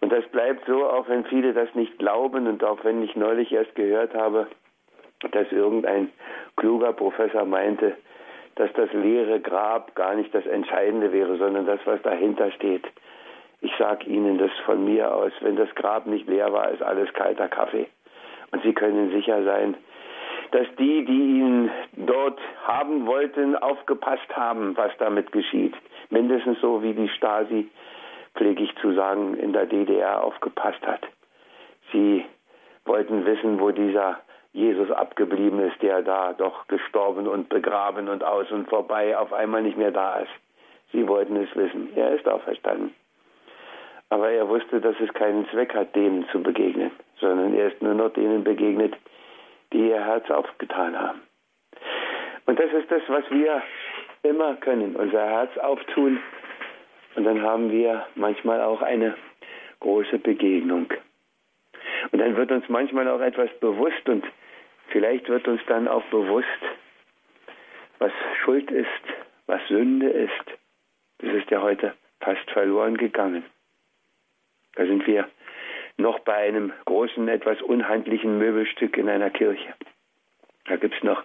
Und 0.00 0.12
das 0.12 0.24
bleibt 0.26 0.66
so, 0.66 0.84
auch 0.84 1.08
wenn 1.08 1.24
viele 1.26 1.54
das 1.54 1.72
nicht 1.76 1.96
glauben 1.96 2.48
und 2.48 2.64
auch 2.64 2.82
wenn 2.82 3.00
ich 3.04 3.14
neulich 3.14 3.52
erst 3.52 3.76
gehört 3.76 4.14
habe, 4.14 4.48
dass 5.30 5.50
irgendein 5.52 6.10
kluger 6.56 6.92
Professor 6.92 7.44
meinte, 7.44 7.96
dass 8.56 8.72
das 8.72 8.92
leere 8.92 9.38
Grab 9.38 9.94
gar 9.94 10.16
nicht 10.16 10.34
das 10.34 10.44
Entscheidende 10.44 11.12
wäre, 11.12 11.36
sondern 11.36 11.66
das, 11.66 11.78
was 11.84 12.02
dahinter 12.02 12.50
steht. 12.50 12.84
Ich 13.60 13.72
sage 13.78 14.06
Ihnen 14.06 14.38
das 14.38 14.50
von 14.66 14.84
mir 14.84 15.14
aus, 15.14 15.32
wenn 15.40 15.54
das 15.54 15.72
Grab 15.76 16.06
nicht 16.06 16.26
leer 16.26 16.52
war, 16.52 16.72
ist 16.72 16.82
alles 16.82 17.12
kalter 17.12 17.46
Kaffee. 17.46 17.86
Und 18.50 18.64
Sie 18.64 18.72
können 18.72 19.12
sicher 19.12 19.44
sein, 19.44 19.76
dass 20.54 20.68
die, 20.78 21.04
die 21.04 21.40
ihn 21.40 21.68
dort 21.96 22.38
haben 22.62 23.06
wollten, 23.06 23.56
aufgepasst 23.56 24.36
haben, 24.36 24.76
was 24.76 24.92
damit 24.98 25.32
geschieht. 25.32 25.74
Mindestens 26.10 26.60
so 26.60 26.80
wie 26.80 26.94
die 26.94 27.08
Stasi, 27.08 27.68
pflege 28.36 28.62
ich 28.62 28.72
zu 28.76 28.92
sagen, 28.92 29.34
in 29.34 29.52
der 29.52 29.66
DDR 29.66 30.22
aufgepasst 30.22 30.86
hat. 30.86 31.00
Sie 31.90 32.24
wollten 32.84 33.26
wissen, 33.26 33.58
wo 33.58 33.72
dieser 33.72 34.20
Jesus 34.52 34.92
abgeblieben 34.92 35.58
ist, 35.58 35.82
der 35.82 36.02
da 36.02 36.34
doch 36.34 36.68
gestorben 36.68 37.26
und 37.26 37.48
begraben 37.48 38.08
und 38.08 38.22
aus 38.22 38.48
und 38.52 38.68
vorbei 38.68 39.18
auf 39.18 39.32
einmal 39.32 39.62
nicht 39.62 39.76
mehr 39.76 39.90
da 39.90 40.20
ist. 40.20 40.30
Sie 40.92 41.08
wollten 41.08 41.34
es 41.34 41.48
wissen. 41.56 41.88
Er 41.96 42.14
ist 42.14 42.28
auferstanden. 42.28 42.94
Aber 44.08 44.30
er 44.30 44.48
wusste, 44.48 44.80
dass 44.80 44.94
es 45.00 45.12
keinen 45.14 45.48
Zweck 45.48 45.74
hat, 45.74 45.96
denen 45.96 46.28
zu 46.28 46.40
begegnen, 46.40 46.92
sondern 47.18 47.54
er 47.54 47.72
ist 47.72 47.82
nur 47.82 47.94
noch 47.94 48.12
denen 48.12 48.44
begegnet, 48.44 48.94
die 49.74 49.90
ihr 49.90 50.02
Herz 50.02 50.30
aufgetan 50.30 50.98
haben. 50.98 51.20
Und 52.46 52.58
das 52.58 52.72
ist 52.72 52.90
das, 52.90 53.02
was 53.08 53.30
wir 53.30 53.62
immer 54.22 54.54
können, 54.56 54.96
unser 54.96 55.26
Herz 55.26 55.54
auftun. 55.58 56.20
Und 57.16 57.24
dann 57.24 57.42
haben 57.42 57.70
wir 57.70 58.06
manchmal 58.14 58.62
auch 58.62 58.80
eine 58.80 59.14
große 59.80 60.18
Begegnung. 60.18 60.86
Und 62.10 62.18
dann 62.18 62.34
wird 62.36 62.50
uns 62.50 62.66
manchmal 62.70 63.08
auch 63.08 63.20
etwas 63.20 63.50
bewusst 63.60 64.08
und 64.08 64.24
Vielleicht 64.88 65.28
wird 65.28 65.48
uns 65.48 65.60
dann 65.66 65.88
auch 65.88 66.04
bewusst, 66.04 66.46
was 67.98 68.12
Schuld 68.44 68.70
ist, 68.70 68.86
was 69.46 69.60
Sünde 69.68 70.08
ist. 70.08 70.58
Das 71.18 71.34
ist 71.34 71.50
ja 71.50 71.62
heute 71.62 71.94
fast 72.20 72.48
verloren 72.50 72.96
gegangen. 72.96 73.44
Da 74.74 74.86
sind 74.86 75.06
wir 75.06 75.28
noch 75.96 76.18
bei 76.20 76.34
einem 76.34 76.72
großen, 76.84 77.28
etwas 77.28 77.60
unhandlichen 77.62 78.38
Möbelstück 78.38 78.96
in 78.96 79.08
einer 79.08 79.30
Kirche. 79.30 79.74
Da 80.66 80.76
gibt 80.76 80.94
es 80.94 81.02
noch 81.02 81.22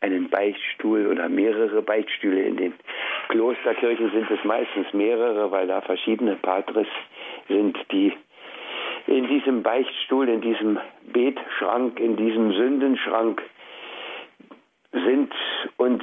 einen 0.00 0.28
Beichtstuhl 0.28 1.06
oder 1.06 1.28
mehrere 1.28 1.82
Beichtstühle. 1.82 2.42
In 2.42 2.56
den 2.56 2.74
Klosterkirchen 3.28 4.10
sind 4.10 4.30
es 4.30 4.44
meistens 4.44 4.92
mehrere, 4.92 5.50
weil 5.50 5.68
da 5.68 5.80
verschiedene 5.80 6.36
Patres 6.36 6.88
sind, 7.48 7.78
die 7.92 8.12
in 9.06 9.28
diesem 9.28 9.62
Beichtstuhl, 9.62 10.28
in 10.28 10.40
diesem 10.40 10.78
Betschrank, 11.12 11.98
in 12.00 12.16
diesem 12.16 12.52
Sündenschrank 12.52 13.42
sind 14.92 15.32
und 15.76 16.02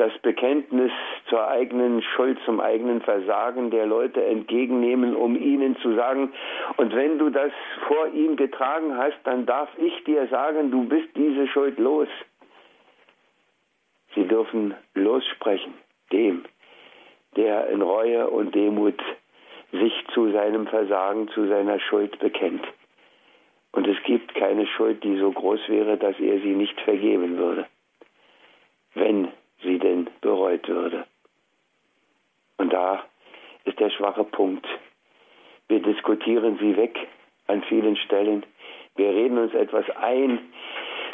das 0.00 0.16
Bekenntnis 0.22 0.90
zur 1.28 1.46
eigenen 1.46 2.02
Schuld, 2.02 2.38
zum 2.46 2.58
eigenen 2.58 3.02
Versagen 3.02 3.70
der 3.70 3.86
Leute 3.86 4.24
entgegennehmen, 4.24 5.14
um 5.14 5.36
ihnen 5.36 5.76
zu 5.76 5.94
sagen, 5.94 6.32
und 6.78 6.94
wenn 6.94 7.18
du 7.18 7.28
das 7.28 7.52
vor 7.86 8.08
ihm 8.08 8.36
getragen 8.36 8.96
hast, 8.96 9.18
dann 9.24 9.44
darf 9.44 9.68
ich 9.76 10.02
dir 10.04 10.26
sagen, 10.28 10.70
du 10.70 10.88
bist 10.88 11.08
diese 11.14 11.46
Schuld 11.48 11.78
los. 11.78 12.08
Sie 14.14 14.26
dürfen 14.26 14.74
lossprechen 14.94 15.74
dem, 16.10 16.44
der 17.36 17.68
in 17.68 17.82
Reue 17.82 18.28
und 18.28 18.54
Demut 18.54 19.00
sich 19.70 19.92
zu 20.14 20.32
seinem 20.32 20.66
Versagen, 20.66 21.28
zu 21.28 21.46
seiner 21.46 21.78
Schuld 21.78 22.18
bekennt. 22.18 22.66
Und 23.72 23.86
es 23.86 24.02
gibt 24.04 24.34
keine 24.34 24.66
Schuld, 24.66 25.04
die 25.04 25.18
so 25.18 25.30
groß 25.30 25.60
wäre, 25.68 25.96
dass 25.98 26.18
er 26.18 26.40
sie 26.40 26.54
nicht 26.54 26.80
vergeben 26.80 27.36
würde, 27.36 27.66
wenn 28.94 29.28
sie 29.62 29.78
denn 29.78 30.08
bereut 30.20 30.68
würde. 30.68 31.06
Und 32.58 32.72
da 32.72 33.04
ist 33.64 33.78
der 33.80 33.90
schwache 33.90 34.24
Punkt. 34.24 34.66
Wir 35.68 35.80
diskutieren 35.80 36.58
sie 36.60 36.76
weg 36.76 36.98
an 37.46 37.62
vielen 37.62 37.96
Stellen. 37.96 38.44
Wir 38.96 39.10
reden 39.10 39.38
uns 39.38 39.54
etwas 39.54 39.84
ein. 39.96 40.38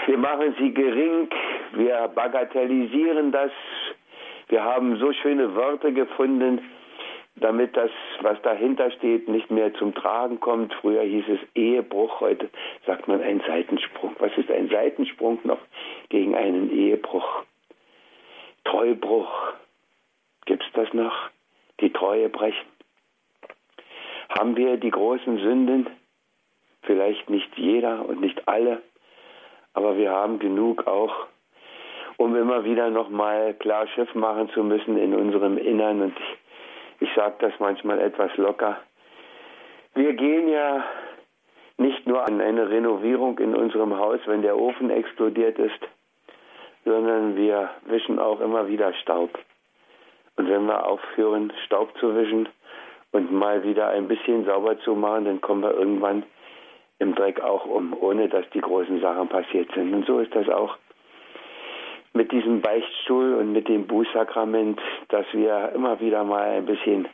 Wir 0.07 0.19
machen 0.19 0.55
sie 0.59 0.73
gering. 0.73 1.29
Wir 1.73 2.09
bagatellisieren 2.09 3.33
das. 3.33 3.51
Wir 4.49 4.63
haben 4.63 4.97
so 4.97 5.13
schöne 5.13 5.55
Worte 5.55 5.93
gefunden, 5.93 6.61
damit 7.37 7.77
das, 7.77 7.91
was 8.23 8.41
dahinter 8.43 8.91
steht, 8.93 9.29
nicht 9.29 9.51
mehr 9.51 9.75
zum 9.75 9.95
Tragen 9.95 10.41
kommt. 10.41 10.73
Früher 10.75 11.03
hieß 11.03 11.25
es 11.29 11.41
Ehebruch, 11.55 12.21
heute 12.21 12.49
sagt 12.87 13.09
man 13.09 13.21
ein 13.21 13.43
Seitensprung. 13.47 14.15
Was 14.19 14.37
ist 14.39 14.51
ein 14.51 14.69
Seitensprung 14.69 15.41
noch 15.45 15.61
gegen 16.09 16.35
einen 16.35 16.71
Ehebruch? 16.71 17.45
Treubruch. 18.71 19.31
Gibt 20.45 20.63
es 20.63 20.73
das 20.75 20.93
noch? 20.93 21.15
Die 21.81 21.93
Treue 21.93 22.29
brechen. 22.29 22.67
Haben 24.39 24.57
wir 24.57 24.77
die 24.77 24.91
großen 24.91 25.39
Sünden? 25.39 25.89
Vielleicht 26.83 27.29
nicht 27.31 27.57
jeder 27.57 28.09
und 28.09 28.21
nicht 28.21 28.47
alle, 28.47 28.83
aber 29.75 29.97
wir 29.97 30.11
haben 30.11 30.39
genug 30.39 30.87
auch, 30.87 31.27
um 32.17 32.37
immer 32.37 32.65
wieder 32.65 32.91
nochmal 32.91 33.55
klar 33.55 33.89
Schiff 33.89 34.15
machen 34.15 34.49
zu 34.51 34.63
müssen 34.63 34.97
in 34.97 35.15
unserem 35.15 35.59
Innern. 35.59 36.01
Und 36.03 36.17
ich 36.19 36.39
ich 37.01 37.13
sage 37.15 37.37
das 37.41 37.53
manchmal 37.59 38.01
etwas 38.01 38.35
locker. 38.37 38.79
Wir 39.95 40.15
gehen 40.15 40.49
ja 40.49 40.85
nicht 41.79 42.07
nur 42.07 42.27
an 42.27 42.41
eine 42.41 42.71
Renovierung 42.71 43.39
in 43.39 43.55
unserem 43.55 43.97
Haus, 43.99 44.21
wenn 44.27 44.43
der 44.43 44.59
Ofen 44.59 44.91
explodiert 44.91 45.59
ist, 45.59 45.79
sondern 46.87 47.37
wir 47.37 47.69
wischen 47.87 48.19
auch 48.19 48.41
immer 48.41 48.69
wieder 48.69 48.95
Staub. 49.03 49.31
Und 50.37 50.49
wenn 50.49 50.67
wir 50.67 50.87
aufhören, 50.87 51.53
Staub 51.67 51.93
zu 51.99 52.15
wischen 52.15 52.49
und 53.11 53.33
mal 53.33 53.65
wieder 53.65 53.89
ein 53.89 54.07
bisschen 54.07 54.45
sauber 54.45 54.79
zu 54.79 54.95
machen, 54.95 55.25
dann 55.25 55.41
kommen 55.41 55.63
wir 55.63 55.75
irgendwann 55.75 56.23
im 56.99 57.15
Dreck 57.15 57.41
auch 57.41 57.67
um, 57.67 57.95
ohne 58.01 58.29
dass 58.29 58.49
die 58.51 58.61
großen 58.61 59.01
Sachen 59.01 59.29
passiert 59.29 59.71
sind. 59.75 59.93
Und 59.93 60.07
so 60.07 60.21
ist 60.21 60.35
das 60.35 60.49
auch 60.49 60.77
mit 62.13 62.31
diesem 62.33 62.63
Beichtstuhl 62.63 63.35
und 63.35 63.53
mit 63.53 63.69
dem 63.69 63.87
Bußsakrament, 63.87 64.81
dass 65.09 65.27
wir 65.33 65.73
immer 65.75 66.01
wieder 66.01 66.25
mal 66.25 66.51
ein 66.51 66.67
bisschen 66.67 67.09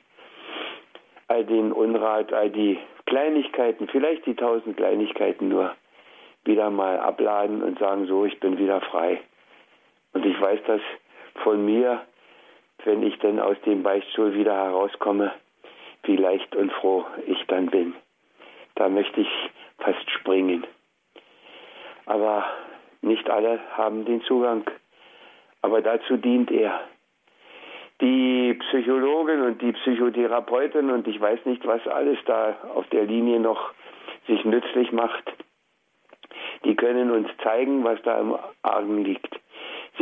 all 1.28 1.44
den 1.44 1.72
Unrat, 1.72 2.32
all 2.32 2.50
die 2.50 2.78
Kleinigkeiten, 3.06 3.88
vielleicht 3.88 4.26
die 4.26 4.36
tausend 4.36 4.76
Kleinigkeiten 4.76 5.48
nur, 5.48 5.74
wieder 6.44 6.70
mal 6.70 6.98
abladen 6.98 7.62
und 7.62 7.78
sagen, 7.78 8.06
so, 8.06 8.24
ich 8.26 8.38
bin 8.38 8.58
wieder 8.58 8.80
frei. 8.82 9.20
Und 10.12 10.26
ich 10.26 10.40
weiß 10.40 10.60
das 10.66 10.80
von 11.42 11.64
mir, 11.64 12.02
wenn 12.84 13.02
ich 13.02 13.18
dann 13.20 13.38
aus 13.38 13.56
dem 13.64 13.82
Beichtstuhl 13.82 14.34
wieder 14.34 14.54
herauskomme, 14.54 15.32
wie 16.04 16.16
leicht 16.16 16.54
und 16.56 16.72
froh 16.72 17.04
ich 17.26 17.44
dann 17.46 17.66
bin. 17.66 17.94
Da 18.74 18.88
möchte 18.88 19.20
ich 19.20 19.28
fast 19.78 20.10
springen. 20.10 20.66
Aber 22.06 22.44
nicht 23.00 23.28
alle 23.30 23.60
haben 23.76 24.04
den 24.04 24.22
Zugang 24.22 24.64
aber 25.62 25.80
dazu 25.80 26.16
dient 26.16 26.50
er. 26.50 26.80
Die 28.00 28.54
Psychologin 28.54 29.42
und 29.42 29.62
die 29.62 29.72
Psychotherapeutin 29.72 30.90
und 30.90 31.06
ich 31.06 31.20
weiß 31.20 31.46
nicht, 31.46 31.64
was 31.66 31.86
alles 31.86 32.18
da 32.26 32.56
auf 32.74 32.86
der 32.88 33.04
Linie 33.04 33.38
noch 33.38 33.72
sich 34.26 34.44
nützlich 34.44 34.90
macht, 34.92 35.32
die 36.64 36.74
können 36.74 37.12
uns 37.12 37.28
zeigen, 37.42 37.84
was 37.84 38.02
da 38.02 38.20
im 38.20 38.36
Argen 38.62 39.04
liegt. 39.04 39.40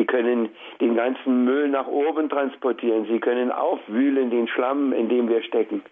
Sie 0.00 0.06
können 0.06 0.48
den 0.80 0.96
ganzen 0.96 1.44
Müll 1.44 1.68
nach 1.68 1.86
oben 1.86 2.30
transportieren. 2.30 3.04
Sie 3.04 3.20
können 3.20 3.52
aufwühlen 3.52 4.30
den 4.30 4.48
Schlamm, 4.48 4.94
in 4.94 5.10
dem 5.10 5.28
wir 5.28 5.42
stecken. 5.42 5.82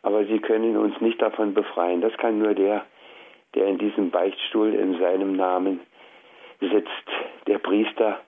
Aber 0.00 0.24
sie 0.24 0.38
können 0.38 0.74
uns 0.78 0.98
nicht 1.02 1.20
davon 1.20 1.52
befreien. 1.52 2.00
Das 2.00 2.16
kann 2.16 2.38
nur 2.38 2.54
der, 2.54 2.86
der 3.54 3.66
in 3.66 3.76
diesem 3.76 4.10
Beichtstuhl 4.10 4.72
in 4.72 4.98
seinem 4.98 5.36
Namen 5.36 5.80
sitzt, 6.60 7.10
der 7.46 7.58
Priester, 7.58 8.20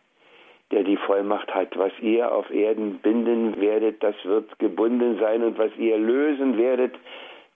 der 0.73 0.83
die 0.83 0.99
Vollmacht 0.99 1.55
hat. 1.55 1.75
Was 1.79 1.93
ihr 2.01 2.31
auf 2.31 2.51
Erden 2.51 2.99
binden 2.99 3.59
werdet, 3.59 4.03
das 4.03 4.17
wird 4.25 4.59
gebunden 4.59 5.19
sein 5.21 5.43
und 5.43 5.57
was 5.57 5.75
ihr 5.79 5.97
lösen 5.97 6.59
werdet, 6.59 6.95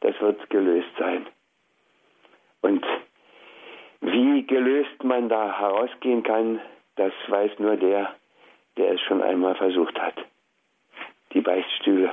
das 0.00 0.18
wird 0.22 0.48
gelöst 0.48 0.88
sein. 0.98 1.26
Und 2.62 2.82
wie 4.00 4.46
gelöst 4.46 5.04
man 5.04 5.28
da 5.28 5.60
herausgehen 5.60 6.22
kann, 6.22 6.62
das 6.98 7.12
weiß 7.28 7.52
nur 7.58 7.76
der, 7.76 8.14
der 8.76 8.92
es 8.92 9.00
schon 9.02 9.22
einmal 9.22 9.54
versucht 9.54 9.98
hat. 10.00 10.14
Die 11.32 11.40
Beichtstühle. 11.40 12.12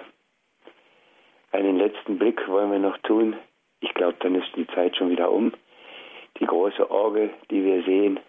Einen 1.51 1.77
letzten 1.77 2.17
Blick 2.19 2.47
wollen 2.47 2.71
wir 2.71 2.79
noch 2.79 2.97
tun. 2.99 3.35
Ich 3.79 3.93
glaube, 3.93 4.15
dann 4.19 4.35
ist 4.35 4.55
die 4.55 4.67
Zeit 4.67 4.95
schon 4.95 5.09
wieder 5.09 5.31
um. 5.31 5.53
Die 6.39 6.45
große 6.45 6.91
Orgel, 6.91 7.31
die 7.49 7.63
wir 7.63 7.83
sehen. 7.83 8.19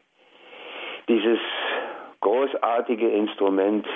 Dieses 1.08 1.40
großartige 2.20 3.08
Instrument. 3.08 3.86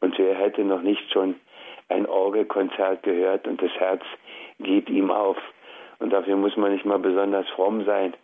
Und 0.00 0.18
wer 0.18 0.34
hätte 0.34 0.62
noch 0.62 0.82
nicht 0.82 1.12
schon 1.12 1.36
ein 1.88 2.06
Orgelkonzert 2.06 3.02
gehört 3.02 3.46
und 3.46 3.62
das 3.62 3.72
Herz 3.78 4.02
geht 4.58 4.90
ihm 4.90 5.10
auf. 5.10 5.36
Und 6.00 6.10
dafür 6.10 6.36
muss 6.36 6.56
man 6.56 6.72
nicht 6.72 6.84
mal 6.84 6.98
besonders 6.98 7.48
fromm 7.50 7.84
sein, 7.84 8.14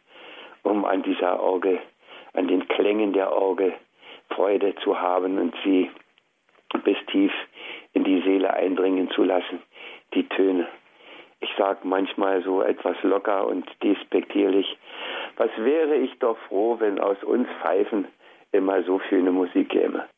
um 0.63 0.85
an 0.85 1.03
dieser 1.03 1.41
Orgel, 1.41 1.81
an 2.35 2.49
den 2.49 2.69
Klängen 2.69 3.13
der 3.13 3.33
Orgel 3.33 3.75
Freude 4.31 4.75
zu 4.77 5.01
haben 5.01 5.39
und 5.39 5.55
sie 5.65 5.91
bis 6.83 6.97
tief 7.07 7.33
in 7.93 8.05
die 8.05 8.21
Seele 8.23 8.53
eindringen 8.53 9.11
zu 9.11 9.23
lassen, 9.23 9.63
die 10.15 10.29
Töne. 10.29 10.69
Ich 11.41 11.51
sage 11.57 11.81
manchmal 11.85 12.43
so 12.43 12.63
etwas 12.63 12.97
locker 13.03 13.47
und 13.47 13.65
despektierlich, 13.83 14.77
was 15.37 15.51
wäre 15.59 15.97
ich 15.97 16.19
doch 16.19 16.39
froh, 16.49 16.77
wenn 16.81 16.99
aus 16.99 17.23
uns 17.23 17.49
Pfeifen 17.61 18.09
immer 18.53 18.83
so 18.85 19.01
schöne 19.09 19.31
Musik 19.31 19.69
käme. 19.71 20.09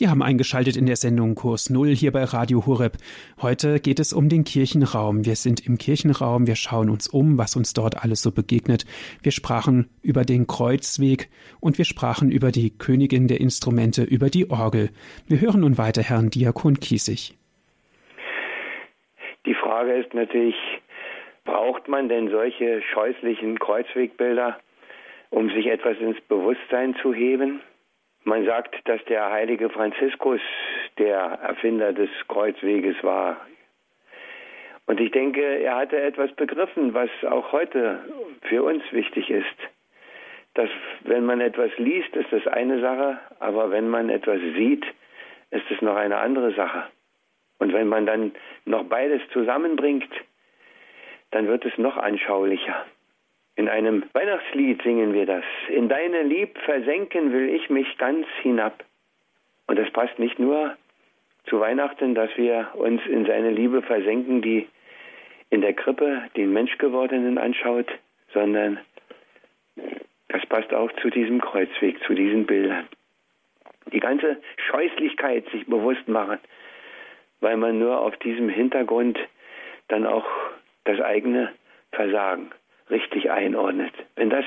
Sie 0.00 0.08
haben 0.08 0.22
eingeschaltet 0.22 0.78
in 0.78 0.86
der 0.86 0.96
Sendung 0.96 1.34
Kurs 1.34 1.68
Null 1.68 1.88
hier 1.88 2.10
bei 2.10 2.24
Radio 2.24 2.64
Hureb. 2.64 2.92
Heute 3.42 3.80
geht 3.80 4.00
es 4.00 4.14
um 4.14 4.30
den 4.30 4.44
Kirchenraum. 4.44 5.26
Wir 5.26 5.36
sind 5.36 5.66
im 5.66 5.76
Kirchenraum, 5.76 6.46
wir 6.46 6.56
schauen 6.56 6.88
uns 6.88 7.06
um, 7.06 7.36
was 7.36 7.54
uns 7.54 7.74
dort 7.74 8.02
alles 8.02 8.22
so 8.22 8.32
begegnet. 8.32 8.86
Wir 9.22 9.30
sprachen 9.30 9.90
über 10.02 10.22
den 10.22 10.46
Kreuzweg 10.46 11.28
und 11.60 11.76
wir 11.76 11.84
sprachen 11.84 12.30
über 12.30 12.50
die 12.50 12.70
Königin 12.78 13.28
der 13.28 13.42
Instrumente, 13.42 14.02
über 14.02 14.30
die 14.30 14.48
Orgel. 14.48 14.88
Wir 15.28 15.42
hören 15.42 15.60
nun 15.60 15.76
weiter 15.76 16.00
Herrn 16.00 16.30
Diakon 16.30 16.80
Kiesig. 16.80 17.36
Die 19.44 19.54
Frage 19.54 19.92
ist 19.98 20.14
natürlich, 20.14 20.56
braucht 21.44 21.88
man 21.88 22.08
denn 22.08 22.30
solche 22.30 22.80
scheußlichen 22.94 23.58
Kreuzwegbilder, 23.58 24.58
um 25.28 25.50
sich 25.50 25.66
etwas 25.66 25.98
ins 25.98 26.18
Bewusstsein 26.22 26.96
zu 27.02 27.12
heben? 27.12 27.60
Man 28.24 28.44
sagt, 28.44 28.76
dass 28.86 29.02
der 29.06 29.30
heilige 29.30 29.70
Franziskus 29.70 30.40
der 30.98 31.16
Erfinder 31.42 31.92
des 31.92 32.10
Kreuzweges 32.28 33.02
war. 33.02 33.38
Und 34.86 35.00
ich 35.00 35.10
denke, 35.10 35.40
er 35.40 35.76
hatte 35.76 36.00
etwas 36.00 36.32
begriffen, 36.32 36.94
was 36.94 37.10
auch 37.28 37.52
heute 37.52 38.04
für 38.42 38.62
uns 38.62 38.82
wichtig 38.92 39.30
ist. 39.30 39.46
Dass 40.54 40.68
wenn 41.02 41.24
man 41.24 41.40
etwas 41.40 41.70
liest, 41.78 42.14
ist 42.16 42.32
das 42.32 42.46
eine 42.46 42.80
Sache, 42.80 43.18
aber 43.38 43.70
wenn 43.70 43.88
man 43.88 44.10
etwas 44.10 44.40
sieht, 44.40 44.84
ist 45.50 45.70
es 45.70 45.80
noch 45.80 45.96
eine 45.96 46.18
andere 46.18 46.52
Sache. 46.54 46.84
Und 47.58 47.72
wenn 47.72 47.88
man 47.88 48.06
dann 48.06 48.32
noch 48.64 48.84
beides 48.84 49.22
zusammenbringt, 49.32 50.10
dann 51.30 51.46
wird 51.46 51.64
es 51.64 51.76
noch 51.78 51.96
anschaulicher. 51.96 52.84
In 53.60 53.68
einem 53.68 54.04
Weihnachtslied 54.14 54.80
singen 54.80 55.12
wir 55.12 55.26
das. 55.26 55.44
In 55.68 55.90
deine 55.90 56.22
Lieb 56.22 56.56
versenken 56.60 57.30
will 57.30 57.50
ich 57.50 57.68
mich 57.68 57.98
ganz 57.98 58.26
hinab. 58.40 58.82
Und 59.66 59.78
das 59.78 59.90
passt 59.90 60.18
nicht 60.18 60.38
nur 60.38 60.78
zu 61.44 61.60
Weihnachten, 61.60 62.14
dass 62.14 62.30
wir 62.38 62.70
uns 62.72 63.04
in 63.04 63.26
seine 63.26 63.50
Liebe 63.50 63.82
versenken, 63.82 64.40
die 64.40 64.66
in 65.50 65.60
der 65.60 65.74
Krippe 65.74 66.22
den 66.38 66.54
Menschgewordenen 66.54 67.36
anschaut, 67.36 67.84
sondern 68.32 68.78
das 70.28 70.46
passt 70.46 70.72
auch 70.72 70.90
zu 71.02 71.10
diesem 71.10 71.42
Kreuzweg, 71.42 72.02
zu 72.04 72.14
diesen 72.14 72.46
Bildern. 72.46 72.88
Die 73.92 74.00
ganze 74.00 74.38
Scheußlichkeit 74.70 75.46
sich 75.50 75.66
bewusst 75.66 76.08
machen, 76.08 76.38
weil 77.40 77.58
man 77.58 77.78
nur 77.78 78.00
auf 78.00 78.16
diesem 78.20 78.48
Hintergrund 78.48 79.18
dann 79.88 80.06
auch 80.06 80.24
das 80.84 80.98
eigene 81.02 81.52
Versagen 81.92 82.52
richtig 82.90 83.30
einordnet. 83.30 83.92
Wenn 84.16 84.30
das, 84.30 84.44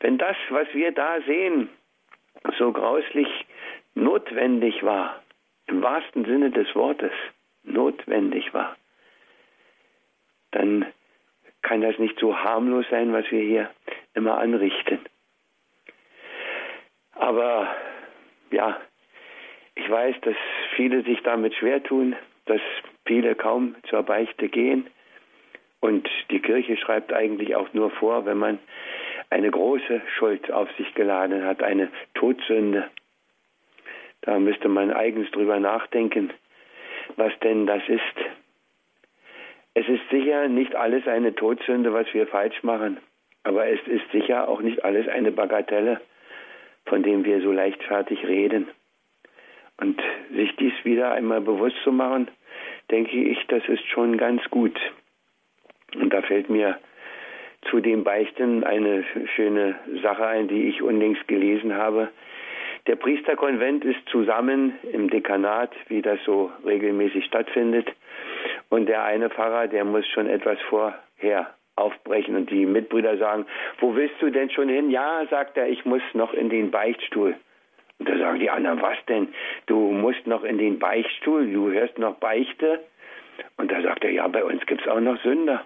wenn 0.00 0.18
das, 0.18 0.36
was 0.50 0.66
wir 0.72 0.92
da 0.92 1.20
sehen, 1.26 1.68
so 2.58 2.72
grauslich 2.72 3.28
notwendig 3.94 4.82
war, 4.82 5.22
im 5.66 5.82
wahrsten 5.82 6.24
Sinne 6.24 6.50
des 6.50 6.74
Wortes 6.74 7.12
notwendig 7.64 8.52
war, 8.54 8.76
dann 10.50 10.86
kann 11.62 11.80
das 11.80 11.98
nicht 11.98 12.18
so 12.18 12.36
harmlos 12.36 12.86
sein, 12.90 13.12
was 13.12 13.30
wir 13.30 13.42
hier 13.42 13.70
immer 14.14 14.38
anrichten. 14.38 15.00
Aber 17.12 17.68
ja, 18.50 18.80
ich 19.74 19.90
weiß, 19.90 20.16
dass 20.22 20.36
viele 20.76 21.02
sich 21.02 21.20
damit 21.22 21.54
schwer 21.54 21.82
tun, 21.82 22.16
dass 22.46 22.60
viele 23.04 23.34
kaum 23.34 23.76
zur 23.88 24.02
Beichte 24.02 24.48
gehen. 24.48 24.88
Und 25.80 26.08
die 26.30 26.40
Kirche 26.40 26.76
schreibt 26.76 27.12
eigentlich 27.12 27.54
auch 27.54 27.72
nur 27.72 27.90
vor, 27.90 28.26
wenn 28.26 28.38
man 28.38 28.58
eine 29.30 29.50
große 29.50 30.02
Schuld 30.16 30.50
auf 30.50 30.68
sich 30.76 30.94
geladen 30.94 31.44
hat, 31.44 31.62
eine 31.62 31.88
Todsünde. 32.14 32.88
Da 34.22 34.38
müsste 34.38 34.68
man 34.68 34.92
eigens 34.92 35.30
drüber 35.30 35.60
nachdenken, 35.60 36.32
was 37.16 37.32
denn 37.40 37.66
das 37.66 37.82
ist. 37.88 38.02
Es 39.74 39.88
ist 39.88 40.02
sicher 40.10 40.48
nicht 40.48 40.74
alles 40.74 41.06
eine 41.06 41.34
Todsünde, 41.34 41.92
was 41.92 42.12
wir 42.12 42.26
falsch 42.26 42.62
machen, 42.64 42.98
aber 43.44 43.68
es 43.68 43.80
ist 43.86 44.10
sicher 44.10 44.48
auch 44.48 44.60
nicht 44.60 44.84
alles 44.84 45.06
eine 45.06 45.30
Bagatelle, 45.30 46.00
von 46.86 47.02
dem 47.02 47.24
wir 47.24 47.40
so 47.40 47.52
leichtfertig 47.52 48.26
reden. 48.26 48.68
Und 49.80 50.02
sich 50.34 50.56
dies 50.56 50.72
wieder 50.82 51.12
einmal 51.12 51.40
bewusst 51.40 51.76
zu 51.84 51.92
machen, 51.92 52.28
denke 52.90 53.16
ich, 53.16 53.38
das 53.46 53.62
ist 53.68 53.86
schon 53.86 54.16
ganz 54.16 54.42
gut. 54.50 54.76
Und 55.94 56.12
da 56.12 56.22
fällt 56.22 56.50
mir 56.50 56.78
zu 57.62 57.80
dem 57.80 58.04
Beichten 58.04 58.64
eine 58.64 59.04
schöne 59.34 59.76
Sache 60.02 60.26
ein, 60.26 60.48
die 60.48 60.68
ich 60.68 60.82
unlängst 60.82 61.26
gelesen 61.28 61.74
habe. 61.74 62.08
Der 62.86 62.96
Priesterkonvent 62.96 63.84
ist 63.84 63.98
zusammen 64.10 64.78
im 64.92 65.10
Dekanat, 65.10 65.72
wie 65.88 66.00
das 66.00 66.18
so 66.24 66.50
regelmäßig 66.64 67.24
stattfindet. 67.24 67.88
Und 68.70 68.86
der 68.86 69.04
eine 69.04 69.28
Pfarrer, 69.28 69.66
der 69.66 69.84
muss 69.84 70.06
schon 70.08 70.28
etwas 70.28 70.58
vorher 70.68 71.54
aufbrechen. 71.76 72.36
Und 72.36 72.50
die 72.50 72.66
Mitbrüder 72.66 73.16
sagen, 73.18 73.46
wo 73.80 73.94
willst 73.94 74.16
du 74.20 74.30
denn 74.30 74.50
schon 74.50 74.68
hin? 74.68 74.90
Ja, 74.90 75.26
sagt 75.28 75.56
er, 75.56 75.68
ich 75.68 75.84
muss 75.84 76.02
noch 76.14 76.32
in 76.32 76.48
den 76.48 76.70
Beichtstuhl. 76.70 77.34
Und 77.98 78.08
da 78.08 78.16
sagen 78.16 78.38
die 78.38 78.50
anderen, 78.50 78.80
was 78.80 78.96
denn? 79.06 79.28
Du 79.66 79.90
musst 79.92 80.26
noch 80.26 80.44
in 80.44 80.58
den 80.58 80.78
Beichtstuhl, 80.78 81.50
du 81.50 81.70
hörst 81.70 81.98
noch 81.98 82.16
Beichte. 82.16 82.80
Und 83.56 83.70
da 83.70 83.82
sagt 83.82 84.04
er, 84.04 84.10
ja, 84.10 84.26
bei 84.28 84.44
uns 84.44 84.64
gibt 84.66 84.82
es 84.82 84.88
auch 84.88 85.00
noch 85.00 85.20
Sünder. 85.22 85.64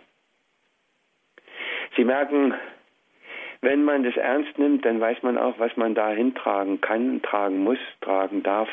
Sie 1.96 2.04
merken, 2.04 2.54
wenn 3.60 3.84
man 3.84 4.02
das 4.02 4.16
ernst 4.16 4.58
nimmt, 4.58 4.84
dann 4.84 5.00
weiß 5.00 5.22
man 5.22 5.38
auch, 5.38 5.58
was 5.58 5.76
man 5.76 5.94
dahin 5.94 6.34
tragen 6.34 6.80
kann, 6.80 7.22
tragen 7.22 7.58
muss, 7.58 7.78
tragen 8.00 8.42
darf. 8.42 8.68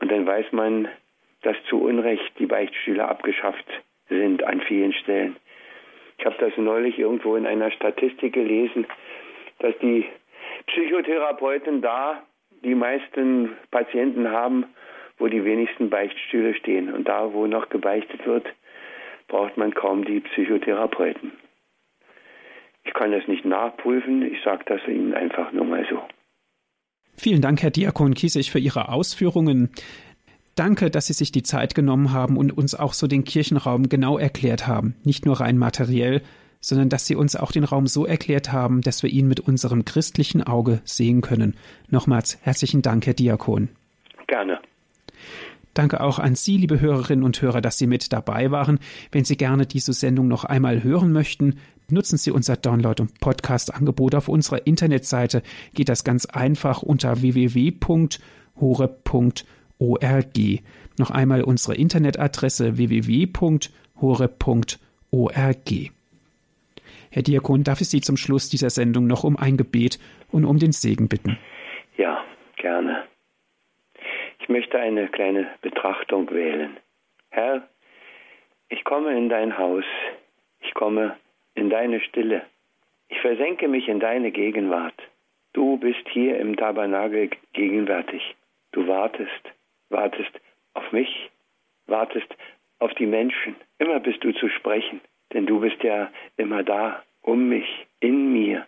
Und 0.00 0.10
dann 0.10 0.26
weiß 0.26 0.52
man, 0.52 0.88
dass 1.42 1.56
zu 1.68 1.80
Unrecht 1.82 2.38
die 2.38 2.46
Beichtstühle 2.46 3.06
abgeschafft 3.06 3.66
sind 4.08 4.42
an 4.42 4.60
vielen 4.62 4.92
Stellen. 4.92 5.36
Ich 6.18 6.26
habe 6.26 6.36
das 6.40 6.56
neulich 6.56 6.98
irgendwo 6.98 7.36
in 7.36 7.46
einer 7.46 7.70
Statistik 7.70 8.32
gelesen, 8.32 8.86
dass 9.60 9.76
die 9.78 10.04
Psychotherapeuten 10.66 11.80
da 11.80 12.22
die 12.64 12.74
meisten 12.74 13.56
Patienten 13.70 14.30
haben, 14.30 14.66
wo 15.18 15.28
die 15.28 15.44
wenigsten 15.44 15.90
Beichtstühle 15.90 16.54
stehen. 16.54 16.92
Und 16.92 17.06
da, 17.08 17.32
wo 17.32 17.46
noch 17.46 17.68
gebeichtet 17.68 18.26
wird, 18.26 18.46
braucht 19.28 19.56
man 19.56 19.74
kaum 19.74 20.04
die 20.04 20.20
Psychotherapeuten. 20.20 21.32
Ich 22.88 22.94
kann 22.94 23.12
das 23.12 23.28
nicht 23.28 23.44
nachprüfen, 23.44 24.22
ich 24.22 24.42
sage 24.42 24.64
das 24.66 24.80
Ihnen 24.88 25.12
einfach 25.12 25.52
nur 25.52 25.66
mal 25.66 25.86
so. 25.90 26.00
Vielen 27.18 27.42
Dank, 27.42 27.62
Herr 27.62 27.70
Diakon 27.70 28.14
Kiesig, 28.14 28.50
für 28.50 28.58
Ihre 28.58 28.88
Ausführungen. 28.88 29.68
Danke, 30.54 30.88
dass 30.88 31.08
Sie 31.08 31.12
sich 31.12 31.30
die 31.30 31.42
Zeit 31.42 31.74
genommen 31.74 32.14
haben 32.14 32.38
und 32.38 32.56
uns 32.56 32.74
auch 32.74 32.94
so 32.94 33.06
den 33.06 33.24
Kirchenraum 33.24 33.90
genau 33.90 34.16
erklärt 34.16 34.66
haben. 34.66 34.96
Nicht 35.04 35.26
nur 35.26 35.38
rein 35.38 35.58
materiell, 35.58 36.22
sondern 36.60 36.88
dass 36.88 37.06
Sie 37.06 37.14
uns 37.14 37.36
auch 37.36 37.52
den 37.52 37.64
Raum 37.64 37.86
so 37.86 38.06
erklärt 38.06 38.52
haben, 38.52 38.80
dass 38.80 39.02
wir 39.02 39.10
ihn 39.10 39.28
mit 39.28 39.40
unserem 39.40 39.84
christlichen 39.84 40.42
Auge 40.42 40.80
sehen 40.84 41.20
können. 41.20 41.56
Nochmals 41.90 42.38
herzlichen 42.40 42.80
Dank, 42.80 43.06
Herr 43.06 43.14
Diakon. 43.14 43.68
Gerne. 44.28 44.57
Danke 45.78 46.00
auch 46.00 46.18
an 46.18 46.34
Sie, 46.34 46.56
liebe 46.56 46.80
Hörerinnen 46.80 47.24
und 47.24 47.40
Hörer, 47.40 47.60
dass 47.60 47.78
Sie 47.78 47.86
mit 47.86 48.12
dabei 48.12 48.50
waren. 48.50 48.80
Wenn 49.12 49.24
Sie 49.24 49.36
gerne 49.36 49.64
diese 49.64 49.92
Sendung 49.92 50.26
noch 50.26 50.42
einmal 50.42 50.82
hören 50.82 51.12
möchten, 51.12 51.60
nutzen 51.88 52.18
Sie 52.18 52.32
unser 52.32 52.56
Download- 52.56 53.00
und 53.00 53.20
Podcast-Angebot 53.20 54.16
auf 54.16 54.26
unserer 54.26 54.66
Internetseite. 54.66 55.40
Geht 55.74 55.88
das 55.88 56.02
ganz 56.02 56.26
einfach 56.26 56.82
unter 56.82 57.22
www.hore.org. 57.22 58.18
Noch 60.98 61.12
einmal 61.12 61.44
unsere 61.44 61.76
Internetadresse 61.76 62.76
www.hore.org. 62.76 63.70
Herr 67.10 67.22
Diakon, 67.22 67.62
darf 67.62 67.80
ich 67.80 67.88
Sie 67.88 68.00
zum 68.00 68.16
Schluss 68.16 68.48
dieser 68.48 68.70
Sendung 68.70 69.06
noch 69.06 69.22
um 69.22 69.36
ein 69.36 69.56
Gebet 69.56 70.00
und 70.32 70.44
um 70.44 70.58
den 70.58 70.72
Segen 70.72 71.06
bitten? 71.06 71.38
Ja, 71.96 72.18
gerne. 72.56 73.07
Möchte 74.48 74.78
eine 74.80 75.08
kleine 75.08 75.46
Betrachtung 75.62 76.30
wählen. 76.30 76.76
Herr, 77.30 77.68
ich 78.70 78.82
komme 78.84 79.16
in 79.16 79.28
dein 79.28 79.56
Haus, 79.58 79.84
ich 80.60 80.74
komme 80.74 81.16
in 81.54 81.70
deine 81.70 82.00
Stille, 82.00 82.42
ich 83.08 83.20
versenke 83.20 83.68
mich 83.68 83.88
in 83.88 84.00
deine 84.00 84.30
Gegenwart. 84.30 85.00
Du 85.52 85.76
bist 85.76 86.06
hier 86.10 86.38
im 86.38 86.56
Tabernakel 86.56 87.30
gegenwärtig. 87.52 88.36
Du 88.72 88.86
wartest, 88.86 89.42
wartest 89.90 90.40
auf 90.74 90.92
mich, 90.92 91.30
wartest 91.86 92.34
auf 92.78 92.92
die 92.94 93.06
Menschen. 93.06 93.56
Immer 93.78 94.00
bist 94.00 94.22
du 94.24 94.32
zu 94.32 94.48
sprechen. 94.48 95.00
Denn 95.32 95.46
du 95.46 95.60
bist 95.60 95.82
ja 95.82 96.10
immer 96.36 96.62
da, 96.62 97.02
um 97.22 97.48
mich, 97.48 97.86
in 98.00 98.32
mir. 98.32 98.66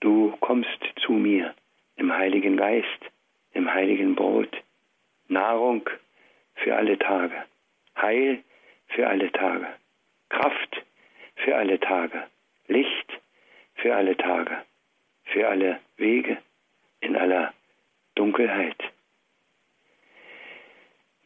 Du 0.00 0.34
kommst 0.40 0.78
zu 1.04 1.12
mir 1.12 1.54
im 1.96 2.12
Heiligen 2.12 2.56
Geist, 2.56 3.10
im 3.52 3.72
Heiligen 3.72 4.14
Brot. 4.14 4.50
Nahrung 5.32 5.88
für 6.54 6.76
alle 6.76 6.98
Tage, 6.98 7.34
Heil 7.96 8.42
für 8.88 9.08
alle 9.08 9.32
Tage, 9.32 9.66
Kraft 10.28 10.82
für 11.36 11.56
alle 11.56 11.80
Tage, 11.80 12.22
Licht 12.68 13.20
für 13.74 13.94
alle 13.94 14.16
Tage, 14.16 14.62
für 15.24 15.48
alle 15.48 15.80
Wege, 15.96 16.38
in 17.00 17.16
aller 17.16 17.52
Dunkelheit. 18.14 18.76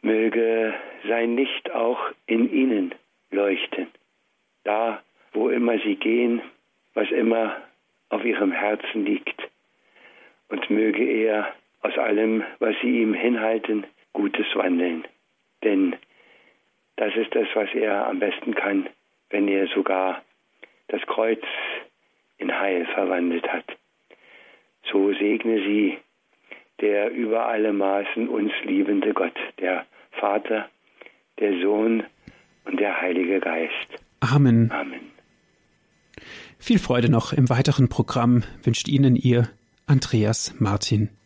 Möge 0.01 0.73
sein 1.07 1.35
Licht 1.35 1.71
auch 1.71 1.99
in 2.25 2.51
ihnen 2.51 2.95
leuchten. 3.29 3.87
Da, 4.63 5.03
wo 5.33 5.49
immer 5.49 5.77
sie 5.79 5.95
gehen, 5.95 6.41
was 6.93 7.09
immer 7.11 7.57
auf 8.09 8.23
ihrem 8.23 8.51
Herzen 8.51 9.05
liegt. 9.05 9.41
Und 10.49 10.69
möge 10.69 11.03
er 11.03 11.53
aus 11.81 11.97
allem, 11.97 12.43
was 12.59 12.75
sie 12.81 13.01
ihm 13.01 13.13
hinhalten, 13.13 13.85
Gutes 14.17 14.47
wandeln. 14.55 15.05
Denn 15.63 15.95
das 16.95 17.15
ist 17.15 17.35
das, 17.35 17.47
was 17.53 17.69
er 17.75 18.07
am 18.07 18.17
besten 18.17 18.55
kann, 18.55 18.89
wenn 19.29 19.47
er 19.47 19.67
sogar 19.67 20.23
das 20.87 21.01
Kreuz 21.03 21.43
in 22.39 22.51
Heil 22.51 22.87
verwandelt 22.95 23.47
hat. 23.47 23.65
So 24.91 25.13
segne 25.13 25.57
sie 25.59 25.99
der 26.81 27.11
über 27.11 27.47
alle 27.47 27.73
Maßen 27.73 28.27
uns 28.27 28.51
liebende 28.63 29.13
Gott, 29.13 29.37
der 29.59 29.85
Vater, 30.11 30.67
der 31.39 31.59
Sohn 31.61 32.03
und 32.65 32.79
der 32.79 32.99
Heilige 32.99 33.39
Geist. 33.39 34.03
Amen. 34.19 34.71
Amen. 34.71 35.11
Viel 36.57 36.79
Freude 36.79 37.11
noch 37.11 37.33
im 37.33 37.49
weiteren 37.49 37.87
Programm 37.87 38.43
wünscht 38.63 38.87
Ihnen 38.87 39.15
Ihr 39.15 39.49
Andreas 39.85 40.55
Martin. 40.59 41.09